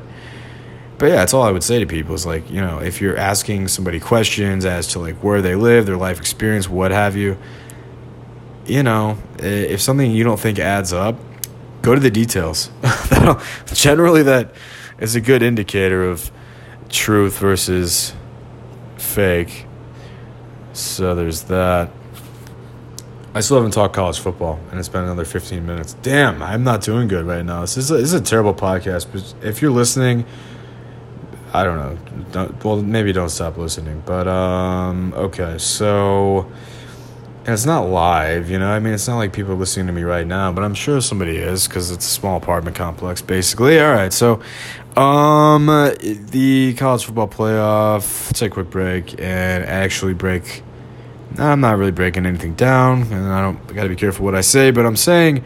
but 0.96 1.06
yeah 1.06 1.16
that's 1.16 1.34
all 1.34 1.42
i 1.42 1.50
would 1.50 1.64
say 1.64 1.80
to 1.80 1.86
people 1.86 2.14
is 2.14 2.24
like 2.24 2.48
you 2.48 2.60
know 2.60 2.78
if 2.78 3.00
you're 3.00 3.16
asking 3.16 3.66
somebody 3.66 3.98
questions 3.98 4.64
as 4.64 4.86
to 4.86 5.00
like 5.00 5.16
where 5.16 5.42
they 5.42 5.56
live 5.56 5.84
their 5.84 5.96
life 5.96 6.20
experience 6.20 6.68
what 6.68 6.92
have 6.92 7.16
you 7.16 7.36
you 8.64 8.82
know 8.82 9.18
if 9.38 9.80
something 9.80 10.12
you 10.12 10.22
don't 10.22 10.40
think 10.40 10.58
adds 10.60 10.92
up 10.92 11.18
go 11.86 11.94
to 11.94 12.00
the 12.00 12.10
details. 12.10 12.68
Generally, 13.72 14.24
that 14.24 14.52
is 14.98 15.14
a 15.14 15.20
good 15.20 15.40
indicator 15.40 16.04
of 16.04 16.32
truth 16.88 17.38
versus 17.38 18.12
fake. 18.96 19.66
So 20.72 21.14
there's 21.14 21.44
that. 21.44 21.90
I 23.34 23.40
still 23.40 23.58
haven't 23.58 23.70
talked 23.70 23.94
college 23.94 24.18
football, 24.18 24.58
and 24.70 24.80
it's 24.80 24.88
been 24.88 25.04
another 25.04 25.24
15 25.24 25.64
minutes. 25.64 25.94
Damn, 26.02 26.42
I'm 26.42 26.64
not 26.64 26.80
doing 26.80 27.06
good 27.06 27.24
right 27.24 27.44
now. 27.44 27.60
This 27.60 27.76
is 27.76 27.88
a, 27.92 27.98
this 27.98 28.12
is 28.12 28.14
a 28.14 28.20
terrible 28.20 28.54
podcast. 28.54 29.06
But 29.12 29.46
if 29.46 29.62
you're 29.62 29.70
listening, 29.70 30.26
I 31.52 31.62
don't 31.62 31.76
know. 31.76 31.98
Don't, 32.32 32.64
well, 32.64 32.82
maybe 32.82 33.12
don't 33.12 33.28
stop 33.28 33.58
listening. 33.58 34.02
But 34.04 34.26
um, 34.26 35.14
okay, 35.14 35.56
so 35.58 36.50
And 37.46 37.52
it's 37.52 37.64
not 37.64 37.82
live, 37.82 38.50
you 38.50 38.58
know. 38.58 38.68
I 38.68 38.80
mean, 38.80 38.92
it's 38.92 39.06
not 39.06 39.18
like 39.18 39.32
people 39.32 39.52
are 39.52 39.56
listening 39.56 39.86
to 39.86 39.92
me 39.92 40.02
right 40.02 40.26
now, 40.26 40.50
but 40.50 40.64
I'm 40.64 40.74
sure 40.74 41.00
somebody 41.00 41.36
is 41.36 41.68
because 41.68 41.92
it's 41.92 42.04
a 42.04 42.10
small 42.10 42.38
apartment 42.38 42.74
complex, 42.74 43.22
basically. 43.22 43.78
All 43.78 43.92
right, 43.92 44.12
so 44.12 44.40
um, 44.96 45.66
the 45.66 46.74
college 46.76 47.04
football 47.04 47.28
playoff. 47.28 48.32
Take 48.32 48.50
a 48.50 48.54
quick 48.54 48.70
break 48.70 49.12
and 49.20 49.64
actually 49.64 50.12
break. 50.12 50.64
I'm 51.38 51.60
not 51.60 51.78
really 51.78 51.92
breaking 51.92 52.26
anything 52.26 52.54
down, 52.54 53.02
and 53.12 53.28
I 53.28 53.42
don't. 53.42 53.64
Got 53.72 53.84
to 53.84 53.90
be 53.90 53.94
careful 53.94 54.24
what 54.24 54.34
I 54.34 54.40
say, 54.40 54.72
but 54.72 54.84
I'm 54.84 54.96
saying 54.96 55.44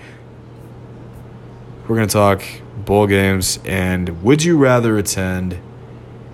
we're 1.86 1.96
gonna 1.96 2.06
talk 2.06 2.42
bowl 2.86 3.06
games 3.08 3.58
and 3.66 4.22
would 4.22 4.42
you 4.42 4.56
rather 4.56 4.96
attend 4.96 5.58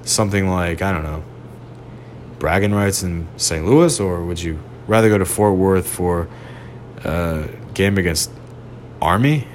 something 0.05 0.49
like 0.49 0.81
I 0.81 0.93
don't 0.93 1.03
know 1.03 1.25
bragging 2.39 2.73
rights 2.73 3.03
in 3.03 3.27
St. 3.37 3.67
Louis, 3.67 3.99
or 3.99 4.23
would 4.23 4.41
you 4.41 4.61
rather 4.87 5.09
go 5.09 5.19
to 5.19 5.25
Fort 5.25 5.57
Worth 5.57 5.89
for 5.89 6.29
a 7.05 7.49
game 7.75 7.99
against 7.99 8.31
Army? 9.01 9.47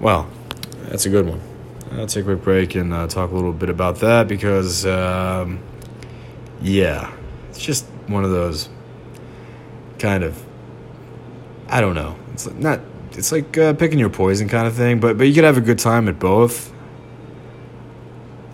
Well, 0.00 0.28
that's 0.82 1.06
a 1.06 1.10
good 1.10 1.26
one. 1.26 1.40
I'll 1.92 2.06
take 2.06 2.22
a 2.22 2.24
quick 2.24 2.42
break 2.42 2.74
and 2.74 2.92
uh, 2.92 3.06
talk 3.06 3.30
a 3.30 3.34
little 3.34 3.52
bit 3.52 3.70
about 3.70 3.96
that 4.00 4.28
because, 4.28 4.84
um, 4.86 5.60
yeah, 6.60 7.12
it's 7.48 7.58
just 7.58 7.86
one 8.06 8.24
of 8.24 8.30
those 8.30 8.68
kind 9.98 10.22
of, 10.22 10.42
I 11.68 11.80
don't 11.80 11.94
know. 11.94 12.16
It's 12.32 12.50
not. 12.52 12.80
It's 13.12 13.32
like 13.32 13.58
uh, 13.58 13.72
picking 13.72 13.98
your 13.98 14.10
poison 14.10 14.48
kind 14.48 14.68
of 14.68 14.74
thing, 14.74 15.00
but 15.00 15.18
but 15.18 15.24
you 15.24 15.34
could 15.34 15.44
have 15.44 15.56
a 15.56 15.62
good 15.62 15.78
time 15.78 16.08
at 16.08 16.20
both. 16.20 16.72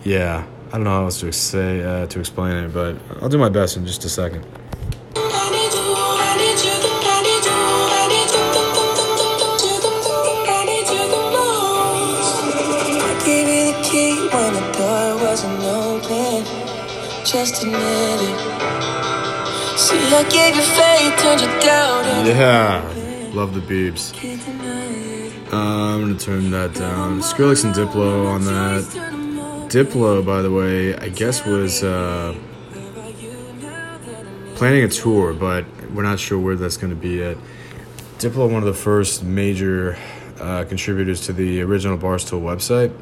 Yeah, 0.03 0.45
I 0.69 0.71
don't 0.71 0.85
know 0.85 0.89
how 0.89 1.03
else 1.03 1.19
to 1.19 1.31
say 1.31 1.83
uh, 1.83 2.07
to 2.07 2.19
explain 2.19 2.55
it, 2.55 2.73
but 2.73 2.95
I'll 3.21 3.29
do 3.29 3.37
my 3.37 3.49
best 3.49 3.77
in 3.77 3.85
just 3.85 4.05
a 4.05 4.09
second. 4.09 4.45
Just 17.35 17.63
admit 17.63 17.75
it. 17.75 18.39
See, 19.77 19.97
I 19.97 20.23
gave 20.31 20.55
you 20.55 20.61
faith, 20.61 21.19
turned 21.19 21.41
you 21.41 21.47
down. 21.59 22.25
Yeah, 22.25 22.81
love 23.33 23.53
the 23.53 23.59
it. 23.59 24.13
Uh, 25.51 25.57
I'm 25.57 25.99
gonna 25.99 26.17
turn 26.17 26.49
that 26.51 26.73
down. 26.75 27.19
Skrillex 27.19 27.65
and 27.65 27.75
Diplo 27.75 28.25
on 28.25 28.45
that. 28.45 28.83
Diplo, 29.69 30.25
by 30.25 30.41
the 30.41 30.49
way, 30.49 30.95
I 30.95 31.09
guess 31.09 31.45
was 31.45 31.83
uh, 31.83 32.33
planning 34.55 34.85
a 34.85 34.87
tour, 34.87 35.33
but 35.33 35.65
we're 35.93 36.03
not 36.03 36.21
sure 36.21 36.39
where 36.39 36.55
that's 36.55 36.77
to 36.91 36.95
be 36.95 37.17
yet. 37.17 37.35
Diplo, 38.17 38.49
one 38.49 38.63
of 38.63 38.67
the 38.67 38.73
first 38.73 39.25
major 39.25 39.97
uh, 40.39 40.63
contributors 40.63 41.19
to 41.25 41.33
the 41.33 41.61
original 41.63 41.97
Barstool 41.97 42.41
website, 42.41 42.93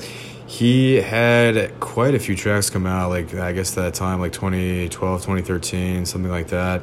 he 0.45 0.95
had 0.95 1.79
quite 1.79 2.15
a 2.15 2.19
few 2.19 2.35
tracks 2.35 2.69
come 2.69 2.85
out, 2.85 3.09
like 3.09 3.33
I 3.33 3.53
guess 3.53 3.71
that 3.75 3.93
time, 3.93 4.19
like 4.19 4.33
2012, 4.33 5.21
2013, 5.21 6.05
something 6.05 6.31
like 6.31 6.47
that. 6.47 6.81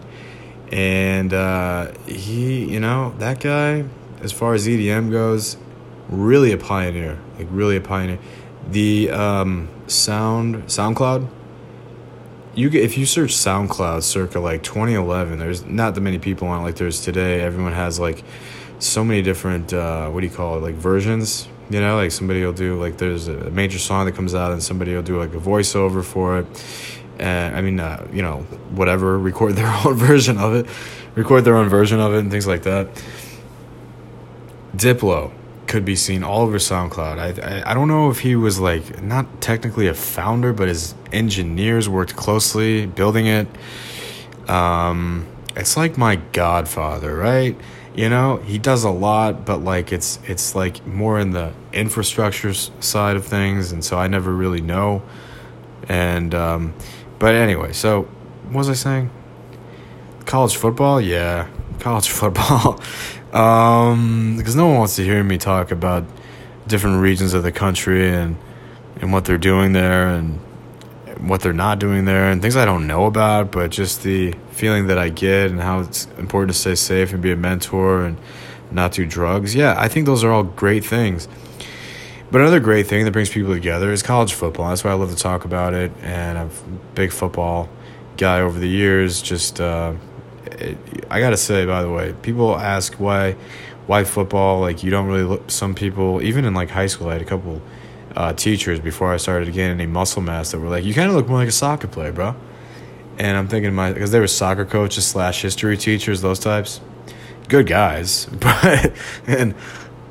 And 0.73 1.35
uh, 1.35 1.93
he, 2.07 2.65
you 2.65 2.81
know, 2.81 3.15
that 3.19 3.41
guy, 3.41 3.85
as 4.23 4.33
far 4.33 4.55
as 4.55 4.67
EDM 4.67 5.11
goes, 5.11 5.57
really 6.09 6.53
a 6.53 6.57
pioneer, 6.57 7.19
like 7.39 7.49
really 7.51 7.77
a 7.77 7.81
pioneer. 7.81 8.19
The 8.69 9.11
um, 9.11 9.69
sound 9.87 10.65
SoundCloud, 10.67 11.29
you 12.55 12.71
get, 12.71 12.83
if 12.83 12.97
you 12.97 13.07
search 13.07 13.35
SoundCloud 13.35 14.03
circa 14.03 14.41
like 14.41 14.63
2011, 14.63 15.39
there's 15.39 15.65
not 15.65 15.95
that 15.95 16.01
many 16.01 16.19
people 16.19 16.49
on 16.49 16.61
it 16.61 16.65
like 16.65 16.77
there's 16.77 17.03
today. 17.03 17.41
Everyone 17.41 17.73
has 17.73 17.99
like 17.99 18.25
so 18.79 19.05
many 19.05 19.23
different 19.23 19.73
uh, 19.73 20.09
what 20.09 20.21
do 20.21 20.27
you 20.27 20.33
call 20.33 20.57
it 20.57 20.63
like 20.63 20.75
versions. 20.75 21.49
You 21.71 21.81
know, 21.81 21.97
like 21.97 22.11
somebody 22.11 22.45
will 22.45 22.53
do 22.53 22.81
like 22.81 22.99
there's 22.99 23.29
a 23.29 23.51
major 23.51 23.79
song 23.79 24.07
that 24.07 24.12
comes 24.12 24.35
out 24.35 24.51
and 24.53 24.62
somebody 24.62 24.93
will 24.93 25.03
do 25.03 25.18
like 25.18 25.33
a 25.35 25.39
voiceover 25.39 26.05
for 26.05 26.41
it. 26.41 26.47
And 27.21 27.57
I 27.57 27.61
mean, 27.61 27.79
uh, 27.79 28.09
you 28.12 28.23
know, 28.23 28.39
whatever, 28.71 29.18
record 29.31 29.55
their 29.55 29.73
own 29.85 29.95
version 29.95 30.37
of 30.39 30.55
it, 30.55 30.66
record 31.14 31.45
their 31.45 31.57
own 31.57 31.68
version 31.68 32.01
of 32.01 32.12
it, 32.12 32.18
and 32.18 32.31
things 32.31 32.47
like 32.47 32.64
that. 32.64 32.89
Diplo 34.77 35.33
could 35.66 35.85
be 35.85 35.95
seen 35.95 36.25
all 36.25 36.43
over 36.43 36.59
SoundCloud. 36.59 37.18
I, 37.18 37.61
I 37.61 37.71
I 37.71 37.75
don't 37.75 37.87
know 37.87 38.11
if 38.11 38.21
he 38.21 38.35
was 38.35 38.59
like 38.59 39.03
not 39.03 39.41
technically 39.41 39.87
a 39.87 39.95
founder, 39.95 40.53
but 40.53 40.66
his 40.66 40.95
engineers 41.12 41.89
worked 41.89 42.16
closely 42.16 42.87
building 42.87 43.27
it. 43.27 43.47
Um, 44.49 45.29
it's 45.55 45.77
like 45.77 45.97
my 45.97 46.16
godfather, 46.16 47.16
right? 47.16 47.57
You 47.95 48.09
know, 48.09 48.36
he 48.36 48.59
does 48.59 48.84
a 48.84 48.91
lot, 48.91 49.45
but 49.45 49.59
like 49.59 49.93
it's 49.93 50.20
it's 50.26 50.55
like 50.55 50.86
more 50.86 51.18
in 51.18 51.32
the 51.32 51.53
infrastructure 51.72 52.55
side 52.55 53.16
of 53.16 53.26
things, 53.26 53.72
and 53.72 53.84
so 53.84 53.99
I 53.99 54.07
never 54.07 54.32
really 54.32 54.61
know. 54.61 55.03
And 55.88 56.34
um, 56.34 56.74
but 57.18 57.34
anyway, 57.34 57.72
so 57.72 58.03
what 58.45 58.59
was 58.59 58.70
I 58.70 58.74
saying? 58.74 59.11
College 60.24 60.57
football, 60.57 61.01
yeah, 61.01 61.49
college 61.80 62.09
football. 62.20 62.80
um, 63.32 64.36
because 64.36 64.55
no 64.55 64.66
one 64.66 64.78
wants 64.78 64.97
to 64.97 65.05
hear 65.05 65.22
me 65.24 65.36
talk 65.38 65.70
about 65.70 66.05
different 66.66 67.03
regions 67.03 67.34
of 67.34 67.43
the 67.43 67.53
country 67.53 68.09
and 68.09 68.36
and 69.01 69.12
what 69.12 69.24
they're 69.24 69.38
doing 69.38 69.72
there 69.72 70.09
and 70.09 70.38
what 71.28 71.41
they're 71.41 71.53
not 71.53 71.78
doing 71.78 72.05
there 72.05 72.30
and 72.30 72.41
things 72.41 72.57
I 72.57 72.64
don't 72.64 72.86
know 72.86 73.07
about, 73.07 73.51
but 73.51 73.70
just 73.70 74.03
the 74.03 74.34
feeling 74.61 74.89
that 74.89 74.99
I 74.99 75.09
get 75.09 75.51
and 75.51 75.59
how 75.59 75.81
it's 75.81 76.05
important 76.19 76.53
to 76.53 76.59
stay 76.59 76.75
safe 76.75 77.15
and 77.15 77.23
be 77.23 77.33
a 77.33 77.37
mentor 77.37 78.05
and 78.05 78.19
not 78.71 78.93
do 78.93 79.07
drugs. 79.07 79.55
Yeah, 79.55 79.75
I 79.79 79.89
think 79.89 80.05
those 80.05 80.23
are 80.23 80.31
all 80.31 80.43
great 80.43 80.85
things. 80.85 81.29
But 82.31 82.43
another 82.43 82.61
great 82.61 82.87
thing 82.87 83.07
that 83.07 83.11
brings 83.13 83.31
people 83.31 83.55
together 83.55 83.91
is 83.91 84.03
college 84.03 84.35
football. 84.35 84.69
That's 84.69 84.85
why 84.85 84.91
I 84.91 84.95
love 84.95 85.11
to 85.11 85.17
talk 85.17 85.47
about 85.47 85.73
it. 85.73 85.91
And 86.03 86.39
I'm 86.39 86.49
a 86.49 86.95
big 86.95 87.11
football 87.11 87.71
guy 88.19 88.41
over 88.43 88.59
the 88.59 88.69
years. 88.69 89.23
Just, 89.23 89.63
uh, 89.63 89.95
it, 90.45 90.77
I 91.11 91.21
got 91.21 91.31
to 91.31 91.39
say, 91.39 91.65
by 91.65 91.83
the 91.83 91.91
way, 91.91 92.15
people 92.21 92.55
ask 92.57 92.95
why, 93.01 93.37
why 93.87 94.05
football. 94.05 94.61
Like 94.61 94.85
you 94.85 94.91
don't 94.91 95.07
really 95.07 95.25
look. 95.25 95.51
Some 95.51 95.75
people, 95.75 96.21
even 96.23 96.45
in 96.45 96.53
like 96.53 96.69
high 96.69 96.87
school, 96.87 97.09
I 97.09 97.15
had 97.15 97.23
a 97.23 97.25
couple 97.25 97.63
uh, 98.15 98.35
teachers 98.35 98.79
before 98.79 99.13
I 99.13 99.17
started 99.17 99.53
gaining 99.55 99.81
any 99.81 99.87
muscle 99.87 100.23
mass 100.23 100.53
that 100.53 100.61
were 100.61 100.69
like, 100.69 100.85
"You 100.85 100.95
kind 100.95 101.09
of 101.09 101.17
look 101.17 101.29
more 101.29 101.39
like 101.39 101.49
a 101.49 101.53
soccer 101.53 101.89
player, 101.89 102.13
bro." 102.13 102.37
And 103.21 103.37
I'm 103.37 103.49
thinking, 103.49 103.75
my 103.75 103.93
because 103.93 104.12
they 104.12 104.18
were 104.18 104.27
soccer 104.27 104.64
coaches 104.64 105.07
slash 105.07 105.43
history 105.43 105.77
teachers, 105.77 106.23
those 106.23 106.39
types, 106.39 106.81
good 107.49 107.66
guys, 107.66 108.25
but 108.33 108.95
and 109.27 109.55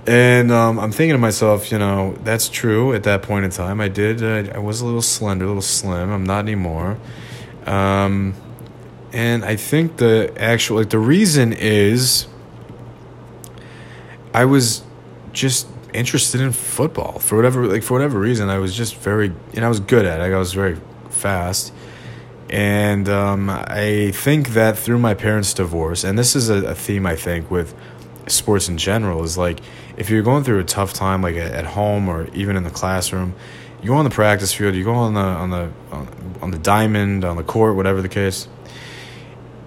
and 0.05 0.51
um, 0.51 0.79
I'm 0.79 0.91
thinking 0.91 1.15
to 1.15 1.17
myself, 1.17 1.71
you 1.71 1.79
know, 1.79 2.15
that's 2.23 2.49
true. 2.49 2.93
At 2.93 3.01
that 3.03 3.23
point 3.23 3.45
in 3.45 3.51
time, 3.51 3.81
I 3.81 3.87
did. 3.87 4.21
Uh, 4.21 4.51
I 4.53 4.59
was 4.59 4.81
a 4.81 4.85
little 4.85 5.01
slender, 5.01 5.45
a 5.45 5.47
little 5.47 5.63
slim. 5.63 6.11
I'm 6.11 6.23
not 6.23 6.41
anymore. 6.41 6.99
Um, 7.65 8.35
and 9.11 9.43
I 9.43 9.55
think 9.55 9.97
the 9.97 10.31
actual 10.37 10.77
like 10.77 10.91
the 10.91 10.99
reason 10.99 11.51
is 11.51 12.27
I 14.35 14.45
was 14.45 14.83
just 15.33 15.67
interested 15.95 16.41
in 16.41 16.51
football 16.51 17.17
for 17.17 17.37
whatever 17.37 17.65
like 17.65 17.81
for 17.81 17.95
whatever 17.95 18.19
reason. 18.19 18.49
I 18.49 18.59
was 18.59 18.75
just 18.75 18.97
very 18.97 19.33
and 19.55 19.65
I 19.65 19.67
was 19.67 19.79
good 19.79 20.05
at 20.05 20.21
it. 20.21 20.31
I 20.31 20.37
was 20.37 20.53
very 20.53 20.77
fast. 21.09 21.73
And 22.49 23.07
um, 23.07 23.49
I 23.49 24.11
think 24.13 24.49
that 24.49 24.77
through 24.77 24.99
my 24.99 25.13
parents' 25.13 25.53
divorce, 25.53 26.03
and 26.03 26.17
this 26.17 26.35
is 26.35 26.49
a, 26.49 26.69
a 26.69 26.75
theme 26.75 27.05
I 27.05 27.15
think 27.15 27.51
with 27.51 27.75
sports 28.27 28.67
in 28.67 28.77
general, 28.77 29.23
is 29.23 29.37
like 29.37 29.59
if 29.97 30.09
you're 30.09 30.23
going 30.23 30.43
through 30.43 30.59
a 30.59 30.63
tough 30.63 30.93
time, 30.93 31.21
like 31.21 31.35
at 31.35 31.65
home 31.65 32.09
or 32.09 32.27
even 32.33 32.55
in 32.55 32.63
the 32.63 32.71
classroom, 32.71 33.35
you 33.81 33.89
go 33.89 33.95
on 33.95 34.03
the 34.03 34.09
practice 34.09 34.53
field, 34.53 34.73
you 34.75 34.83
go 34.83 34.93
on 34.93 35.13
the 35.13 35.19
on 35.19 35.49
the 35.51 35.71
on, 35.91 36.07
on 36.41 36.51
the 36.51 36.57
diamond, 36.57 37.23
on 37.23 37.37
the 37.37 37.43
court, 37.43 37.75
whatever 37.75 38.01
the 38.01 38.09
case. 38.09 38.47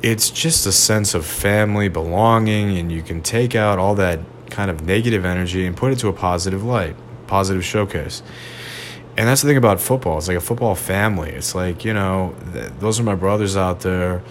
It's 0.03 0.30
just 0.30 0.66
a 0.66 0.72
sense 0.72 1.14
of 1.14 1.24
family, 1.24 1.89
belonging, 1.89 2.76
and 2.76 2.91
you 2.91 3.03
can 3.03 3.22
take 3.22 3.55
out 3.55 3.78
all 3.78 3.95
that 3.95 4.18
kind 4.51 4.70
of 4.70 4.85
negative 4.85 5.24
energy 5.24 5.66
and 5.66 5.76
put 5.76 5.93
it 5.93 5.99
to 6.01 6.09
a 6.09 6.12
positive 6.12 6.64
light, 6.64 6.97
positive 7.28 7.64
showcase. 7.64 8.22
And 9.16 9.28
that's 9.28 9.42
the 9.42 9.48
thing 9.48 9.58
about 9.58 9.80
football. 9.80 10.18
It's 10.18 10.28
like 10.28 10.38
a 10.38 10.40
football 10.40 10.74
family. 10.74 11.30
It's 11.30 11.54
like, 11.54 11.84
you 11.84 11.92
know, 11.92 12.34
th- 12.52 12.72
those 12.78 12.98
are 12.98 13.02
my 13.02 13.14
brothers 13.14 13.56
out 13.56 13.80
there. 13.80 14.22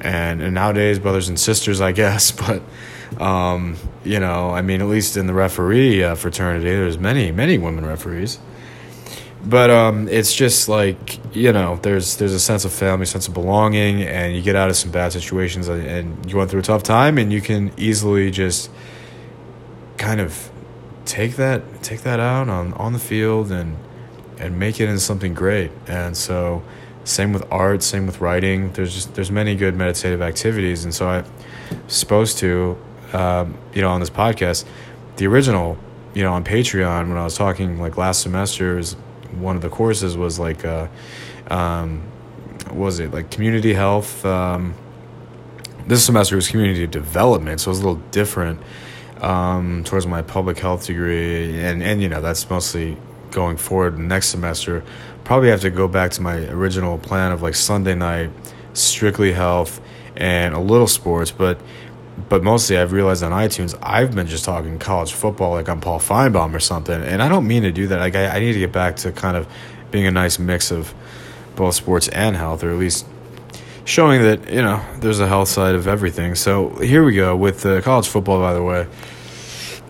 And, 0.00 0.42
and 0.42 0.54
nowadays, 0.54 0.98
brothers 0.98 1.28
and 1.28 1.38
sisters, 1.38 1.80
I 1.80 1.92
guess. 2.02 2.32
But, 2.32 2.62
um, 3.20 3.76
you 4.04 4.18
know, 4.18 4.50
I 4.50 4.62
mean, 4.62 4.80
at 4.80 4.88
least 4.88 5.16
in 5.16 5.26
the 5.26 5.34
referee 5.34 6.02
uh, 6.02 6.14
fraternity, 6.16 6.64
there's 6.64 6.98
many, 6.98 7.30
many 7.30 7.58
women 7.58 7.86
referees. 7.86 8.40
But 9.46 9.70
um, 9.70 10.08
it's 10.08 10.34
just 10.34 10.68
like, 10.68 11.36
you 11.36 11.52
know, 11.52 11.76
there's 11.82 12.16
there's 12.16 12.32
a 12.32 12.40
sense 12.40 12.64
of 12.64 12.72
family, 12.72 13.04
sense 13.04 13.28
of 13.28 13.34
belonging, 13.34 14.02
and 14.02 14.34
you 14.34 14.40
get 14.40 14.56
out 14.56 14.70
of 14.70 14.76
some 14.76 14.90
bad 14.90 15.12
situations 15.12 15.68
and, 15.68 15.86
and 15.86 16.30
you 16.30 16.38
went 16.38 16.50
through 16.50 16.60
a 16.60 16.62
tough 16.62 16.82
time, 16.82 17.18
and 17.18 17.30
you 17.30 17.42
can 17.42 17.70
easily 17.76 18.30
just 18.30 18.70
kind 19.98 20.22
of 20.22 20.50
take 21.04 21.36
that 21.36 21.82
take 21.82 22.00
that 22.02 22.20
out 22.20 22.48
on, 22.48 22.72
on 22.74 22.94
the 22.94 22.98
field 22.98 23.52
and 23.52 23.76
and 24.44 24.58
make 24.58 24.80
it 24.80 24.88
into 24.88 25.00
something 25.00 25.34
great. 25.34 25.70
And 25.88 26.16
so 26.16 26.62
Same 27.04 27.34
with 27.34 27.44
art. 27.50 27.82
Same 27.82 28.06
with 28.06 28.20
writing. 28.20 28.72
There's 28.72 28.94
just 28.94 29.14
there's 29.14 29.30
many 29.30 29.54
good 29.56 29.76
meditative 29.76 30.22
activities, 30.22 30.84
and 30.84 30.94
so 30.94 31.06
I'm 31.06 31.24
supposed 31.86 32.38
to, 32.38 32.78
um, 33.12 33.58
you 33.74 33.82
know, 33.82 33.90
on 33.90 34.00
this 34.00 34.10
podcast, 34.10 34.64
the 35.16 35.26
original, 35.26 35.76
you 36.14 36.22
know, 36.22 36.32
on 36.32 36.44
Patreon 36.44 37.08
when 37.08 37.18
I 37.18 37.24
was 37.24 37.36
talking 37.36 37.78
like 37.78 37.98
last 37.98 38.22
semester 38.22 38.78
is 38.78 38.94
one 39.38 39.54
of 39.56 39.62
the 39.62 39.68
courses 39.68 40.16
was 40.16 40.38
like, 40.38 40.64
uh, 40.64 40.88
um, 41.50 42.02
was 42.72 43.00
it 43.00 43.12
like 43.12 43.30
community 43.30 43.74
health? 43.74 44.24
Um, 44.24 44.74
this 45.86 46.06
semester 46.06 46.36
was 46.36 46.48
community 46.48 46.86
development, 46.86 47.60
so 47.60 47.68
it 47.68 47.72
was 47.72 47.80
a 47.80 47.86
little 47.86 48.02
different 48.12 48.60
um, 49.20 49.84
towards 49.84 50.06
my 50.06 50.22
public 50.22 50.58
health 50.58 50.86
degree, 50.86 51.60
and 51.60 51.82
and 51.82 52.00
you 52.00 52.08
know 52.08 52.22
that's 52.22 52.48
mostly 52.48 52.96
going 53.34 53.58
forward 53.58 53.98
next 53.98 54.28
semester. 54.28 54.82
Probably 55.24 55.50
have 55.50 55.60
to 55.60 55.70
go 55.70 55.88
back 55.88 56.12
to 56.12 56.22
my 56.22 56.36
original 56.48 56.96
plan 56.98 57.32
of 57.32 57.42
like 57.42 57.54
Sunday 57.54 57.94
night, 57.94 58.30
strictly 58.72 59.32
health 59.32 59.80
and 60.16 60.54
a 60.54 60.60
little 60.60 60.86
sports, 60.86 61.30
but 61.30 61.60
but 62.28 62.44
mostly 62.44 62.78
I've 62.78 62.92
realized 62.92 63.24
on 63.24 63.32
iTunes 63.32 63.76
I've 63.82 64.14
been 64.14 64.28
just 64.28 64.44
talking 64.44 64.78
college 64.78 65.12
football 65.12 65.50
like 65.50 65.68
I'm 65.68 65.80
Paul 65.80 65.98
Finebaum 65.98 66.54
or 66.54 66.60
something, 66.60 67.02
and 67.02 67.22
I 67.22 67.28
don't 67.28 67.46
mean 67.46 67.64
to 67.64 67.72
do 67.72 67.88
that. 67.88 67.98
Like 67.98 68.14
I, 68.14 68.36
I 68.36 68.40
need 68.40 68.52
to 68.52 68.60
get 68.60 68.72
back 68.72 68.96
to 68.96 69.12
kind 69.12 69.36
of 69.36 69.48
being 69.90 70.06
a 70.06 70.10
nice 70.10 70.38
mix 70.38 70.70
of 70.70 70.94
both 71.56 71.74
sports 71.74 72.08
and 72.08 72.36
health, 72.36 72.62
or 72.62 72.70
at 72.70 72.78
least 72.78 73.06
showing 73.84 74.22
that 74.22 74.48
you 74.48 74.62
know 74.62 74.82
there's 74.98 75.20
a 75.20 75.26
health 75.26 75.48
side 75.48 75.74
of 75.74 75.88
everything. 75.88 76.34
So 76.34 76.70
here 76.76 77.04
we 77.04 77.14
go 77.14 77.36
with 77.36 77.62
the 77.62 77.82
college 77.82 78.08
football. 78.08 78.40
By 78.40 78.54
the 78.54 78.62
way, 78.62 78.86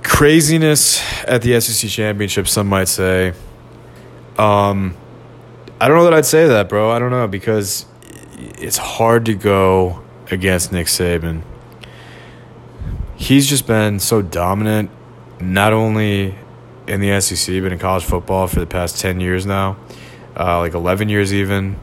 craziness 0.04 1.02
at 1.24 1.42
the 1.42 1.60
SEC 1.60 1.90
championship. 1.90 2.46
Some 2.46 2.68
might 2.68 2.88
say. 2.88 3.32
Um, 4.38 4.96
I 5.80 5.88
don't 5.88 5.96
know 5.96 6.04
that 6.04 6.14
I'd 6.14 6.26
say 6.26 6.46
that, 6.46 6.68
bro. 6.68 6.92
I 6.92 7.00
don't 7.00 7.10
know 7.10 7.26
because 7.26 7.86
it's 8.36 8.76
hard 8.76 9.26
to 9.26 9.34
go 9.34 10.04
against 10.30 10.72
Nick 10.72 10.86
Saban. 10.86 11.42
He's 13.16 13.48
just 13.48 13.66
been 13.66 13.98
so 13.98 14.22
dominant, 14.22 14.90
not 15.40 15.72
only 15.72 16.36
in 16.86 17.00
the 17.00 17.20
SEC 17.20 17.62
but 17.62 17.72
in 17.72 17.78
college 17.78 18.04
football 18.04 18.46
for 18.46 18.60
the 18.60 18.66
past 18.66 19.00
ten 19.00 19.20
years 19.20 19.46
now, 19.46 19.76
uh, 20.38 20.58
like 20.58 20.74
eleven 20.74 21.08
years 21.08 21.32
even 21.32 21.76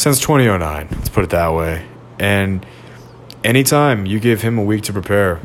since 0.00 0.18
2009 0.20 0.88
let's 0.92 1.10
put 1.10 1.24
it 1.24 1.28
that 1.28 1.52
way 1.52 1.86
and 2.18 2.64
anytime 3.44 4.06
you 4.06 4.18
give 4.18 4.40
him 4.40 4.56
a 4.56 4.62
week 4.62 4.82
to 4.82 4.94
prepare 4.94 5.38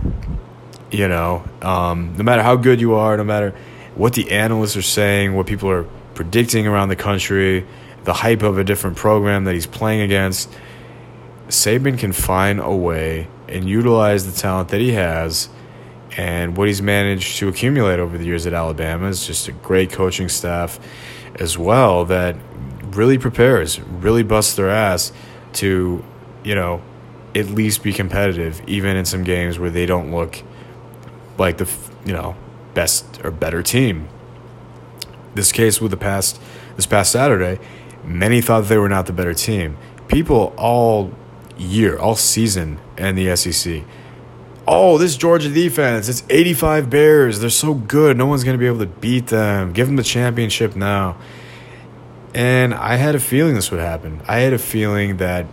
you 0.95 1.07
know 1.07 1.43
um, 1.61 2.15
no 2.17 2.23
matter 2.23 2.41
how 2.41 2.55
good 2.55 2.79
you 2.81 2.95
are 2.95 3.17
no 3.17 3.23
matter 3.23 3.55
what 3.95 4.13
the 4.13 4.31
analysts 4.31 4.75
are 4.75 4.81
saying 4.81 5.33
what 5.35 5.47
people 5.47 5.69
are 5.69 5.83
predicting 6.13 6.67
around 6.67 6.89
the 6.89 6.95
country 6.95 7.65
the 8.03 8.13
hype 8.13 8.43
of 8.43 8.57
a 8.57 8.63
different 8.63 8.95
program 8.95 9.45
that 9.45 9.53
he's 9.53 9.67
playing 9.67 10.01
against 10.01 10.49
saban 11.47 11.97
can 11.97 12.11
find 12.11 12.59
a 12.59 12.75
way 12.75 13.27
and 13.47 13.69
utilize 13.69 14.25
the 14.25 14.39
talent 14.39 14.69
that 14.69 14.81
he 14.81 14.91
has 14.93 15.49
and 16.17 16.55
what 16.55 16.67
he's 16.67 16.81
managed 16.81 17.37
to 17.37 17.47
accumulate 17.47 17.99
over 17.99 18.17
the 18.17 18.25
years 18.25 18.47
at 18.47 18.53
alabama 18.53 19.07
is 19.07 19.25
just 19.27 19.47
a 19.47 19.51
great 19.51 19.91
coaching 19.91 20.29
staff 20.29 20.79
as 21.39 21.57
well 21.57 22.05
that 22.05 22.35
really 22.95 23.17
prepares, 23.17 23.79
really 23.79 24.23
busts 24.23 24.55
their 24.55 24.69
ass 24.69 25.11
to, 25.53 26.03
you 26.43 26.55
know, 26.55 26.81
at 27.33 27.47
least 27.47 27.83
be 27.83 27.91
competitive, 27.91 28.61
even 28.67 28.95
in 28.95 29.05
some 29.05 29.23
games 29.23 29.59
where 29.59 29.69
they 29.69 29.85
don't 29.85 30.11
look 30.11 30.41
like 31.37 31.57
the, 31.57 31.69
you 32.05 32.13
know, 32.13 32.35
best 32.73 33.19
or 33.23 33.31
better 33.31 33.61
team. 33.63 34.07
This 35.33 35.51
case 35.51 35.81
with 35.81 35.91
the 35.91 35.97
past, 35.97 36.39
this 36.75 36.85
past 36.85 37.11
Saturday, 37.11 37.59
many 38.03 38.41
thought 38.41 38.61
they 38.61 38.77
were 38.77 38.89
not 38.89 39.05
the 39.05 39.13
better 39.13 39.33
team. 39.33 39.77
People 40.07 40.53
all 40.57 41.11
year, 41.57 41.97
all 41.97 42.15
season 42.15 42.79
in 42.97 43.15
the 43.15 43.35
SEC. 43.35 43.83
Oh, 44.67 44.97
this 44.97 45.15
Georgia 45.15 45.49
defense, 45.49 46.09
it's 46.09 46.23
85 46.29 46.89
Bears. 46.89 47.39
They're 47.39 47.49
so 47.49 47.73
good. 47.73 48.17
No 48.17 48.25
one's 48.25 48.43
going 48.43 48.55
to 48.55 48.59
be 48.59 48.65
able 48.65 48.79
to 48.79 48.87
beat 48.87 49.27
them. 49.27 49.73
Give 49.73 49.87
them 49.87 49.95
the 49.95 50.03
championship 50.03 50.75
now. 50.75 51.17
And 52.33 52.73
I 52.73 52.95
had 52.95 53.15
a 53.15 53.19
feeling 53.19 53.53
this 53.55 53.71
would 53.71 53.79
happen. 53.79 54.21
I 54.27 54.39
had 54.39 54.53
a 54.53 54.57
feeling 54.57 55.17
that 55.17 55.45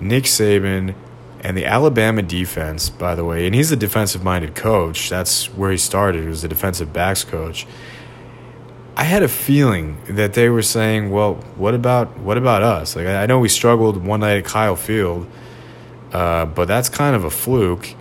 Nick 0.00 0.24
Saban 0.24 0.94
and 1.40 1.56
the 1.56 1.64
Alabama 1.64 2.22
defense, 2.22 2.90
by 2.90 3.14
the 3.14 3.24
way, 3.24 3.46
and 3.46 3.54
he's 3.54 3.70
a 3.70 3.76
defensive 3.76 4.24
minded 4.24 4.54
coach. 4.54 5.08
That's 5.08 5.46
where 5.54 5.70
he 5.70 5.76
started. 5.76 6.22
He 6.22 6.28
was 6.28 6.42
a 6.42 6.48
defensive 6.48 6.92
backs 6.92 7.24
coach. 7.24 7.66
I 8.96 9.04
had 9.04 9.22
a 9.22 9.28
feeling 9.28 9.98
that 10.08 10.34
they 10.34 10.48
were 10.48 10.62
saying, 10.62 11.10
"Well, 11.10 11.34
what 11.56 11.74
about 11.74 12.18
what 12.18 12.36
about 12.36 12.62
us?" 12.62 12.96
Like 12.96 13.06
I 13.06 13.26
know 13.26 13.38
we 13.38 13.48
struggled 13.48 14.04
one 14.04 14.20
night 14.20 14.38
at 14.38 14.44
Kyle 14.44 14.74
Field, 14.74 15.28
uh, 16.12 16.46
but 16.46 16.66
that's 16.66 16.88
kind 16.88 17.14
of 17.14 17.24
a 17.24 17.30
fluke. 17.30 17.94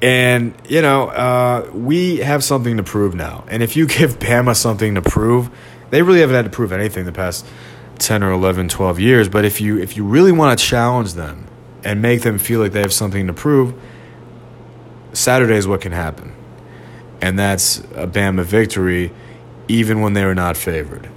And 0.00 0.54
you 0.68 0.80
know, 0.80 1.08
uh, 1.08 1.68
we 1.74 2.18
have 2.18 2.44
something 2.44 2.76
to 2.76 2.84
prove 2.84 3.16
now. 3.16 3.44
And 3.48 3.62
if 3.64 3.76
you 3.76 3.86
give 3.98 4.20
Bama 4.20 4.54
something 4.54 4.94
to 4.94 5.02
prove, 5.02 5.50
they 5.90 6.02
really 6.02 6.20
haven't 6.20 6.36
had 6.36 6.44
to 6.44 6.50
prove 6.50 6.70
anything 6.70 7.04
the 7.04 7.12
past 7.12 7.44
10 7.98 8.22
or 8.22 8.32
11 8.32 8.68
12 8.68 9.00
years 9.00 9.28
but 9.28 9.44
if 9.44 9.60
you 9.60 9.78
if 9.78 9.96
you 9.96 10.04
really 10.04 10.32
want 10.32 10.58
to 10.58 10.64
challenge 10.64 11.14
them 11.14 11.46
and 11.84 12.00
make 12.02 12.22
them 12.22 12.38
feel 12.38 12.60
like 12.60 12.72
they 12.72 12.80
have 12.80 12.92
something 12.92 13.26
to 13.26 13.32
prove 13.32 13.74
saturday 15.12 15.56
is 15.56 15.66
what 15.66 15.80
can 15.80 15.92
happen. 15.92 16.32
And 17.20 17.36
that's 17.38 17.78
a 17.96 18.06
bama 18.06 18.44
victory 18.44 19.12
even 19.66 20.00
when 20.00 20.12
they 20.12 20.24
were 20.24 20.34
not 20.34 20.56
favored 20.56 21.10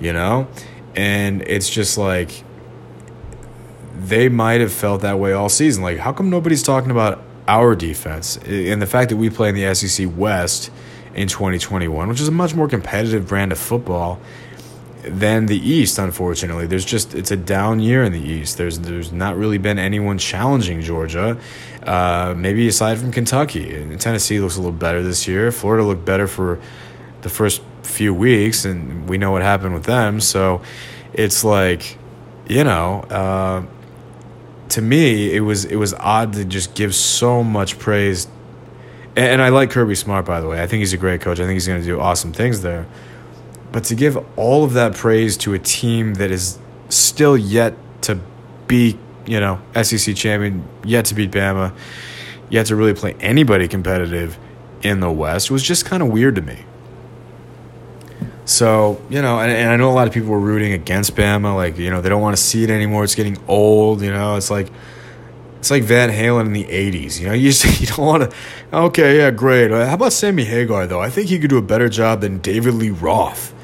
you 0.00 0.12
know? 0.12 0.48
And 0.96 1.42
it's 1.42 1.70
just 1.70 1.96
like 1.96 2.42
they 3.94 4.28
might 4.28 4.60
have 4.60 4.72
felt 4.72 5.02
that 5.02 5.18
way 5.18 5.32
all 5.32 5.48
season. 5.48 5.82
Like 5.82 5.98
how 5.98 6.12
come 6.12 6.30
nobody's 6.30 6.62
talking 6.62 6.90
about 6.90 7.22
our 7.46 7.76
defense? 7.76 8.38
And 8.38 8.82
the 8.82 8.86
fact 8.86 9.10
that 9.10 9.16
we 9.16 9.30
play 9.30 9.50
in 9.50 9.54
the 9.54 9.72
sec 9.74 10.08
west 10.16 10.70
in 11.14 11.28
2021, 11.28 12.08
which 12.08 12.20
is 12.20 12.28
a 12.28 12.32
much 12.32 12.54
more 12.54 12.66
competitive 12.66 13.28
brand 13.28 13.52
of 13.52 13.58
football 13.58 14.20
than 15.02 15.46
the 15.46 15.56
East. 15.56 15.98
Unfortunately, 15.98 16.66
there's 16.66 16.84
just 16.84 17.14
it's 17.14 17.30
a 17.30 17.36
down 17.36 17.80
year 17.80 18.04
in 18.04 18.12
the 18.12 18.20
East. 18.20 18.58
There's 18.58 18.78
there's 18.80 19.12
not 19.12 19.36
really 19.36 19.58
been 19.58 19.78
anyone 19.78 20.18
challenging 20.18 20.80
Georgia, 20.80 21.38
uh, 21.82 22.34
maybe 22.36 22.68
aside 22.68 22.98
from 22.98 23.12
Kentucky. 23.12 23.74
And 23.74 24.00
Tennessee 24.00 24.40
looks 24.40 24.56
a 24.56 24.60
little 24.60 24.72
better 24.72 25.02
this 25.02 25.26
year. 25.26 25.52
Florida 25.52 25.84
looked 25.84 26.04
better 26.04 26.26
for 26.26 26.60
the 27.22 27.28
first 27.28 27.62
few 27.82 28.14
weeks, 28.14 28.64
and 28.64 29.08
we 29.08 29.18
know 29.18 29.30
what 29.30 29.42
happened 29.42 29.74
with 29.74 29.84
them. 29.84 30.20
So 30.20 30.62
it's 31.12 31.44
like, 31.44 31.98
you 32.48 32.64
know. 32.64 33.00
Uh, 33.02 33.66
to 34.70 34.80
me, 34.80 35.34
it 35.34 35.40
was 35.40 35.64
it 35.64 35.74
was 35.74 35.94
odd 35.94 36.34
to 36.34 36.44
just 36.44 36.76
give 36.76 36.94
so 36.94 37.42
much 37.42 37.76
praise 37.80 38.28
and 39.16 39.42
I 39.42 39.48
like 39.48 39.70
Kirby 39.70 39.94
Smart, 39.96 40.24
by 40.24 40.40
the 40.40 40.46
way. 40.46 40.62
I 40.62 40.66
think 40.66 40.80
he's 40.80 40.92
a 40.92 40.96
great 40.96 41.20
coach. 41.20 41.40
I 41.40 41.42
think 41.42 41.54
he's 41.54 41.66
going 41.66 41.80
to 41.80 41.86
do 41.86 42.00
awesome 42.00 42.32
things 42.32 42.62
there. 42.62 42.86
But 43.72 43.84
to 43.84 43.94
give 43.94 44.18
all 44.36 44.64
of 44.64 44.72
that 44.72 44.94
praise 44.94 45.36
to 45.38 45.54
a 45.54 45.58
team 45.58 46.14
that 46.14 46.30
is 46.30 46.58
still 46.88 47.36
yet 47.36 47.74
to 48.02 48.18
be, 48.66 48.98
you 49.26 49.40
know, 49.40 49.60
SEC 49.80 50.16
champion, 50.16 50.66
yet 50.84 51.04
to 51.06 51.14
beat 51.14 51.30
Bama, 51.30 51.72
yet 52.48 52.66
to 52.66 52.76
really 52.76 52.94
play 52.94 53.14
anybody 53.20 53.68
competitive 53.68 54.38
in 54.82 55.00
the 55.00 55.10
West 55.10 55.50
was 55.50 55.62
just 55.62 55.84
kind 55.84 56.02
of 56.02 56.08
weird 56.08 56.34
to 56.36 56.42
me. 56.42 56.64
So, 58.44 59.00
you 59.08 59.22
know, 59.22 59.38
and, 59.38 59.52
and 59.52 59.70
I 59.70 59.76
know 59.76 59.90
a 59.90 59.94
lot 59.94 60.08
of 60.08 60.14
people 60.14 60.30
were 60.30 60.40
rooting 60.40 60.72
against 60.72 61.14
Bama. 61.14 61.54
Like, 61.54 61.78
you 61.78 61.90
know, 61.90 62.00
they 62.00 62.08
don't 62.08 62.20
want 62.20 62.36
to 62.36 62.42
see 62.42 62.64
it 62.64 62.70
anymore. 62.70 63.04
It's 63.04 63.14
getting 63.14 63.38
old, 63.46 64.02
you 64.02 64.10
know. 64.10 64.34
It's 64.34 64.50
like, 64.50 64.68
it's 65.60 65.70
like 65.70 65.84
Van 65.84 66.10
Halen 66.10 66.46
in 66.46 66.52
the 66.52 66.64
80s. 66.64 67.20
You 67.20 67.28
know, 67.28 67.32
you, 67.34 67.52
just, 67.52 67.80
you 67.80 67.86
don't 67.86 68.04
want 68.04 68.30
to. 68.30 68.36
Okay, 68.72 69.18
yeah, 69.18 69.30
great. 69.30 69.70
How 69.70 69.94
about 69.94 70.12
Sammy 70.12 70.44
Hagar, 70.44 70.88
though? 70.88 71.00
I 71.00 71.10
think 71.10 71.28
he 71.28 71.38
could 71.38 71.50
do 71.50 71.58
a 71.58 71.62
better 71.62 71.88
job 71.88 72.22
than 72.22 72.38
David 72.38 72.74
Lee 72.74 72.90
Roth. 72.90 73.54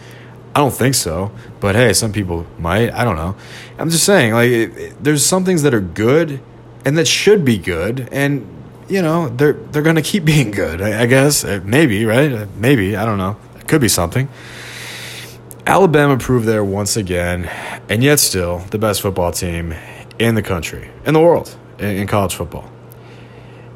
I 0.56 0.58
don't 0.58 0.72
think 0.72 0.94
so. 0.94 1.32
But 1.60 1.74
hey, 1.74 1.92
some 1.92 2.14
people 2.14 2.46
might. 2.58 2.90
I 2.90 3.04
don't 3.04 3.16
know. 3.16 3.36
I'm 3.78 3.90
just 3.90 4.04
saying, 4.04 4.32
like, 4.32 4.48
it, 4.48 4.78
it, 4.78 5.04
there's 5.04 5.22
some 5.22 5.44
things 5.44 5.62
that 5.64 5.74
are 5.74 5.82
good 5.82 6.40
and 6.86 6.96
that 6.96 7.06
should 7.06 7.44
be 7.44 7.58
good. 7.58 8.08
And, 8.10 8.48
you 8.88 9.02
know, 9.02 9.28
they're, 9.28 9.52
they're 9.52 9.82
to 9.82 10.00
keep 10.00 10.24
being 10.34 10.52
good, 10.52 10.80
I, 10.80 11.02
I 11.02 11.06
guess. 11.06 11.44
Uh, 11.44 11.60
maybe, 11.62 12.06
right? 12.06 12.32
Uh, 12.32 12.46
maybe. 12.56 12.96
I 12.96 13.04
don't 13.04 13.18
know. 13.18 13.36
It 13.56 13.68
could 13.68 13.82
be 13.82 13.88
something. 13.88 14.30
Alabama 15.66 16.16
proved 16.16 16.46
there 16.46 16.64
once 16.64 16.96
again, 16.96 17.50
and 17.90 18.02
yet 18.02 18.18
still 18.18 18.60
the 18.70 18.78
best 18.78 19.02
football 19.02 19.32
team 19.32 19.74
in 20.18 20.36
the 20.36 20.42
country, 20.42 20.90
in 21.04 21.12
the 21.12 21.20
world 21.20 21.54
in 21.78 22.06
college 22.06 22.34
football. 22.34 22.70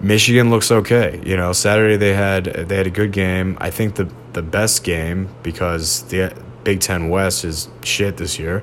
Michigan 0.01 0.49
looks 0.49 0.71
okay. 0.71 1.21
You 1.27 1.37
know, 1.37 1.53
Saturday 1.53 1.99
they 1.99 2.15
had 2.15 2.45
they 2.45 2.77
had 2.77 2.87
a 2.87 2.91
good 2.91 3.13
game. 3.13 3.59
I 3.61 3.69
think 3.71 3.97
the 3.97 4.09
the 4.33 4.41
best 4.41 4.83
game 4.85 5.29
because 5.43 6.05
the 6.05 6.33
Big 6.65 6.81
Ten 6.81 7.09
West 7.09 7.45
is 7.45 7.69
shit 7.83 8.17
this 8.17 8.39
year. 8.39 8.63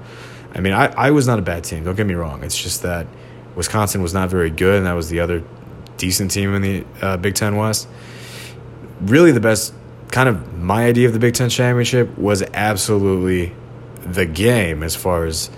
I 0.54 0.60
mean, 0.60 0.74
I, 0.74 0.88
I 0.88 1.12
was 1.12 1.28
not 1.28 1.40
a 1.40 1.42
bad 1.42 1.64
team. 1.64 1.84
Don't 1.84 1.96
get 1.96 2.08
me 2.08 2.14
wrong. 2.14 2.44
It's 2.44 2.62
just 2.62 2.84
that 2.84 3.08
Wisconsin 3.56 4.02
was 4.02 4.14
not 4.14 4.30
very 4.30 4.50
good, 4.50 4.78
and 4.78 4.86
that 4.86 4.94
was 4.94 5.10
the 5.10 5.20
other 5.20 5.44
decent 5.98 6.32
team 6.32 6.54
in 6.54 6.62
the 6.62 6.86
uh, 7.02 7.18
Big 7.18 7.36
Ten 7.36 7.56
West. 7.56 7.88
Really, 9.02 9.32
the 9.32 9.40
best 9.40 9.74
kind 10.12 10.30
of 10.30 10.58
my 10.58 10.86
idea 10.86 11.08
of 11.08 11.14
the 11.14 11.20
Big 11.20 11.34
Ten 11.34 11.50
championship 11.50 12.18
was 12.18 12.44
absolutely 12.54 13.54
the 14.02 14.26
game 14.26 14.84
as 14.84 14.96
far 14.96 15.26
as 15.26 15.50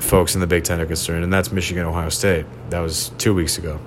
folks 0.00 0.34
in 0.34 0.40
the 0.40 0.46
Big 0.46 0.64
Ten 0.64 0.80
are 0.80 0.86
concerned, 0.86 1.24
and 1.24 1.32
that's 1.32 1.52
Michigan 1.52 1.84
Ohio 1.84 2.08
State. 2.08 2.46
That 2.70 2.80
was 2.80 3.10
two 3.18 3.34
weeks 3.34 3.58
ago. 3.58 3.78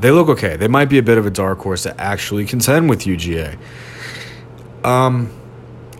They 0.00 0.10
look 0.10 0.28
okay. 0.28 0.56
They 0.56 0.68
might 0.68 0.88
be 0.88 0.98
a 0.98 1.02
bit 1.02 1.18
of 1.18 1.26
a 1.26 1.30
dark 1.30 1.58
horse 1.58 1.82
to 1.82 2.00
actually 2.00 2.44
contend 2.44 2.88
with 2.88 3.00
UGA. 3.00 3.58
Um, 4.84 5.30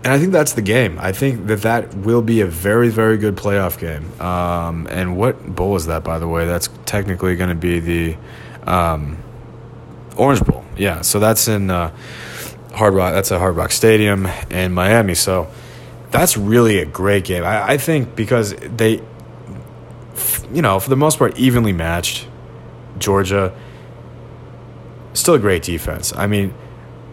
and 0.09 0.15
I 0.15 0.19
think 0.19 0.31
that's 0.31 0.53
the 0.53 0.63
game. 0.63 0.97
I 0.99 1.11
think 1.11 1.45
that 1.45 1.61
that 1.61 1.93
will 1.93 2.23
be 2.23 2.41
a 2.41 2.47
very, 2.47 2.89
very 2.89 3.15
good 3.15 3.35
playoff 3.35 3.77
game. 3.77 4.19
Um, 4.19 4.87
and 4.89 5.15
what 5.15 5.55
bowl 5.55 5.75
is 5.75 5.85
that, 5.85 6.03
by 6.03 6.17
the 6.17 6.27
way? 6.27 6.47
That's 6.47 6.67
technically 6.87 7.35
going 7.35 7.51
to 7.51 7.55
be 7.55 7.79
the 7.79 8.17
um, 8.63 9.19
Orange 10.17 10.43
Bowl. 10.43 10.65
Yeah, 10.75 11.01
so 11.01 11.19
that's 11.19 11.47
in 11.47 11.69
uh, 11.69 11.95
Hard 12.73 12.95
Rock. 12.95 13.13
That's 13.13 13.31
at 13.31 13.37
Hard 13.37 13.55
Rock 13.55 13.71
Stadium 13.71 14.25
in 14.49 14.73
Miami. 14.73 15.13
So 15.13 15.47
that's 16.09 16.35
really 16.35 16.79
a 16.79 16.85
great 16.85 17.23
game. 17.23 17.43
I, 17.43 17.73
I 17.73 17.77
think 17.77 18.15
because 18.15 18.55
they, 18.55 19.03
you 20.51 20.63
know, 20.63 20.79
for 20.79 20.89
the 20.89 20.97
most 20.97 21.19
part, 21.19 21.37
evenly 21.37 21.71
matched. 21.71 22.27
Georgia, 22.97 23.55
still 25.13 25.35
a 25.35 25.39
great 25.39 25.61
defense. 25.61 26.13
I 26.15 26.25
mean, 26.25 26.55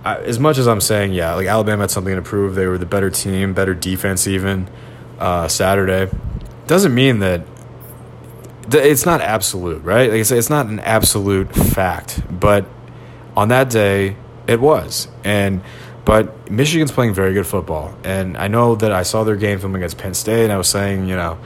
I, 0.06 0.18
as 0.18 0.38
much 0.38 0.56
as 0.56 0.68
I'm 0.68 0.80
saying, 0.80 1.14
yeah, 1.14 1.34
like 1.34 1.48
Alabama 1.48 1.82
had 1.82 1.90
something 1.90 2.14
to 2.14 2.22
prove. 2.22 2.54
They 2.54 2.68
were 2.68 2.78
the 2.78 2.86
better 2.86 3.10
team, 3.10 3.54
better 3.54 3.74
defense, 3.74 4.28
even 4.28 4.68
uh, 5.18 5.48
Saturday. 5.48 6.14
Doesn't 6.68 6.94
mean 6.94 7.18
that 7.18 7.42
th- 8.70 8.84
it's 8.84 9.04
not 9.04 9.20
absolute, 9.20 9.82
right? 9.82 10.08
Like 10.08 10.20
I 10.20 10.22
say, 10.22 10.38
it's 10.38 10.48
not 10.48 10.66
an 10.66 10.78
absolute 10.78 11.52
fact, 11.52 12.22
but 12.30 12.66
on 13.36 13.48
that 13.48 13.68
day, 13.68 14.16
it 14.46 14.60
was. 14.60 15.08
And 15.24 15.60
but 16.04 16.48
Michigan's 16.52 16.92
playing 16.92 17.12
very 17.12 17.34
good 17.34 17.46
football, 17.48 17.92
and 18.04 18.36
I 18.36 18.46
know 18.46 18.76
that 18.76 18.92
I 18.92 19.02
saw 19.02 19.24
their 19.24 19.34
game 19.34 19.58
film 19.58 19.74
against 19.74 19.98
Penn 19.98 20.14
State, 20.14 20.44
and 20.44 20.52
I 20.52 20.56
was 20.56 20.68
saying, 20.68 21.08
you 21.08 21.16
know, 21.16 21.36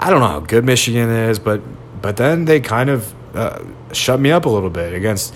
I 0.00 0.08
don't 0.08 0.20
know 0.20 0.28
how 0.28 0.40
good 0.40 0.64
Michigan 0.64 1.10
is, 1.10 1.38
but 1.38 1.60
but 2.00 2.16
then 2.16 2.46
they 2.46 2.60
kind 2.60 2.88
of 2.88 3.14
uh, 3.36 3.62
shut 3.92 4.18
me 4.20 4.30
up 4.30 4.46
a 4.46 4.48
little 4.48 4.70
bit 4.70 4.94
against 4.94 5.34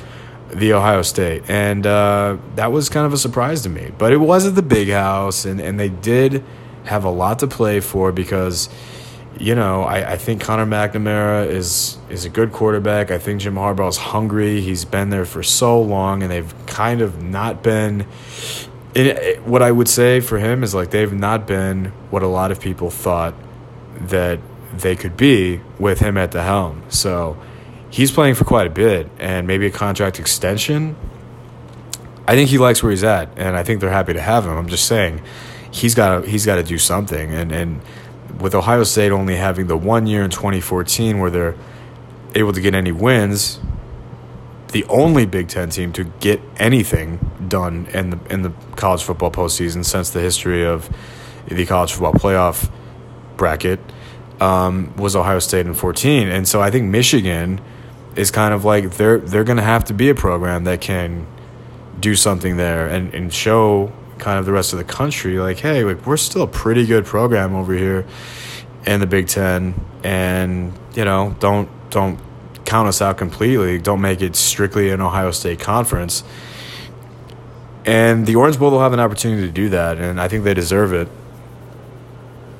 the 0.52 0.72
Ohio 0.72 1.02
State, 1.02 1.42
and 1.48 1.86
uh, 1.86 2.36
that 2.56 2.72
was 2.72 2.88
kind 2.88 3.06
of 3.06 3.12
a 3.12 3.18
surprise 3.18 3.62
to 3.62 3.68
me. 3.68 3.92
But 3.98 4.12
it 4.12 4.18
was 4.18 4.46
at 4.46 4.54
the 4.54 4.62
Big 4.62 4.90
House, 4.90 5.44
and 5.44 5.60
and 5.60 5.78
they 5.78 5.88
did 5.88 6.44
have 6.84 7.04
a 7.04 7.10
lot 7.10 7.38
to 7.40 7.46
play 7.46 7.80
for 7.80 8.12
because. 8.12 8.68
You 9.38 9.54
know, 9.54 9.84
I, 9.84 10.12
I 10.12 10.16
think 10.18 10.42
Connor 10.42 10.66
McNamara 10.66 11.46
is 11.46 11.96
is 12.10 12.26
a 12.26 12.28
good 12.28 12.52
quarterback. 12.52 13.10
I 13.10 13.16
think 13.16 13.40
Jim 13.40 13.54
Harbaugh's 13.54 13.96
hungry. 13.96 14.60
He's 14.60 14.84
been 14.84 15.08
there 15.08 15.24
for 15.24 15.42
so 15.42 15.80
long, 15.80 16.22
and 16.22 16.30
they've 16.30 16.52
kind 16.66 17.00
of 17.00 17.22
not 17.22 17.62
been 17.62 18.06
it, 18.94 19.42
what 19.42 19.62
I 19.62 19.70
would 19.70 19.88
say 19.88 20.20
for 20.20 20.38
him 20.38 20.62
is 20.62 20.74
like 20.74 20.90
they've 20.90 21.12
not 21.12 21.46
been 21.46 21.86
what 22.10 22.22
a 22.22 22.26
lot 22.26 22.50
of 22.50 22.60
people 22.60 22.90
thought 22.90 23.34
that 24.00 24.40
they 24.72 24.96
could 24.96 25.16
be 25.16 25.60
with 25.78 26.00
him 26.00 26.16
at 26.16 26.32
the 26.32 26.42
helm. 26.42 26.82
So 26.88 27.36
he's 27.90 28.10
playing 28.10 28.34
for 28.34 28.44
quite 28.44 28.66
a 28.66 28.70
bit 28.70 29.08
and 29.18 29.46
maybe 29.46 29.66
a 29.66 29.70
contract 29.70 30.18
extension. 30.18 30.96
I 32.26 32.34
think 32.34 32.48
he 32.48 32.58
likes 32.58 32.82
where 32.82 32.90
he's 32.90 33.04
at 33.04 33.30
and 33.36 33.56
I 33.56 33.64
think 33.64 33.80
they're 33.80 33.90
happy 33.90 34.12
to 34.12 34.20
have 34.20 34.46
him. 34.46 34.52
I'm 34.52 34.68
just 34.68 34.86
saying 34.86 35.20
he's 35.70 35.94
got 35.94 36.26
he's 36.26 36.46
got 36.46 36.56
to 36.56 36.62
do 36.62 36.78
something 36.78 37.32
and 37.32 37.52
and 37.52 37.80
with 38.40 38.54
Ohio 38.54 38.84
State 38.84 39.12
only 39.12 39.36
having 39.36 39.66
the 39.66 39.76
one 39.76 40.06
year 40.06 40.22
in 40.22 40.30
2014 40.30 41.18
where 41.18 41.30
they're 41.30 41.56
able 42.34 42.52
to 42.52 42.60
get 42.60 42.74
any 42.74 42.92
wins, 42.92 43.60
the 44.68 44.84
only 44.84 45.26
Big 45.26 45.48
Ten 45.48 45.70
team 45.70 45.92
to 45.94 46.04
get 46.04 46.40
anything 46.56 47.18
done 47.48 47.86
in 47.92 48.10
the 48.10 48.18
in 48.30 48.42
the 48.42 48.52
college 48.76 49.02
football 49.02 49.30
postseason 49.30 49.84
since 49.84 50.10
the 50.10 50.20
history 50.20 50.64
of 50.64 50.88
the 51.46 51.66
college 51.66 51.92
football 51.92 52.12
playoff 52.12 52.70
bracket 53.36 53.80
um, 54.40 54.94
was 54.96 55.16
Ohio 55.16 55.40
State 55.40 55.66
in 55.66 55.74
14, 55.74 56.28
and 56.28 56.46
so 56.46 56.60
I 56.62 56.70
think 56.70 56.88
Michigan 56.88 57.60
is 58.16 58.30
kind 58.30 58.52
of 58.54 58.64
like 58.64 58.92
they're 58.92 59.18
they're 59.18 59.44
going 59.44 59.58
to 59.58 59.62
have 59.62 59.84
to 59.84 59.94
be 59.94 60.08
a 60.08 60.14
program 60.14 60.64
that 60.64 60.80
can 60.80 61.26
do 61.98 62.14
something 62.14 62.56
there 62.56 62.88
and, 62.88 63.14
and 63.14 63.32
show 63.32 63.92
kind 64.18 64.38
of 64.38 64.46
the 64.46 64.52
rest 64.52 64.72
of 64.72 64.78
the 64.78 64.84
country 64.84 65.38
like 65.38 65.58
hey 65.58 65.84
like 65.84 66.06
we're 66.06 66.16
still 66.16 66.42
a 66.42 66.46
pretty 66.46 66.84
good 66.86 67.06
program 67.06 67.54
over 67.54 67.72
here 67.72 68.06
in 68.86 69.00
the 69.00 69.06
Big 69.06 69.28
Ten 69.28 69.74
and 70.02 70.72
you 70.94 71.04
know 71.04 71.36
don't 71.40 71.68
don't 71.90 72.18
count 72.64 72.86
us 72.86 73.02
out 73.02 73.18
completely. 73.18 73.78
Don't 73.78 74.00
make 74.00 74.20
it 74.20 74.36
strictly 74.36 74.90
an 74.90 75.00
Ohio 75.00 75.32
State 75.32 75.58
conference. 75.58 76.22
And 77.84 78.26
the 78.26 78.36
Orange 78.36 78.60
Bowl 78.60 78.70
will 78.70 78.80
have 78.80 78.92
an 78.92 79.00
opportunity 79.00 79.46
to 79.46 79.52
do 79.52 79.70
that 79.70 79.98
and 79.98 80.20
I 80.20 80.28
think 80.28 80.44
they 80.44 80.54
deserve 80.54 80.92
it. 80.92 81.08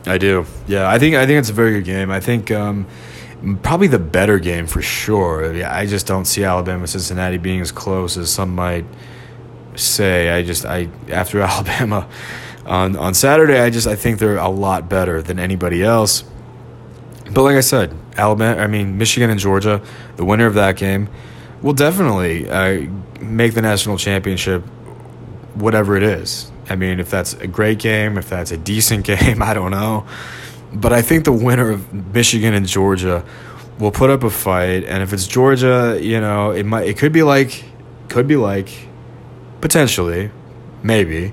I 0.06 0.18
do. 0.18 0.46
Yeah 0.66 0.88
I 0.88 0.98
think 0.98 1.14
I 1.14 1.26
think 1.26 1.38
it's 1.38 1.50
a 1.50 1.54
very 1.54 1.72
good 1.72 1.84
game. 1.84 2.10
I 2.10 2.20
think 2.20 2.50
um, 2.50 2.86
probably 3.62 3.86
the 3.86 3.98
better 3.98 4.38
game 4.38 4.66
for 4.66 4.82
sure 4.82 5.64
I 5.64 5.86
just 5.86 6.06
don't 6.06 6.26
see 6.26 6.44
Alabama 6.44 6.86
Cincinnati 6.86 7.38
being 7.38 7.60
as 7.60 7.72
close 7.72 8.16
as 8.16 8.30
some 8.30 8.54
might 8.54 8.84
say. 9.76 10.30
I 10.30 10.42
just 10.42 10.64
I 10.64 10.88
after 11.08 11.40
Alabama 11.42 12.08
on 12.66 12.96
on 12.96 13.14
Saturday, 13.14 13.58
I 13.58 13.70
just 13.70 13.86
I 13.86 13.96
think 13.96 14.18
they're 14.18 14.36
a 14.36 14.48
lot 14.48 14.88
better 14.88 15.22
than 15.22 15.38
anybody 15.38 15.82
else. 15.82 16.24
But 17.32 17.42
like 17.42 17.56
I 17.56 17.60
said, 17.60 17.96
Alabama, 18.16 18.60
I 18.60 18.66
mean 18.66 18.98
Michigan 18.98 19.30
and 19.30 19.40
Georgia, 19.40 19.80
the 20.16 20.24
winner 20.24 20.46
of 20.46 20.54
that 20.54 20.76
game 20.76 21.08
will 21.62 21.72
definitely 21.72 22.48
uh, 22.48 22.88
make 23.20 23.54
the 23.54 23.62
national 23.62 23.98
championship, 23.98 24.62
whatever 25.54 25.96
it 25.96 26.02
is. 26.02 26.50
I 26.68 26.76
mean, 26.76 27.00
if 27.00 27.10
that's 27.10 27.34
a 27.34 27.46
great 27.46 27.78
game, 27.78 28.16
if 28.16 28.28
that's 28.28 28.50
a 28.50 28.56
decent 28.56 29.04
game, 29.12 29.42
I 29.42 29.54
don't 29.54 29.70
know. 29.70 30.06
But 30.72 30.92
I 30.92 31.02
think 31.02 31.24
the 31.24 31.32
winner 31.32 31.70
of 31.70 31.92
Michigan 32.14 32.54
and 32.54 32.66
Georgia 32.66 33.24
will 33.78 33.90
put 33.90 34.10
up 34.10 34.22
a 34.22 34.30
fight, 34.30 34.84
and 34.84 35.02
if 35.02 35.12
it's 35.12 35.26
Georgia, 35.26 35.98
you 36.00 36.20
know, 36.20 36.50
it 36.50 36.64
might 36.64 36.86
it 36.86 36.98
could 36.98 37.12
be 37.12 37.22
like 37.22 37.64
could 38.08 38.26
be 38.26 38.36
like 38.36 38.68
potentially, 39.60 40.30
maybe, 40.82 41.32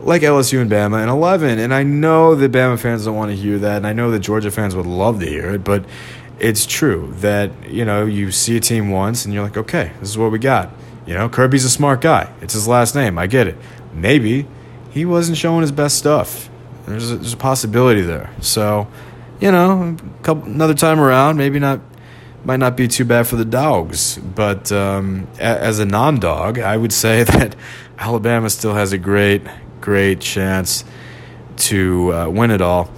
like 0.00 0.22
LSU 0.22 0.60
and 0.60 0.70
Bama 0.70 1.00
and 1.00 1.10
11. 1.10 1.58
And 1.58 1.72
I 1.72 1.82
know 1.82 2.34
that 2.34 2.52
Bama 2.52 2.78
fans 2.78 3.04
don't 3.04 3.16
want 3.16 3.30
to 3.30 3.36
hear 3.36 3.58
that, 3.58 3.78
and 3.78 3.86
I 3.86 3.92
know 3.92 4.10
that 4.10 4.20
Georgia 4.20 4.50
fans 4.50 4.76
would 4.76 4.86
love 4.86 5.20
to 5.20 5.26
hear 5.26 5.50
it, 5.50 5.64
but 5.64 5.84
it's 6.38 6.66
true 6.66 7.14
that, 7.18 7.70
you 7.70 7.84
know, 7.84 8.06
you 8.06 8.30
see 8.30 8.56
a 8.56 8.60
team 8.60 8.90
once 8.90 9.24
and 9.24 9.32
you're 9.32 9.44
like, 9.44 9.56
okay, 9.56 9.92
this 10.00 10.10
is 10.10 10.18
what 10.18 10.32
we 10.32 10.38
got. 10.38 10.70
You 11.06 11.14
know, 11.14 11.28
Kirby's 11.28 11.64
a 11.64 11.70
smart 11.70 12.00
guy. 12.00 12.32
It's 12.40 12.54
his 12.54 12.66
last 12.66 12.94
name. 12.94 13.18
I 13.18 13.26
get 13.26 13.46
it. 13.46 13.56
Maybe 13.92 14.46
he 14.90 15.04
wasn't 15.04 15.38
showing 15.38 15.60
his 15.60 15.72
best 15.72 15.96
stuff. 15.96 16.50
There's 16.86 17.10
a, 17.10 17.16
there's 17.16 17.32
a 17.32 17.38
possibility 17.38 18.02
there. 18.02 18.30
So, 18.40 18.86
you 19.40 19.50
know, 19.50 19.96
couple, 20.22 20.44
another 20.44 20.74
time 20.74 21.00
around, 21.00 21.36
maybe 21.36 21.58
not 21.58 21.80
might 22.44 22.58
not 22.58 22.76
be 22.76 22.86
too 22.86 23.04
bad 23.04 23.26
for 23.26 23.36
the 23.36 23.44
dogs. 23.44 24.18
But 24.18 24.70
um, 24.70 25.26
a- 25.38 25.42
as 25.42 25.78
a 25.78 25.86
non 25.86 26.20
dog, 26.20 26.58
I 26.58 26.76
would 26.76 26.92
say 26.92 27.22
that 27.24 27.56
Alabama 27.98 28.50
still 28.50 28.74
has 28.74 28.92
a 28.92 28.98
great, 28.98 29.42
great 29.80 30.20
chance 30.20 30.84
to 31.56 32.12
uh, 32.12 32.28
win 32.28 32.50
it 32.50 32.60
all. 32.60 32.90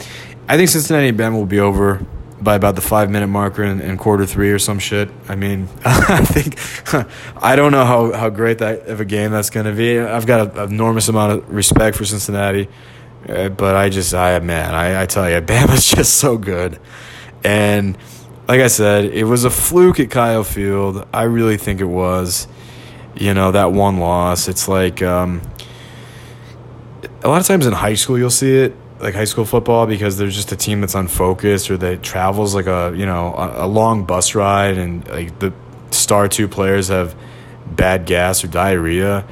I 0.48 0.56
think 0.56 0.68
Cincinnati 0.68 1.08
and 1.08 1.18
Bama 1.18 1.34
will 1.34 1.46
be 1.46 1.60
over 1.60 2.04
by 2.40 2.54
about 2.54 2.74
the 2.74 2.80
five 2.80 3.10
minute 3.10 3.26
marker 3.28 3.64
in, 3.64 3.80
in 3.80 3.96
quarter 3.96 4.26
three 4.26 4.50
or 4.50 4.58
some 4.58 4.78
shit. 4.78 5.08
I 5.28 5.36
mean, 5.36 5.68
I 5.84 6.24
think, 6.24 7.06
I 7.42 7.56
don't 7.56 7.72
know 7.72 7.84
how, 7.84 8.12
how 8.12 8.30
great 8.30 8.58
that 8.58 8.86
of 8.86 9.00
a 9.00 9.04
game 9.04 9.30
that's 9.30 9.50
going 9.50 9.66
to 9.66 9.72
be. 9.72 9.98
I've 9.98 10.26
got 10.26 10.56
an 10.56 10.72
enormous 10.72 11.08
amount 11.08 11.32
of 11.32 11.50
respect 11.52 11.96
for 11.96 12.04
Cincinnati. 12.04 12.68
Uh, 13.28 13.48
but 13.48 13.74
I 13.74 13.88
just, 13.88 14.14
I 14.14 14.38
man, 14.40 14.74
I, 14.74 15.02
I 15.02 15.06
tell 15.06 15.28
you, 15.28 15.40
Bama's 15.42 15.88
just 15.88 16.14
so 16.16 16.38
good, 16.38 16.78
and 17.44 17.96
like 18.48 18.60
I 18.60 18.68
said, 18.68 19.06
it 19.06 19.24
was 19.24 19.44
a 19.44 19.50
fluke 19.50 19.98
at 19.98 20.10
Kyle 20.10 20.44
Field. 20.44 21.06
I 21.12 21.24
really 21.24 21.56
think 21.56 21.80
it 21.80 21.86
was. 21.86 22.46
You 23.16 23.32
know 23.32 23.50
that 23.52 23.72
one 23.72 23.98
loss. 23.98 24.46
It's 24.46 24.68
like 24.68 25.02
um, 25.02 25.40
a 27.22 27.28
lot 27.28 27.40
of 27.40 27.46
times 27.46 27.66
in 27.66 27.72
high 27.72 27.94
school 27.94 28.18
you'll 28.18 28.30
see 28.30 28.56
it, 28.58 28.76
like 29.00 29.14
high 29.14 29.24
school 29.24 29.46
football, 29.46 29.86
because 29.86 30.18
there's 30.18 30.34
just 30.34 30.52
a 30.52 30.56
team 30.56 30.82
that's 30.82 30.94
unfocused 30.94 31.70
or 31.70 31.76
that 31.78 32.02
travels 32.02 32.54
like 32.54 32.66
a 32.66 32.92
you 32.94 33.06
know 33.06 33.34
a, 33.34 33.64
a 33.64 33.66
long 33.66 34.04
bus 34.04 34.34
ride, 34.34 34.76
and 34.76 35.08
like 35.08 35.38
the 35.38 35.52
star 35.90 36.28
two 36.28 36.46
players 36.46 36.88
have 36.88 37.16
bad 37.66 38.06
gas 38.06 38.44
or 38.44 38.48
diarrhea 38.48 39.26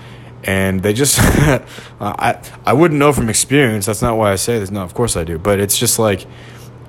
and 0.44 0.82
they 0.82 0.92
just 0.92 1.18
I 2.00 2.40
I 2.64 2.72
wouldn't 2.72 2.98
know 2.98 3.12
from 3.12 3.28
experience. 3.28 3.86
That's 3.86 4.02
not 4.02 4.16
why 4.16 4.32
I 4.32 4.36
say 4.36 4.58
this. 4.58 4.70
No, 4.70 4.82
of 4.82 4.94
course 4.94 5.16
I 5.16 5.24
do. 5.24 5.38
But 5.38 5.58
it's 5.60 5.76
just 5.78 5.98
like 5.98 6.26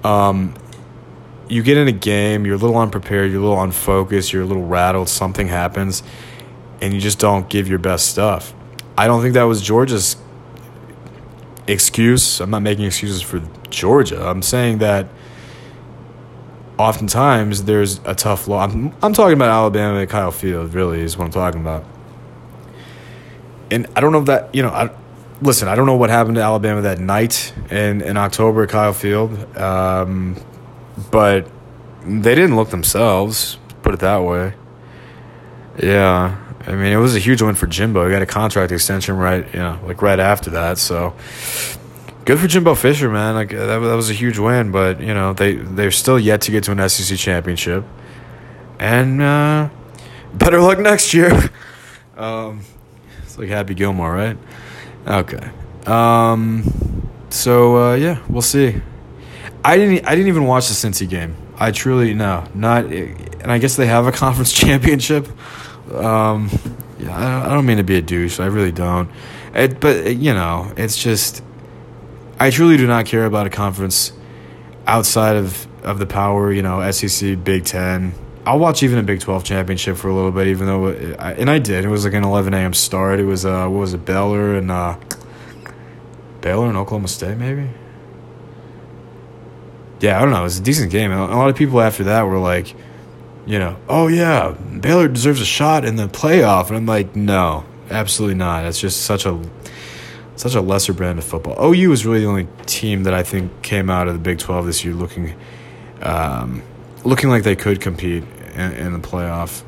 um, 0.03 0.53
you 1.47 1.64
get 1.64 1.78
in 1.78 1.88
a 1.88 1.93
game, 1.93 2.45
you're 2.45 2.56
a 2.56 2.60
little 2.60 2.78
unprepared, 2.78 3.32
you're 3.32 3.41
a 3.41 3.43
little 3.43 3.62
unfocused, 3.62 4.34
you're 4.34 4.43
a 4.43 4.45
little 4.45 4.66
rattled, 4.66 5.10
something 5.10 5.47
happens, 5.47 6.03
and 6.82 6.93
you 6.93 6.99
just 6.99 7.20
don't 7.20 7.49
give 7.49 7.68
your 7.68 7.80
best 7.80 8.08
stuff. 8.08 8.53
I 8.97 9.08
don't 9.08 9.22
think 9.22 9.34
that 9.34 9.43
was 9.43 9.62
Georgia's 9.62 10.18
excuse. 11.68 12.39
I'm 12.39 12.49
not 12.49 12.62
making 12.62 12.86
excuses 12.86 13.22
for 13.22 13.41
Georgia. 13.70 14.28
I'm 14.28 14.41
saying 14.41 14.80
that 14.80 15.08
oftentimes 16.78 17.64
there's 17.64 17.99
a 18.06 18.16
tough 18.16 18.47
law. 18.47 18.64
I'm, 18.64 18.93
I'm 19.01 19.14
talking 19.14 19.34
about 19.34 19.49
Alabama 19.49 19.99
and 19.99 20.10
Kyle 20.10 20.32
Field, 20.32 20.74
really, 20.74 21.01
is 21.01 21.18
what 21.18 21.26
I'm 21.26 21.32
talking 21.32 21.62
about 21.62 21.86
and 23.76 23.88
I 23.95 24.01
don't 24.01 24.11
know 24.11 24.19
if 24.19 24.26
that 24.26 24.55
you 24.55 24.63
know 24.63 24.69
I, 24.69 24.89
listen, 25.41 25.67
I 25.67 25.76
don't 25.76 25.86
know 25.86 25.95
what 25.95 26.09
happened 26.09 26.36
to 26.36 26.41
Alabama 26.41 26.82
that 26.82 26.99
night 26.99 27.53
in, 27.69 28.01
in 28.01 28.17
October 28.17 28.63
at 28.63 28.69
Kyle 28.69 28.93
Field, 28.93 29.57
um, 29.57 30.36
but 31.11 31.47
they 32.05 32.36
didn't 32.36 32.55
look 32.55 32.69
themselves, 32.69 33.57
put 33.84 33.93
it 33.93 33.99
that 33.99 34.23
way. 34.23 34.53
Yeah. 35.82 36.41
I 36.67 36.71
mean, 36.71 36.91
it 36.91 36.97
was 36.97 37.15
a 37.15 37.19
huge 37.19 37.41
win 37.41 37.53
for 37.53 37.67
Jimbo. 37.67 38.05
He 38.05 38.11
got 38.11 38.23
a 38.23 38.26
contract 38.26 38.71
extension 38.71 39.17
right, 39.17 39.45
you 39.53 39.59
know, 39.59 39.80
like 39.86 40.01
right 40.01 40.19
after 40.19 40.49
that. 40.51 40.80
So 40.80 41.13
good 42.23 42.39
for 42.39 42.47
Jimbo 42.47 42.73
Fisher, 42.73 43.09
man. 43.09 43.36
Like 43.36 43.49
that, 43.49 43.80
that 43.80 43.95
was 43.95 44.09
a 44.09 44.13
huge 44.13 44.39
win, 44.39 44.71
but 44.71 44.99
you 44.99 45.13
know 45.13 45.34
they 45.34 45.55
they're 45.55 45.91
still 45.91 46.19
yet 46.19 46.41
to 46.41 46.51
get 46.51 46.63
to 46.63 46.71
an 46.71 46.89
SEC 46.89 47.19
championship, 47.19 47.84
and 48.80 49.21
uh, 49.21 49.69
better 50.34 50.59
luck 50.59 50.80
next 50.80 51.13
year. 51.13 51.51
um, 52.17 52.61
like 53.38 53.49
Happy 53.49 53.73
Gilmore, 53.73 54.13
right? 54.13 54.38
Okay. 55.07 55.49
Um, 55.86 57.09
so 57.29 57.77
uh, 57.77 57.95
yeah, 57.95 58.21
we'll 58.29 58.41
see. 58.41 58.81
I 59.63 59.77
didn't. 59.77 60.07
I 60.07 60.15
didn't 60.15 60.27
even 60.27 60.45
watch 60.45 60.67
the 60.67 60.73
Cincy 60.73 61.07
game. 61.07 61.36
I 61.57 61.71
truly 61.71 62.13
no, 62.13 62.45
not. 62.53 62.86
And 62.86 63.51
I 63.51 63.57
guess 63.57 63.75
they 63.75 63.88
have 63.88 64.07
a 64.07 64.11
conference 64.23 64.51
championship. 64.51 65.27
Um, 65.91 66.49
yeah, 66.99 67.15
I, 67.15 67.47
I 67.47 67.53
don't 67.53 67.65
mean 67.65 67.77
to 67.77 67.83
be 67.83 67.97
a 67.97 68.01
douche. 68.01 68.39
I 68.39 68.45
really 68.45 68.71
don't. 68.71 69.09
It, 69.53 69.79
but 69.79 70.15
you 70.15 70.33
know, 70.33 70.71
it's 70.77 70.97
just. 70.97 71.43
I 72.38 72.49
truly 72.49 72.75
do 72.75 72.86
not 72.86 73.05
care 73.05 73.25
about 73.25 73.47
a 73.47 73.49
conference 73.49 74.11
outside 74.86 75.36
of 75.36 75.67
of 75.83 75.99
the 75.99 76.05
power. 76.05 76.51
You 76.51 76.61
know, 76.61 76.91
SEC, 76.91 77.43
Big 77.43 77.65
Ten. 77.65 78.13
I'll 78.45 78.59
watch 78.59 78.83
even 78.83 78.99
a 78.99 79.03
Big 79.03 79.21
Twelve 79.21 79.43
championship 79.43 79.97
for 79.97 80.07
a 80.09 80.13
little 80.13 80.31
bit, 80.31 80.47
even 80.47 80.67
though, 80.67 80.87
it, 80.87 81.19
I, 81.19 81.33
and 81.33 81.49
I 81.49 81.57
did. 81.57 81.83
It 81.83 81.87
was 81.87 82.05
like 82.05 82.13
an 82.13 82.23
eleven 82.23 82.53
a.m. 82.53 82.73
start. 82.73 83.19
It 83.19 83.25
was 83.25 83.45
uh, 83.45 83.67
what 83.67 83.79
was 83.79 83.93
it, 83.93 84.05
Baylor 84.05 84.55
and 84.55 84.69
uh, 84.69 84.97
Baylor 86.41 86.67
and 86.67 86.77
Oklahoma 86.77 87.07
State, 87.07 87.37
maybe. 87.37 87.69
Yeah, 89.99 90.17
I 90.17 90.21
don't 90.21 90.29
know. 90.29 90.41
It 90.41 90.43
was 90.43 90.59
a 90.59 90.63
decent 90.63 90.91
game. 90.91 91.11
A 91.11 91.35
lot 91.35 91.49
of 91.49 91.55
people 91.55 91.81
after 91.81 92.03
that 92.03 92.23
were 92.23 92.37
like, 92.37 92.75
you 93.47 93.57
know, 93.57 93.77
oh 93.89 94.07
yeah, 94.07 94.51
Baylor 94.51 95.07
deserves 95.07 95.41
a 95.41 95.45
shot 95.45 95.83
in 95.83 95.95
the 95.95 96.07
playoff, 96.07 96.67
and 96.67 96.77
I'm 96.77 96.85
like, 96.85 97.15
no, 97.15 97.65
absolutely 97.89 98.35
not. 98.35 98.65
It's 98.65 98.79
just 98.79 99.01
such 99.01 99.25
a 99.25 99.41
such 100.35 100.53
a 100.53 100.61
lesser 100.61 100.93
brand 100.93 101.17
of 101.17 101.25
football. 101.25 101.55
OU 101.73 101.89
was 101.89 102.05
really 102.05 102.19
the 102.19 102.27
only 102.27 102.47
team 102.67 103.03
that 103.03 103.13
I 103.13 103.23
think 103.23 103.63
came 103.63 103.89
out 103.89 104.07
of 104.07 104.13
the 104.13 104.19
Big 104.19 104.37
Twelve 104.37 104.67
this 104.67 104.85
year 104.85 104.93
looking, 104.93 105.35
um, 106.03 106.61
looking 107.03 107.29
like 107.29 107.41
they 107.41 107.55
could 107.55 107.81
compete 107.81 108.23
in, 108.56 108.72
in 108.74 108.93
the 108.93 108.99
playoff. 108.99 109.64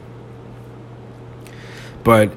But 2.04 2.32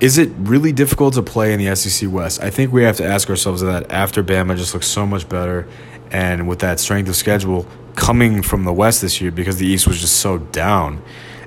is 0.00 0.18
it 0.18 0.30
really 0.36 0.72
difficult 0.72 1.14
to 1.14 1.22
play 1.22 1.52
in 1.52 1.64
the 1.64 1.74
SEC 1.74 2.10
West? 2.10 2.42
I 2.42 2.50
think 2.50 2.72
we 2.72 2.82
have 2.82 2.96
to 2.98 3.04
ask 3.04 3.30
ourselves 3.30 3.62
that 3.62 3.90
after 3.90 4.22
Bama 4.22 4.56
just 4.56 4.74
looks 4.74 4.86
so 4.86 5.06
much 5.06 5.28
better, 5.28 5.66
and 6.10 6.46
with 6.46 6.58
that 6.60 6.78
strength 6.78 7.08
of 7.08 7.16
schedule 7.16 7.66
coming 7.96 8.42
from 8.42 8.64
the 8.64 8.72
West 8.72 9.00
this 9.00 9.20
year 9.20 9.30
because 9.30 9.56
the 9.56 9.66
East 9.66 9.86
was 9.86 10.00
just 10.00 10.16
so 10.16 10.38
down. 10.38 11.02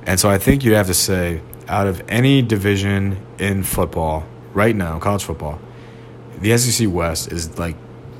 And 0.05 0.19
so 0.19 0.29
I 0.29 0.37
think 0.37 0.63
you'd 0.63 0.73
have 0.73 0.87
to 0.87 0.93
say, 0.93 1.41
out 1.67 1.87
of 1.87 2.01
any 2.07 2.41
division 2.41 3.17
in 3.37 3.63
football 3.63 4.25
right 4.53 4.75
now, 4.75 4.99
college 4.99 5.23
football, 5.23 5.59
the 6.39 6.57
SEC 6.57 6.89
West 6.89 7.31
is 7.31 7.59
like 7.59 7.75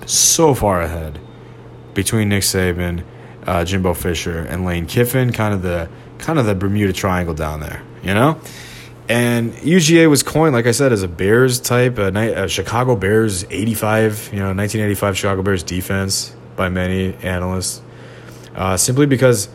so 0.06 0.54
far 0.54 0.82
ahead 0.82 1.20
between 1.94 2.30
Nick 2.30 2.44
Saban, 2.44 3.04
uh, 3.46 3.64
Jimbo 3.64 3.94
Fisher, 3.94 4.40
and 4.40 4.66
Lane 4.66 4.86
Kiffin, 4.86 5.32
kind 5.32 5.54
of 5.54 5.62
the 5.62 5.90
kind 6.20 6.40
of 6.40 6.46
the 6.46 6.56
Bermuda 6.56 6.94
Triangle 6.94 7.34
down 7.34 7.60
there, 7.60 7.82
you 8.04 8.14
know. 8.14 8.40
And 9.10 9.54
UGA 9.54 10.10
was 10.10 10.22
coined, 10.22 10.54
like 10.54 10.68
I 10.68 10.72
said, 10.72 10.92
as 10.92 11.02
a 11.02 11.08
Bears 11.08 11.62
type, 11.62 11.98
a, 11.98 12.44
a 12.44 12.48
Chicago 12.50 12.96
Bears 12.96 13.46
'85, 13.46 14.30
you 14.34 14.40
know, 14.40 14.54
1985 14.54 15.18
Chicago 15.18 15.42
Bears 15.44 15.64
defense 15.64 16.36
by 16.58 16.68
many 16.70 17.14
analysts, 17.24 17.82
uh, 18.56 18.76
simply 18.76 19.06
because 19.06 19.48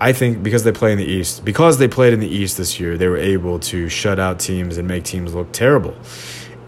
I 0.00 0.12
think 0.12 0.42
because 0.42 0.64
they 0.64 0.72
play 0.72 0.92
in 0.92 0.98
the 0.98 1.04
East, 1.04 1.44
because 1.44 1.78
they 1.78 1.88
played 1.88 2.14
in 2.14 2.20
the 2.20 2.28
East 2.28 2.56
this 2.56 2.80
year, 2.80 2.96
they 2.96 3.08
were 3.08 3.18
able 3.18 3.58
to 3.60 3.88
shut 3.88 4.18
out 4.18 4.38
teams 4.38 4.78
and 4.78 4.88
make 4.88 5.04
teams 5.04 5.34
look 5.34 5.52
terrible. 5.52 5.94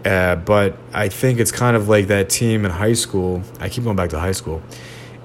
Uh, 0.05 0.35
but 0.35 0.77
I 0.93 1.09
think 1.09 1.39
it's 1.39 1.51
kind 1.51 1.75
of 1.75 1.87
like 1.87 2.07
that 2.07 2.29
team 2.29 2.65
in 2.65 2.71
high 2.71 2.93
school. 2.93 3.43
I 3.59 3.69
keep 3.69 3.83
going 3.83 3.95
back 3.95 4.09
to 4.09 4.19
high 4.19 4.31
school, 4.33 4.61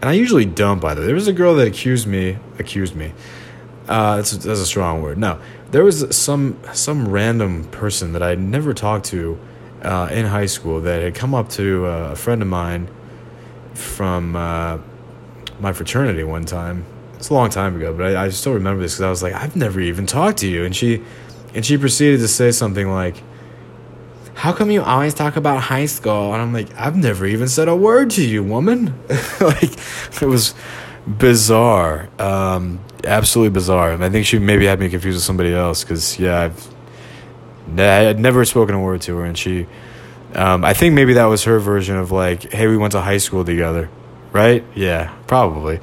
and 0.01 0.09
I 0.09 0.13
usually 0.13 0.45
don't. 0.45 0.81
By 0.81 0.95
the 0.95 1.01
way, 1.01 1.07
there 1.07 1.15
was 1.15 1.29
a 1.29 1.33
girl 1.33 1.57
that 1.57 1.67
accused 1.67 2.07
me. 2.07 2.39
Accused 2.59 2.95
me. 2.95 3.13
Uh, 3.89 4.17
that's, 4.17 4.33
that's 4.33 4.61
a 4.61 4.67
strong 4.67 5.03
word. 5.03 5.19
No, 5.19 5.41
there 5.71 5.85
was 5.85 6.17
some 6.17 6.59
some 6.73 7.09
random 7.09 7.65
person 7.65 8.13
that 8.13 8.23
I 8.23 8.35
never 8.35 8.75
talked 8.75 9.07
to 9.07 9.39
uh, 9.83 10.09
in 10.11 10.27
high 10.27 10.47
school 10.47 10.81
that 10.81 11.03
had 11.03 11.15
come 11.15 11.35
up 11.35 11.49
to 11.51 11.87
uh, 11.87 12.11
a 12.13 12.17
friend 12.17 12.43
of 12.43 12.49
mine 12.49 12.89
from 13.75 14.35
uh, 14.35 14.79
my 15.61 15.73
fraternity 15.73 16.25
one 16.25 16.45
time. 16.45 16.85
It's 17.15 17.31
a 17.31 17.35
long 17.35 17.51
time 17.51 17.77
ago, 17.77 17.95
but 17.95 18.17
I, 18.17 18.25
I 18.25 18.29
still 18.31 18.55
remember 18.55 18.83
this 18.83 18.95
because 18.95 19.03
I 19.03 19.11
was 19.11 19.23
like, 19.23 19.35
I've 19.35 19.57
never 19.57 19.81
even 19.81 20.07
talked 20.07 20.39
to 20.39 20.49
you, 20.49 20.65
and 20.65 20.75
she 20.75 21.03
and 21.55 21.65
she 21.65 21.79
proceeded 21.79 22.21
to 22.21 22.29
say 22.29 22.51
something 22.51 22.91
like 22.91 23.23
how 24.37 24.53
come 24.53 24.71
you 24.71 24.83
always 24.83 25.15
talk 25.15 25.37
about 25.37 25.63
high 25.63 25.87
school? 25.87 26.35
And 26.35 26.43
I'm 26.43 26.53
like, 26.53 26.69
I've 26.77 26.95
never 26.95 27.25
even 27.25 27.49
said 27.49 27.69
a 27.69 27.75
word 27.75 28.11
to 28.11 28.25
you, 28.25 28.45
woman. 28.45 28.95
like, 29.41 29.73
it 30.21 30.27
was 30.27 30.55
bizarre. 31.07 32.11
Um, 32.19 32.81
absolutely 33.07 33.55
bizarre. 33.55 33.93
And 33.93 34.05
I 34.05 34.11
think 34.11 34.27
she 34.27 34.39
maybe 34.39 34.67
had 34.67 34.81
me 34.81 34.89
confused 34.89 35.17
with 35.17 35.25
somebody 35.25 35.53
else 35.53 35.85
because, 35.85 36.19
yeah, 36.19 36.41
I've, 36.43 36.75
I 37.79 37.83
had 37.83 38.19
never 38.19 38.45
spoken 38.45 38.75
a 38.75 38.81
word 38.81 39.01
to 39.03 39.17
her. 39.17 39.25
And 39.25 39.37
she, 39.37 39.67
um, 40.35 40.65
I 40.65 40.75
think 40.75 40.95
maybe 40.95 41.15
that 41.15 41.25
was 41.25 41.45
her 41.45 41.59
version 41.59 41.97
of 41.97 42.11
like, 42.11 42.53
hey, 42.53 42.67
we 42.67 42.77
went 42.77 42.93
to 42.93 43.01
high 43.01 43.19
school 43.19 43.45
together, 43.45 43.89
right? 44.33 44.65
Yeah, 44.75 45.15
probably. 45.27 45.81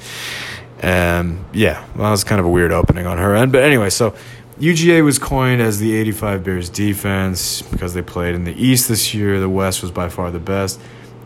And 0.79 1.45
yeah, 1.53 1.85
well, 1.95 2.05
that 2.05 2.11
was 2.11 2.23
kind 2.23 2.39
of 2.39 2.45
a 2.45 2.49
weird 2.49 2.71
opening 2.71 3.05
on 3.05 3.17
her 3.17 3.35
end. 3.35 3.51
But 3.51 3.63
anyway, 3.63 3.89
so 3.89 4.15
UGA 4.59 5.03
was 5.03 5.17
coined 5.17 5.61
as 5.61 5.79
the 5.79 5.95
85 5.95 6.43
Bears 6.43 6.69
defense 6.69 7.61
because 7.61 7.93
they 7.93 8.01
played 8.01 8.35
in 8.35 8.43
the 8.43 8.53
East 8.53 8.89
this 8.89 9.13
year. 9.13 9.39
The 9.39 9.49
West 9.49 9.81
was 9.81 9.91
by 9.91 10.09
far 10.09 10.29
the 10.29 10.39
best. 10.39 10.79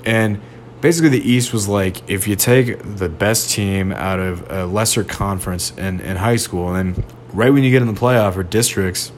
And 0.06 0.42
basically, 0.82 1.10
the 1.10 1.30
East 1.30 1.54
was 1.54 1.68
like 1.68 2.10
if 2.10 2.28
you 2.28 2.36
take 2.36 2.80
the 2.84 3.10
best 3.10 3.52
team 3.52 3.92
out 3.92 4.20
of 4.20 4.50
a 4.52 4.66
lesser 4.66 5.04
conference 5.04 5.72
in, 5.78 6.00
in 6.02 6.18
high 6.18 6.36
school, 6.36 6.74
and 6.74 6.96
then 6.96 7.06
right 7.34 7.52
when 7.52 7.64
you 7.64 7.72
get 7.72 7.82
in 7.82 7.88
the 7.88 8.00
playoff 8.00 8.36
or 8.36 8.44
districts, 8.44 9.12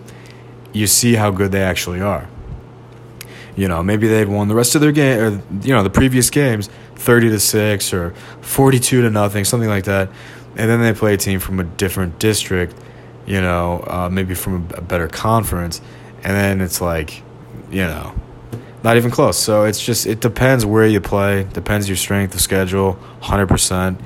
you 0.74 0.88
see 0.88 1.16
how 1.16 1.32
good 1.32 1.52
they 1.52 1.62
actually 1.62 2.02
are. 2.02 2.28
You 3.56 3.68
know, 3.68 3.84
maybe 3.84 4.08
they'd 4.08 4.28
won 4.28 4.48
the 4.48 4.56
rest 4.56 4.76
of 4.76 4.82
their 4.82 4.92
game, 4.92 5.20
or, 5.20 5.30
you 5.62 5.74
know, 5.74 5.84
the 5.84 5.90
previous 5.90 6.30
games 6.30 6.70
30 6.96 7.30
to 7.30 7.40
6 7.40 7.94
or 7.94 8.12
42 8.42 9.02
to 9.02 9.10
nothing, 9.10 9.44
something 9.44 9.70
like 9.70 9.86
that. 9.86 10.10
And 10.56 10.70
then 10.70 10.82
they 10.82 10.94
play 10.94 11.14
a 11.14 11.18
team 11.18 11.40
from 11.40 11.60
a 11.60 11.64
different 11.64 12.20
district 12.20 12.76
you 13.30 13.40
know, 13.40 13.84
uh, 13.88 14.10
maybe 14.12 14.34
from 14.34 14.68
a 14.74 14.82
better 14.82 15.08
conference, 15.08 15.80
and 16.24 16.36
then 16.36 16.62
it's 16.62 16.82
like, 16.82 17.22
you 17.70 17.84
know, 17.84 18.14
not 18.84 18.98
even 18.98 19.12
close. 19.12 19.38
So 19.38 19.66
it's 19.66 19.84
just 19.84 20.06
it 20.06 20.20
depends 20.20 20.66
where 20.66 20.88
you 20.88 21.02
play, 21.02 21.44
depends 21.54 21.88
your 21.88 21.98
strength 21.98 22.34
of 22.36 22.42
schedule, 22.42 22.94
hundred 23.22 23.48
percent. 23.48 24.00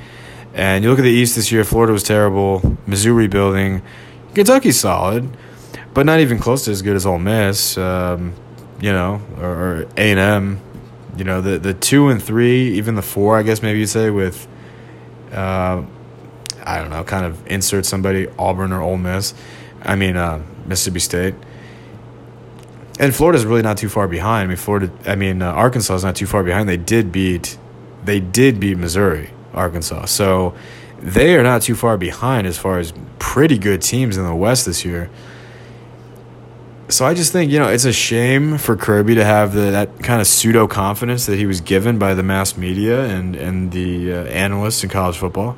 And 0.54 0.84
you 0.84 0.90
look 0.90 1.00
at 1.00 1.04
the 1.04 1.10
East 1.10 1.36
this 1.36 1.52
year, 1.52 1.64
Florida 1.64 1.94
was 1.94 2.04
terrible, 2.04 2.78
Missouri 2.86 3.28
building, 3.28 3.82
Kentucky's 4.36 4.80
solid, 4.80 5.36
but 5.94 6.06
not 6.06 6.20
even 6.20 6.38
close 6.38 6.66
to 6.66 6.72
as 6.72 6.82
good 6.82 6.96
as 6.96 7.06
Ole 7.06 7.20
Miss, 7.20 7.78
um, 7.78 8.34
you 8.80 8.92
know, 8.92 9.22
or 9.40 9.88
A 9.98 10.12
and 10.12 10.20
M. 10.20 10.62
You 11.18 11.24
know, 11.24 11.42
the 11.42 11.58
the 11.60 11.74
two 11.74 12.10
and 12.10 12.22
three, 12.22 12.74
even 12.74 12.96
the 12.96 13.02
four, 13.02 13.38
I 13.38 13.44
guess 13.44 13.62
maybe 13.62 13.80
you'd 13.80 13.88
say 13.88 14.10
with. 14.10 14.48
Uh, 15.32 15.84
I 16.66 16.80
don't 16.80 16.90
know, 16.90 17.04
kind 17.04 17.26
of 17.26 17.46
insert 17.48 17.86
somebody 17.86 18.28
Auburn 18.40 18.72
or 18.72 18.82
Ole 18.82 18.98
Miss. 18.98 19.34
I 19.82 19.96
mean 19.96 20.16
uh, 20.16 20.42
Mississippi 20.66 21.00
State. 21.00 21.36
And 23.00 23.14
Florida's 23.14 23.46
really 23.46 23.62
not 23.62 23.78
too 23.78 23.90
far 23.90 24.08
behind. 24.08 24.46
I 24.46 24.48
mean 24.48 24.58
Florida. 24.58 24.92
I 25.06 25.16
mean 25.16 25.42
uh, 25.42 25.52
Arkansas 25.52 25.96
is 25.96 26.04
not 26.04 26.16
too 26.16 26.28
far 26.28 26.44
behind. 26.44 26.70
They 26.70 26.78
did 26.78 27.12
beat, 27.12 27.58
they 28.04 28.20
did 28.20 28.60
beat 28.60 28.78
Missouri, 28.78 29.32
Arkansas. 29.54 30.06
So 30.06 30.56
they 31.00 31.36
are 31.36 31.44
not 31.44 31.64
too 31.64 31.76
far 31.76 31.98
behind 31.98 32.48
as 32.48 32.58
far 32.58 32.80
as 32.80 32.94
pretty 33.20 33.58
good 33.58 33.82
teams 33.82 34.18
in 34.18 34.26
the 34.26 34.36
West 34.36 34.66
this 34.66 34.86
year. 34.86 35.10
So 36.90 37.06
I 37.06 37.14
just 37.14 37.32
think 37.32 37.52
you 37.52 37.60
know 37.60 37.70
it's 37.70 37.86
a 37.86 37.94
shame 37.94 38.58
for 38.58 38.76
Kirby 38.76 39.16
to 39.16 39.26
have 39.26 39.54
the, 39.54 39.72
that 39.72 40.04
kind 40.04 40.22
of 40.22 40.28
pseudo 40.28 40.68
confidence 40.68 41.26
that 41.26 41.38
he 41.38 41.46
was 41.48 41.62
given 41.62 41.98
by 41.98 42.14
the 42.14 42.24
mass 42.24 42.56
media 42.56 43.06
and 43.06 43.36
and 43.36 43.72
the 43.72 44.14
uh, 44.14 44.24
analysts 44.26 44.84
in 44.84 44.90
college 44.90 45.18
football 45.18 45.58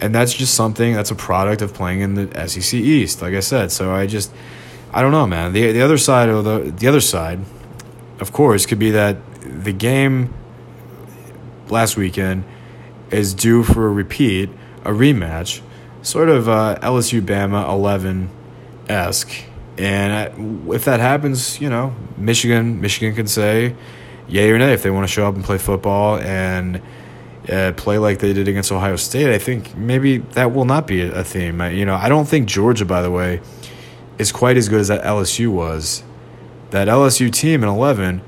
and 0.00 0.14
that's 0.14 0.34
just 0.34 0.54
something 0.54 0.92
that's 0.92 1.10
a 1.10 1.14
product 1.14 1.62
of 1.62 1.72
playing 1.72 2.00
in 2.00 2.14
the 2.14 2.48
SEC 2.48 2.74
East, 2.74 3.22
like 3.22 3.34
I 3.34 3.40
said. 3.40 3.72
So 3.72 3.94
I 3.94 4.06
just, 4.06 4.30
I 4.94 5.02
don't 5.02 5.10
know, 5.10 5.26
man. 5.26 5.52
The 5.52 5.72
the 5.72 5.82
other 5.82 5.98
side 5.98 6.28
of 6.28 6.44
the 6.44 6.70
the 6.70 6.86
other 6.86 7.00
side, 7.00 7.40
of 8.20 8.32
course, 8.32 8.64
could 8.64 8.78
be 8.78 8.92
that 8.92 9.16
the 9.42 9.72
game 9.72 10.32
last 11.68 11.96
weekend 11.96 12.44
is 13.10 13.34
due 13.34 13.64
for 13.64 13.86
a 13.86 13.92
repeat, 13.92 14.50
a 14.84 14.90
rematch, 14.90 15.62
sort 16.02 16.28
of 16.28 16.48
uh, 16.48 16.78
LSU 16.80 17.20
Bama 17.20 17.68
eleven 17.68 18.30
esque, 18.88 19.32
And 19.76 20.72
if 20.72 20.84
that 20.84 21.00
happens, 21.00 21.60
you 21.60 21.68
know, 21.68 21.92
Michigan 22.16 22.80
Michigan 22.80 23.16
can 23.16 23.26
say 23.26 23.74
yay 24.28 24.48
or 24.50 24.58
nay 24.58 24.74
if 24.74 24.84
they 24.84 24.90
want 24.90 25.08
to 25.08 25.12
show 25.12 25.26
up 25.26 25.34
and 25.34 25.42
play 25.42 25.58
football 25.58 26.18
and 26.18 26.80
uh, 27.50 27.72
play 27.76 27.98
like 27.98 28.20
they 28.20 28.32
did 28.32 28.46
against 28.46 28.70
Ohio 28.70 28.94
State. 28.94 29.34
I 29.34 29.38
think 29.38 29.76
maybe 29.76 30.18
that 30.18 30.52
will 30.52 30.64
not 30.64 30.86
be 30.86 31.02
a 31.02 31.24
theme. 31.24 31.60
I, 31.60 31.70
you 31.70 31.84
know, 31.84 31.96
I 31.96 32.08
don't 32.08 32.26
think 32.26 32.46
Georgia, 32.46 32.84
by 32.84 33.02
the 33.02 33.10
way, 33.10 33.40
is 34.18 34.32
quite 34.32 34.56
as 34.56 34.68
good 34.68 34.80
as 34.80 34.88
that 34.88 35.02
LSU 35.02 35.48
was. 35.48 36.02
That 36.70 36.88
LSU 36.88 37.32
team 37.32 37.62
in 37.62 37.68
11, 37.68 38.18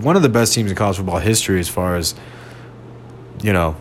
one 0.00 0.16
of 0.16 0.22
the 0.22 0.28
best 0.28 0.54
teams 0.54 0.70
in 0.70 0.76
college 0.76 0.96
football 0.96 1.18
history 1.18 1.60
as 1.60 1.68
far 1.68 1.96
as, 1.96 2.14
you 3.42 3.52
know, 3.52 3.76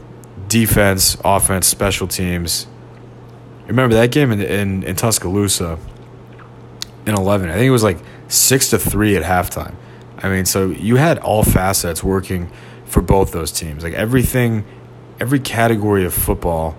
defense, 0.47 1.17
offense, 1.23 1.67
special 1.67 2.07
teams. 2.07 2.67
Remember 3.67 3.95
that 3.95 4.11
game 4.11 4.31
in, 4.31 4.41
in, 4.41 4.83
in 4.83 4.95
Tuscaloosa 4.95 5.77
in 7.05 7.15
11, 7.15 7.49
I 7.49 7.53
think 7.53 7.65
it 7.65 7.71
was 7.71 7.83
like 7.83 7.97
6 8.27 8.69
to 8.69 8.79
3 8.79 9.17
at 9.17 9.23
halftime. 9.23 9.75
I 10.17 10.29
mean, 10.29 10.45
so 10.45 10.69
you 10.69 10.97
had 10.97 11.17
all 11.19 11.43
facets 11.43 12.03
working 12.03 12.51
for 12.85 13.01
both 13.01 13.31
those 13.31 13.51
teams. 13.51 13.83
Like 13.83 13.93
everything, 13.93 14.65
every 15.19 15.39
category 15.39 16.05
of 16.05 16.13
football 16.13 16.75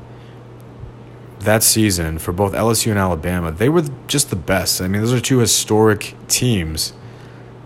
that 1.41 1.63
season 1.63 2.19
for 2.19 2.33
both 2.33 2.53
LSU 2.53 2.91
and 2.91 2.99
Alabama, 2.99 3.51
they 3.51 3.69
were 3.69 3.85
just 4.07 4.31
the 4.31 4.37
best. 4.37 4.81
I 4.81 4.89
mean, 4.89 5.01
those 5.01 5.13
are 5.13 5.21
two 5.21 5.39
historic 5.39 6.15
teams 6.29 6.93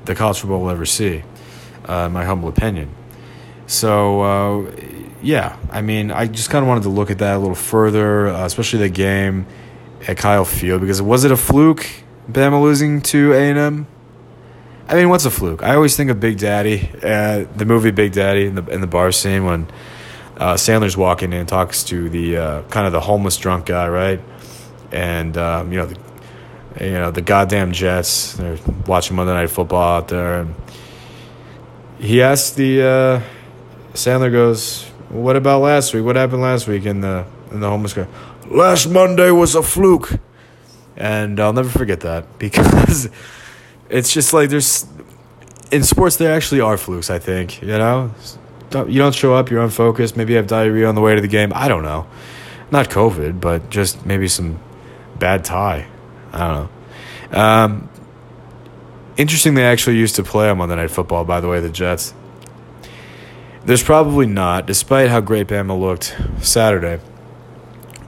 that 0.05 0.17
college 0.17 0.41
football 0.41 0.61
will 0.61 0.71
ever 0.71 0.87
see, 0.87 1.25
uh, 1.89 2.05
in 2.07 2.13
my 2.13 2.25
humble 2.25 2.49
opinion. 2.49 2.95
So, 3.67 4.21
uh, 4.21 4.71
yeah, 5.23 5.57
I 5.71 5.81
mean, 5.81 6.11
I 6.11 6.27
just 6.27 6.51
kind 6.51 6.63
of 6.63 6.69
wanted 6.69 6.83
to 6.85 6.91
look 6.91 7.11
at 7.11 7.19
that 7.19 7.37
a 7.37 7.39
little 7.39 7.55
further, 7.55 8.29
uh, 8.29 8.45
especially 8.45 8.81
the 8.81 8.91
game 8.91 9.47
at 10.07 10.19
Kyle 10.19 10.45
Field, 10.45 10.81
because 10.81 11.01
was 11.01 11.25
it 11.25 11.33
a 11.33 11.37
fluke, 11.37 11.87
Bama 12.31 12.61
losing 12.61 13.01
to 13.03 13.33
A&M? 13.33 13.87
I 14.87 14.95
mean, 14.95 15.09
what's 15.09 15.25
a 15.25 15.31
fluke? 15.31 15.63
I 15.63 15.75
always 15.75 15.97
think 15.97 16.11
of 16.11 16.21
Big 16.21 16.39
Daddy, 16.39 16.91
uh, 17.03 17.47
the 17.57 17.65
movie 17.65 17.91
Big 17.91 18.13
Daddy, 18.13 18.47
in 18.47 18.55
the 18.55 18.67
in 18.67 18.83
the 18.83 18.87
bar 18.87 19.13
scene 19.13 19.45
when 19.45 19.67
uh, 20.37 20.55
Sandler's 20.55 20.97
walking 20.97 21.33
in 21.33 21.41
and 21.41 21.49
talks 21.49 21.85
to 21.85 22.09
the 22.09 22.37
uh, 22.37 22.63
kind 22.65 22.87
of 22.87 22.93
the 22.93 23.01
homeless 23.01 23.37
drunk 23.37 23.67
guy, 23.67 23.89
right? 23.89 24.21
And 24.93 25.37
um, 25.37 25.73
you 25.73 25.79
know, 25.79 25.87
the, 25.87 25.99
you 26.85 26.93
know 26.93 27.11
the 27.11 27.23
goddamn 27.23 27.73
Jets. 27.73 28.35
They're 28.35 28.59
watching 28.87 29.17
Monday 29.17 29.33
Night 29.33 29.51
Football 29.51 29.97
out 29.97 30.09
there. 30.09 30.41
And 30.41 30.55
he 31.99 32.23
asks 32.23 32.51
the 32.51 32.83
uh, 32.83 33.23
Sandler 33.93 34.33
goes, 34.33 34.85
"What 35.09 35.37
about 35.37 35.61
last 35.61 35.95
week? 35.95 36.05
What 36.05 36.17
happened 36.17 36.43
last 36.43 36.67
week?" 36.67 36.85
And 36.85 37.03
the 37.03 37.27
and 37.51 37.63
the 37.63 37.69
homeless 37.69 37.95
guy, 37.95 38.07
"Last 38.49 38.89
Monday 38.89 39.31
was 39.31 39.55
a 39.55 39.63
fluke." 39.63 40.19
And 40.97 41.41
I'll 41.41 41.53
never 41.53 41.69
forget 41.69 42.01
that 42.01 42.39
because 42.39 43.09
it's 43.89 44.13
just 44.13 44.33
like 44.33 44.49
there's 44.51 44.87
in 45.71 45.83
sports 45.83 46.17
there 46.17 46.33
actually 46.35 46.61
are 46.61 46.77
flukes. 46.77 47.11
I 47.11 47.19
think 47.19 47.63
you 47.63 47.69
know, 47.69 48.13
you 48.75 48.99
don't 48.99 49.15
show 49.15 49.35
up, 49.35 49.51
you're 49.51 49.63
unfocused. 49.63 50.17
Maybe 50.17 50.33
you 50.33 50.37
have 50.37 50.47
diarrhea 50.47 50.89
on 50.89 50.95
the 50.95 51.01
way 51.01 51.15
to 51.15 51.21
the 51.21 51.29
game. 51.29 51.53
I 51.55 51.69
don't 51.69 51.83
know, 51.83 52.07
not 52.71 52.91
COVID, 52.91 53.41
but 53.41 53.71
just 53.71 54.05
maybe 54.05 54.29
some 54.29 54.61
bad 55.19 55.45
Thai. 55.45 55.87
I 56.33 56.39
don't 56.39 56.71
know. 57.33 57.39
Um, 57.41 57.89
interesting, 59.17 59.55
they 59.55 59.65
actually 59.65 59.97
used 59.97 60.17
to 60.17 60.23
play 60.23 60.49
on 60.49 60.59
Monday 60.59 60.77
Night 60.77 60.91
Football. 60.91 61.25
By 61.25 61.41
the 61.41 61.49
way, 61.49 61.61
the 61.61 61.71
Jets. 61.71 62.15
There's 63.65 63.83
probably 63.83 64.27
not, 64.27 64.67
despite 64.67 65.09
how 65.09 65.21
great 65.21 65.47
Bama 65.47 65.79
looked 65.79 66.15
Saturday, 66.43 67.01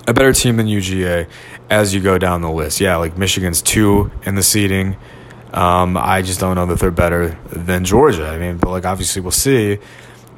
a 0.06 0.12
better 0.12 0.32
team 0.32 0.58
than 0.58 0.66
UGA 0.66 1.28
as 1.70 1.94
you 1.94 2.00
go 2.00 2.18
down 2.18 2.42
the 2.42 2.50
list. 2.50 2.80
Yeah, 2.80 2.96
like 2.96 3.16
Michigan's 3.16 3.62
two 3.62 4.10
in 4.24 4.34
the 4.34 4.42
seating. 4.42 4.96
Um, 5.52 5.96
I 5.96 6.22
just 6.22 6.40
don't 6.40 6.56
know 6.56 6.66
that 6.66 6.78
they're 6.78 6.90
better 6.90 7.38
than 7.50 7.84
Georgia. 7.84 8.26
I 8.26 8.38
mean, 8.38 8.58
but 8.58 8.70
like 8.70 8.84
obviously 8.84 9.22
we'll 9.22 9.30
see 9.30 9.78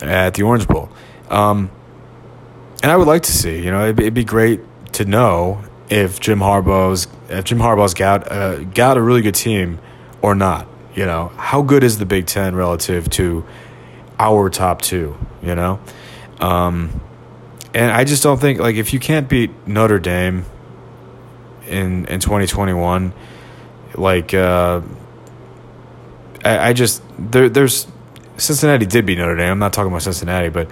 at 0.01 0.35
the 0.35 0.43
Orange 0.43 0.67
Bowl. 0.67 0.91
Um, 1.29 1.71
and 2.83 2.93
I 2.93 2.97
would 2.97 3.07
like 3.07 3.23
to 3.25 3.33
see, 3.33 3.63
you 3.63 3.71
know, 3.71 3.85
it'd, 3.85 4.01
it'd, 4.01 4.15
be 4.15 4.25
great 4.25 4.61
to 4.95 5.05
know 5.05 5.63
if 5.89 6.21
Jim 6.21 6.39
Harbaugh's 6.39 7.09
if 7.29 7.45
Jim 7.45 7.59
Harbaugh's 7.59 7.95
got 7.95 8.31
uh, 8.31 8.63
got 8.65 8.97
a 8.97 9.03
really 9.03 9.23
good 9.23 9.35
team 9.35 9.79
or 10.23 10.35
not. 10.35 10.69
You 10.95 11.05
know, 11.05 11.29
how 11.37 11.63
good 11.63 11.85
is 11.85 11.99
the 11.99 12.07
Big 12.07 12.27
Ten 12.27 12.55
relative 12.55 13.11
to 13.11 13.45
our 14.19 14.49
top 14.49 14.81
two? 14.81 15.17
You 15.43 15.55
know, 15.55 15.81
um, 16.41 17.01
and 17.75 17.91
I 17.91 18.05
just 18.05 18.23
don't 18.23 18.41
think 18.41 18.61
like 18.61 18.77
if 18.77 18.93
you 18.93 19.01
can't 19.01 19.29
beat 19.29 19.51
Notre 19.67 19.99
Dame 19.99 20.45
in 21.67 22.07
in 22.07 22.21
twenty 22.21 22.47
twenty 22.47 22.75
one, 22.75 23.13
like. 23.95 24.33
Uh, 24.33 24.83
I, 26.45 26.69
I 26.69 26.73
just 26.73 27.03
there 27.19 27.49
there's 27.49 27.87
Cincinnati 28.39 28.87
did 28.87 29.05
beat 29.05 29.19
Notre 29.19 29.37
Dame. 29.37 29.51
I'm 29.51 29.59
not 29.59 29.73
talking 29.73 29.91
about 29.91 30.03
Cincinnati, 30.03 30.49
but 30.49 30.71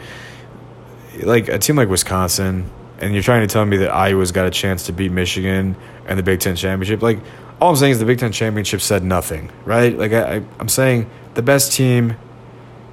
like 1.23 1.49
a 1.49 1.59
team 1.59 1.77
like 1.77 1.89
Wisconsin, 1.89 2.71
and 2.99 3.13
you're 3.13 3.23
trying 3.23 3.47
to 3.47 3.53
tell 3.53 3.65
me 3.67 3.77
that 3.79 3.91
Iowa's 3.91 4.33
got 4.33 4.47
a 4.47 4.51
chance 4.51 4.87
to 4.87 4.93
beat 4.93 5.13
Michigan 5.13 5.77
and 6.07 6.19
the 6.19 6.23
Big 6.23 6.41
Ten 6.41 6.57
championship. 6.57 7.03
Like 7.03 7.19
all 7.61 7.71
I'm 7.71 7.77
saying 7.77 7.93
is 7.93 7.99
the 7.99 8.05
Big 8.05 8.19
Ten 8.19 8.33
championship 8.33 8.81
said 8.81 9.03
nothing, 9.03 9.51
right? 9.65 9.97
Like 9.97 10.13
I, 10.13 10.43
I'm 10.59 10.69
saying 10.69 11.11
the 11.35 11.43
best 11.43 11.73
team 11.73 12.17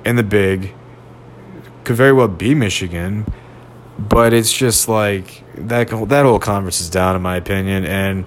in 0.06 0.16
the 0.16 0.24
Big 0.24 0.74
could 1.84 1.96
very 1.96 2.14
well 2.14 2.28
be 2.28 2.56
Michigan, 2.56 3.26
but 4.00 4.34
it's 4.34 4.52
just 4.52 4.88
like 4.88 5.44
that 5.56 5.90
that 5.90 6.26
whole 6.26 6.40
conference 6.40 6.82
is 6.82 6.90
down 6.90 7.16
in 7.16 7.22
my 7.22 7.36
opinion, 7.36 7.86
and 7.86 8.26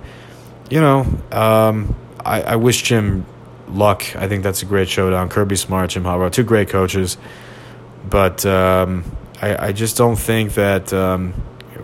you 0.71 0.81
know 0.81 1.01
um, 1.33 1.97
I 2.25 2.43
I 2.43 2.57
wish 2.57 2.83
Jim 2.83 3.27
Luck, 3.69 4.15
I 4.17 4.29
think 4.29 4.43
that's 4.43 4.63
a 4.63 4.67
great 4.67 4.89
showdown. 4.89 5.29
Kirby 5.29 5.57
Smart, 5.57 5.91
Jim 5.91 6.05
Harbaugh, 6.05 6.31
two 6.31 6.45
great 6.45 6.69
coaches. 6.69 7.17
But 8.09 8.47
um, 8.47 9.05
I, 9.43 9.69
I 9.69 9.73
just 9.73 9.97
don't 9.97 10.17
think 10.17 10.55
that 10.55 10.93
um, 10.93 11.35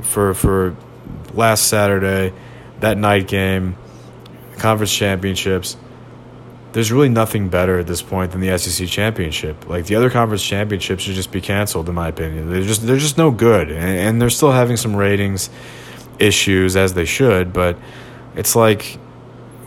for 0.03 0.35
for 0.35 0.77
last 1.35 1.67
Saturday, 1.69 2.33
that 2.81 2.97
night 2.97 3.27
game, 3.27 3.77
conference 4.59 4.95
championships, 4.95 5.77
there's 6.73 6.93
really 6.93 7.09
nothing 7.09 7.49
better 7.49 7.79
at 7.79 7.87
this 7.87 8.01
point 8.01 8.33
than 8.33 8.41
the 8.41 8.57
SEC 8.59 8.89
championship. 8.89 9.69
Like 9.69 9.87
the 9.87 9.97
other 9.97 10.11
conference 10.11 10.45
championships 10.45 11.03
should 11.03 11.15
just 11.15 11.33
be 11.33 11.41
canceled, 11.41 11.89
in 11.89 11.95
my 11.95 12.09
opinion. 12.09 12.51
They're 12.51 12.63
just 12.63 12.87
they're 12.87 12.97
just 12.97 13.19
no 13.19 13.31
good, 13.31 13.71
and, 13.71 13.99
and 13.99 14.23
they're 14.23 14.31
still 14.31 14.53
having 14.53 14.77
some 14.77 14.97
ratings 14.97 15.51
issues 16.19 16.77
as 16.77 16.95
they 16.95 17.05
should. 17.05 17.53
But 17.53 17.77
it's 18.37 18.57
like 18.57 18.99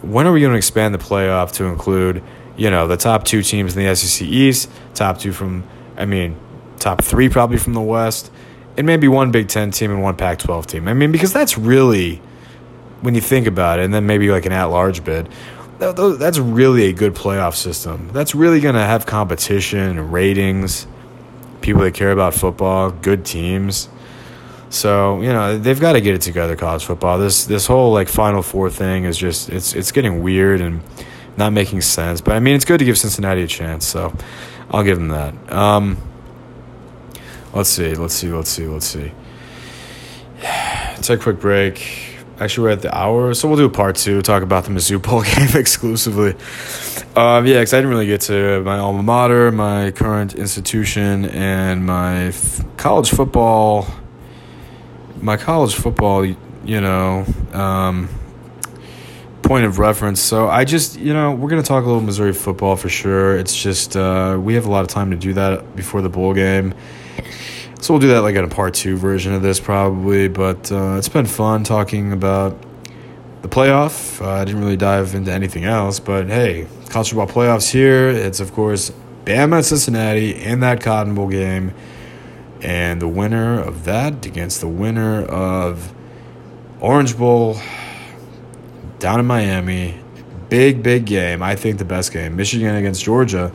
when 0.06 0.28
are 0.28 0.32
we 0.32 0.42
going 0.42 0.54
to 0.54 0.58
expand 0.58 0.94
the 0.94 1.00
playoff 1.00 1.52
to 1.54 1.66
include, 1.66 2.24
you 2.58 2.70
know, 2.70 2.88
the 2.88 2.98
top 2.98 3.26
two 3.26 3.42
teams 3.42 3.76
in 3.76 3.86
the 3.86 3.96
SEC 3.96 4.28
East, 4.28 4.70
top 4.94 5.18
two 5.18 5.32
from, 5.32 5.64
I 5.98 6.06
mean, 6.06 6.38
top 6.80 7.04
three 7.04 7.30
probably 7.30 7.58
from 7.58 7.74
the 7.74 7.82
West, 7.82 8.32
and 8.78 8.86
maybe 8.86 9.08
one 9.08 9.32
Big 9.32 9.48
Ten 9.48 9.72
team 9.72 9.92
and 9.92 10.02
one 10.02 10.16
Pac 10.16 10.40
12 10.40 10.68
team? 10.68 10.88
I 10.88 10.94
mean, 10.94 11.12
because 11.12 11.34
that's 11.34 11.58
really, 11.58 12.22
when 13.02 13.16
you 13.16 13.22
think 13.22 13.48
about 13.48 13.80
it, 13.80 13.86
and 13.86 13.94
then 13.94 14.06
maybe 14.06 14.30
like 14.30 14.46
an 14.46 14.52
at 14.52 14.66
large 14.66 15.04
bid, 15.04 15.30
that's 15.80 16.40
really 16.40 16.86
a 16.86 16.94
good 16.94 17.16
playoff 17.16 17.56
system. 17.56 18.10
That's 18.14 18.34
really 18.34 18.62
going 18.62 18.76
to 18.76 18.82
have 18.82 19.06
competition, 19.06 20.12
ratings, 20.12 20.88
people 21.62 21.82
that 21.82 21.94
care 21.94 22.12
about 22.12 22.34
football, 22.34 22.92
good 22.92 23.26
teams. 23.26 23.90
So 24.70 25.22
you 25.22 25.30
know 25.30 25.58
they've 25.58 25.80
got 25.80 25.94
to 25.94 26.02
get 26.02 26.16
it 26.16 26.22
together. 26.22 26.56
College 26.56 26.84
football. 26.86 27.18
This 27.18 27.46
this 27.46 27.66
whole 27.68 27.94
like 27.94 28.10
Final 28.10 28.42
Four 28.42 28.70
thing 28.70 29.06
is 29.06 29.18
just 29.18 29.50
it's 29.50 29.74
it's 29.74 29.92
getting 29.92 30.24
weird 30.24 30.62
and 30.62 30.82
not 31.38 31.54
making 31.54 31.82
sense. 31.82 32.22
But 32.22 32.36
I 32.36 32.40
mean 32.40 32.56
it's 32.56 32.66
good 32.66 32.80
to 32.80 32.86
give 32.86 32.98
Cincinnati 32.98 33.44
a 33.44 33.48
chance. 33.48 33.86
So 33.86 34.14
I'll 34.72 34.84
give 34.84 34.98
them 34.98 35.10
that. 35.10 35.52
Um, 35.52 35.98
let's 37.54 37.70
see. 37.70 37.94
Let's 37.94 38.14
see. 38.14 38.30
Let's 38.30 38.50
see. 38.50 38.68
Let's 38.68 38.86
see. 38.86 39.12
Take 41.02 41.20
a 41.20 41.24
quick 41.24 41.40
break. 41.40 42.12
Actually, 42.38 42.64
we're 42.66 42.72
at 42.72 42.82
the 42.82 42.94
hour, 42.94 43.34
so 43.34 43.48
we'll 43.48 43.56
do 43.56 43.64
a 43.66 43.70
part 43.70 43.96
two. 43.96 44.22
Talk 44.22 44.44
about 44.44 44.66
the 44.66 44.70
Mizzou 44.72 45.02
Bowl 45.08 45.22
game 45.22 45.56
exclusively. 45.56 46.32
Um, 47.16 47.46
yeah, 47.46 47.60
because 47.60 47.74
I 47.74 47.78
didn't 47.78 47.92
really 47.92 48.08
get 48.08 48.22
to 48.22 48.62
my 48.64 48.78
alma 48.78 49.04
mater, 49.04 49.54
my 49.54 49.92
current 49.92 50.36
institution, 50.36 51.26
and 51.26 51.86
my 51.86 52.26
f- 52.26 52.66
college 52.76 53.10
football 53.10 53.88
my 55.26 55.38
college 55.38 55.74
football, 55.74 56.24
you 56.24 56.80
know, 56.80 57.26
um, 57.52 58.08
point 59.42 59.66
of 59.66 59.80
reference. 59.80 60.22
So 60.22 60.48
I 60.48 60.66
just, 60.66 61.00
you 61.00 61.14
know, 61.14 61.32
we're 61.32 61.50
going 61.50 61.62
to 61.62 61.68
talk 61.68 61.84
a 61.84 61.88
little 61.88 62.02
Missouri 62.02 62.32
football 62.32 62.76
for 62.76 62.90
sure. 62.90 63.36
It's 63.36 63.56
just, 63.56 63.98
uh, 63.98 64.40
we 64.40 64.54
have 64.54 64.68
a 64.68 64.72
lot 64.72 64.82
of 64.82 64.88
time 64.88 65.10
to 65.12 65.18
do 65.18 65.34
that 65.34 65.76
before 65.76 66.04
the 66.04 66.10
bowl 66.10 66.36
game. 66.36 66.76
So 67.82 67.94
we'll 67.94 68.02
do 68.02 68.10
that 68.10 68.22
like 68.22 68.36
in 68.36 68.44
a 68.44 68.48
part 68.48 68.76
two 68.76 68.98
version 68.98 69.34
of 69.34 69.42
this 69.42 69.60
probably. 69.60 70.28
But 70.28 70.72
uh, 70.72 70.98
it's 70.98 71.10
been 71.10 71.26
fun 71.26 71.64
talking 71.64 72.12
about 72.14 72.64
the 73.42 73.50
playoff. 73.50 74.22
Uh, 74.22 74.30
I 74.30 74.46
didn't 74.46 74.62
really 74.62 74.78
dive 74.78 75.16
into 75.16 75.32
anything 75.32 75.66
else, 75.66 76.00
but 76.00 76.28
hey, 76.28 76.68
college 76.90 77.10
football 77.10 77.28
playoffs 77.28 77.72
here. 77.72 78.10
It's, 78.10 78.40
of 78.40 78.54
course, 78.54 78.92
Bama 79.26 79.56
and 79.56 79.66
Cincinnati 79.66 80.36
in 80.36 80.60
that 80.60 80.82
Cotton 80.82 81.16
Bowl 81.16 81.30
game. 81.30 81.74
And 82.66 83.00
the 83.00 83.08
winner 83.08 83.62
of 83.62 83.86
that 83.86 84.26
against 84.26 84.60
the 84.60 84.68
winner 84.68 85.24
of 85.24 85.94
Orange 86.80 87.16
Bowl 87.16 87.58
down 88.98 89.20
in 89.20 89.28
Miami, 89.28 90.02
big, 90.50 90.82
big 90.82 91.06
game. 91.06 91.44
I 91.44 91.56
think 91.56 91.78
the 91.78 91.86
best 91.86 92.12
game, 92.12 92.36
Michigan 92.36 92.74
against 92.74 93.04
Georgia, 93.04 93.52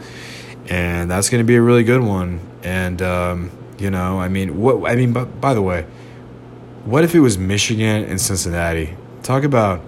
and 0.68 1.10
that's 1.10 1.28
going 1.28 1.42
to 1.42 1.44
be 1.44 1.56
a 1.56 1.60
really 1.60 1.82
good 1.82 2.02
one. 2.02 2.38
And 2.62 3.02
um, 3.02 3.50
you 3.80 3.90
know, 3.90 4.20
I 4.20 4.28
mean, 4.28 4.60
what 4.60 4.88
I 4.88 4.94
mean, 4.94 5.12
but 5.12 5.40
by 5.40 5.54
the 5.54 5.62
way, 5.62 5.86
what 6.84 7.02
if 7.02 7.12
it 7.12 7.20
was 7.20 7.36
Michigan 7.36 8.04
and 8.04 8.20
Cincinnati? 8.20 8.96
Talk 9.24 9.42
about 9.42 9.82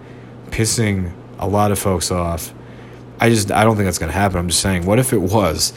pissing 0.47 1.13
a 1.39 1.47
lot 1.47 1.71
of 1.71 1.79
folks 1.79 2.11
off. 2.11 2.53
I 3.21 3.29
just 3.29 3.53
I 3.53 3.63
don't 3.63 3.77
think 3.77 3.87
that's 3.87 3.99
going 3.99 4.11
to 4.11 4.19
happen. 4.19 4.39
I'm 4.39 4.49
just 4.49 4.63
saying, 4.63 4.85
what 4.85 4.99
if 4.99 5.13
it 5.13 5.23
was 5.23 5.73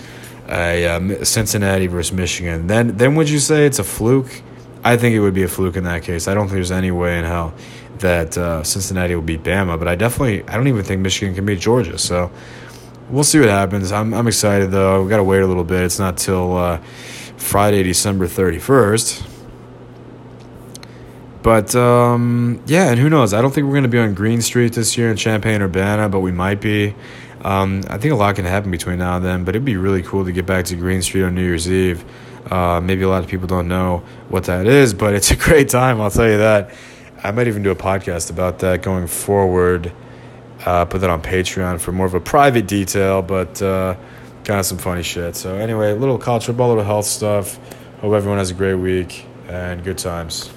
a 0.48 0.88
uh, 0.88 1.24
Cincinnati 1.24 1.88
versus 1.88 2.14
Michigan? 2.14 2.68
Then 2.68 2.98
then 2.98 3.16
would 3.16 3.30
you 3.30 3.40
say 3.40 3.66
it's 3.66 3.80
a 3.80 3.84
fluke? 3.84 4.42
I 4.84 4.98
think 4.98 5.16
it 5.16 5.20
would 5.20 5.34
be 5.34 5.44
a 5.44 5.48
fluke 5.48 5.78
in 5.78 5.84
that 5.86 6.04
case. 6.04 6.28
I 6.28 6.34
don't 6.36 6.48
think 6.48 6.56
there's 6.56 6.72
any 6.72 6.92
way 6.92 7.18
in 7.18 7.26
hell 7.26 7.54
that 8.00 8.38
uh, 8.38 8.64
Cincinnati 8.64 9.16
will 9.16 9.24
beat 9.24 9.44
Bama, 9.44 9.80
but 9.80 9.88
I 9.88 9.96
definitely 9.96 10.48
I 10.48 10.56
don't 10.56 10.68
even 10.68 10.84
think 10.84 11.02
Michigan 11.02 11.34
can 11.36 11.46
beat 11.46 11.60
Georgia. 11.60 11.98
So 11.98 12.32
we'll 13.10 13.24
see 13.24 13.40
what 13.40 13.50
happens. 13.50 13.92
I'm 13.92 14.14
I'm 14.14 14.28
excited 14.28 14.72
though. 14.72 15.04
We 15.04 15.10
got 15.10 15.18
to 15.18 15.24
wait 15.24 15.42
a 15.42 15.48
little 15.48 15.64
bit. 15.64 15.84
It's 15.84 16.00
not 16.00 16.18
till 16.18 16.58
uh, 16.58 16.78
Friday, 17.38 17.84
December 17.84 18.28
31st. 18.28 19.32
But 21.42 21.76
um, 21.76 22.62
yeah, 22.66 22.90
and 22.90 23.00
who 23.00 23.10
knows? 23.10 23.34
I 23.34 23.42
don't 23.42 23.54
think 23.54 23.66
we're 23.66 23.74
going 23.74 23.84
to 23.84 23.90
be 23.90 24.00
on 24.00 24.16
Green 24.16 24.42
Street 24.42 24.74
this 24.74 24.98
year 24.98 25.12
in 25.12 25.18
Champaign 25.18 25.62
Urbana, 25.62 26.10
but 26.10 26.22
we 26.22 26.32
might 26.32 26.60
be. 26.60 26.96
Um, 27.46 27.84
I 27.92 28.00
think 28.00 28.12
a 28.12 28.16
lot 28.16 28.36
can 28.36 28.46
happen 28.46 28.72
between 28.72 28.98
now 28.98 29.18
and 29.18 29.24
then, 29.24 29.44
but 29.44 29.56
it'd 29.56 29.64
be 29.64 29.78
really 29.78 30.02
cool 30.02 30.26
to 30.26 30.32
get 30.32 30.48
back 30.48 30.66
to 30.66 30.76
Green 30.76 31.04
Street 31.04 31.22
on 31.22 31.36
New 31.36 31.44
Year's 31.44 31.72
Eve. 31.72 32.04
Uh, 32.52 32.82
maybe 32.82 33.04
a 33.04 33.08
lot 33.08 33.24
of 33.24 33.30
people 33.30 33.46
don't 33.46 33.68
know 33.68 34.04
what 34.30 34.46
that 34.46 34.66
is, 34.66 34.96
but 34.96 35.14
it's 35.14 35.30
a 35.30 35.36
great 35.48 35.70
time, 35.70 36.02
I'll 36.02 36.10
tell 36.10 36.28
you 36.28 36.40
that. 36.40 36.74
I 37.24 37.30
might 37.30 37.48
even 37.48 37.62
do 37.62 37.70
a 37.70 37.76
podcast 37.76 38.32
about 38.32 38.60
that 38.60 38.82
going 38.82 39.06
forward. 39.06 39.94
Uh, 40.66 40.86
put 40.86 41.02
that 41.02 41.12
on 41.12 41.22
Patreon 41.22 41.80
for 41.80 41.92
more 41.92 42.08
of 42.08 42.16
a 42.16 42.20
private 42.20 42.66
detail, 42.66 43.22
but 43.22 43.62
uh, 43.62 43.96
kind 44.44 44.60
of 44.60 44.66
some 44.66 44.80
funny 44.80 45.04
shit. 45.04 45.36
So, 45.36 45.56
anyway, 45.56 45.94
little 45.94 46.18
college 46.18 46.46
football, 46.46 46.70
little 46.70 46.84
health 46.84 47.06
stuff. 47.06 47.60
Hope 48.00 48.14
everyone 48.14 48.40
has 48.40 48.50
a 48.50 48.56
great 48.56 48.74
week 48.74 49.24
and 49.48 49.84
good 49.84 50.00
times. 50.00 50.50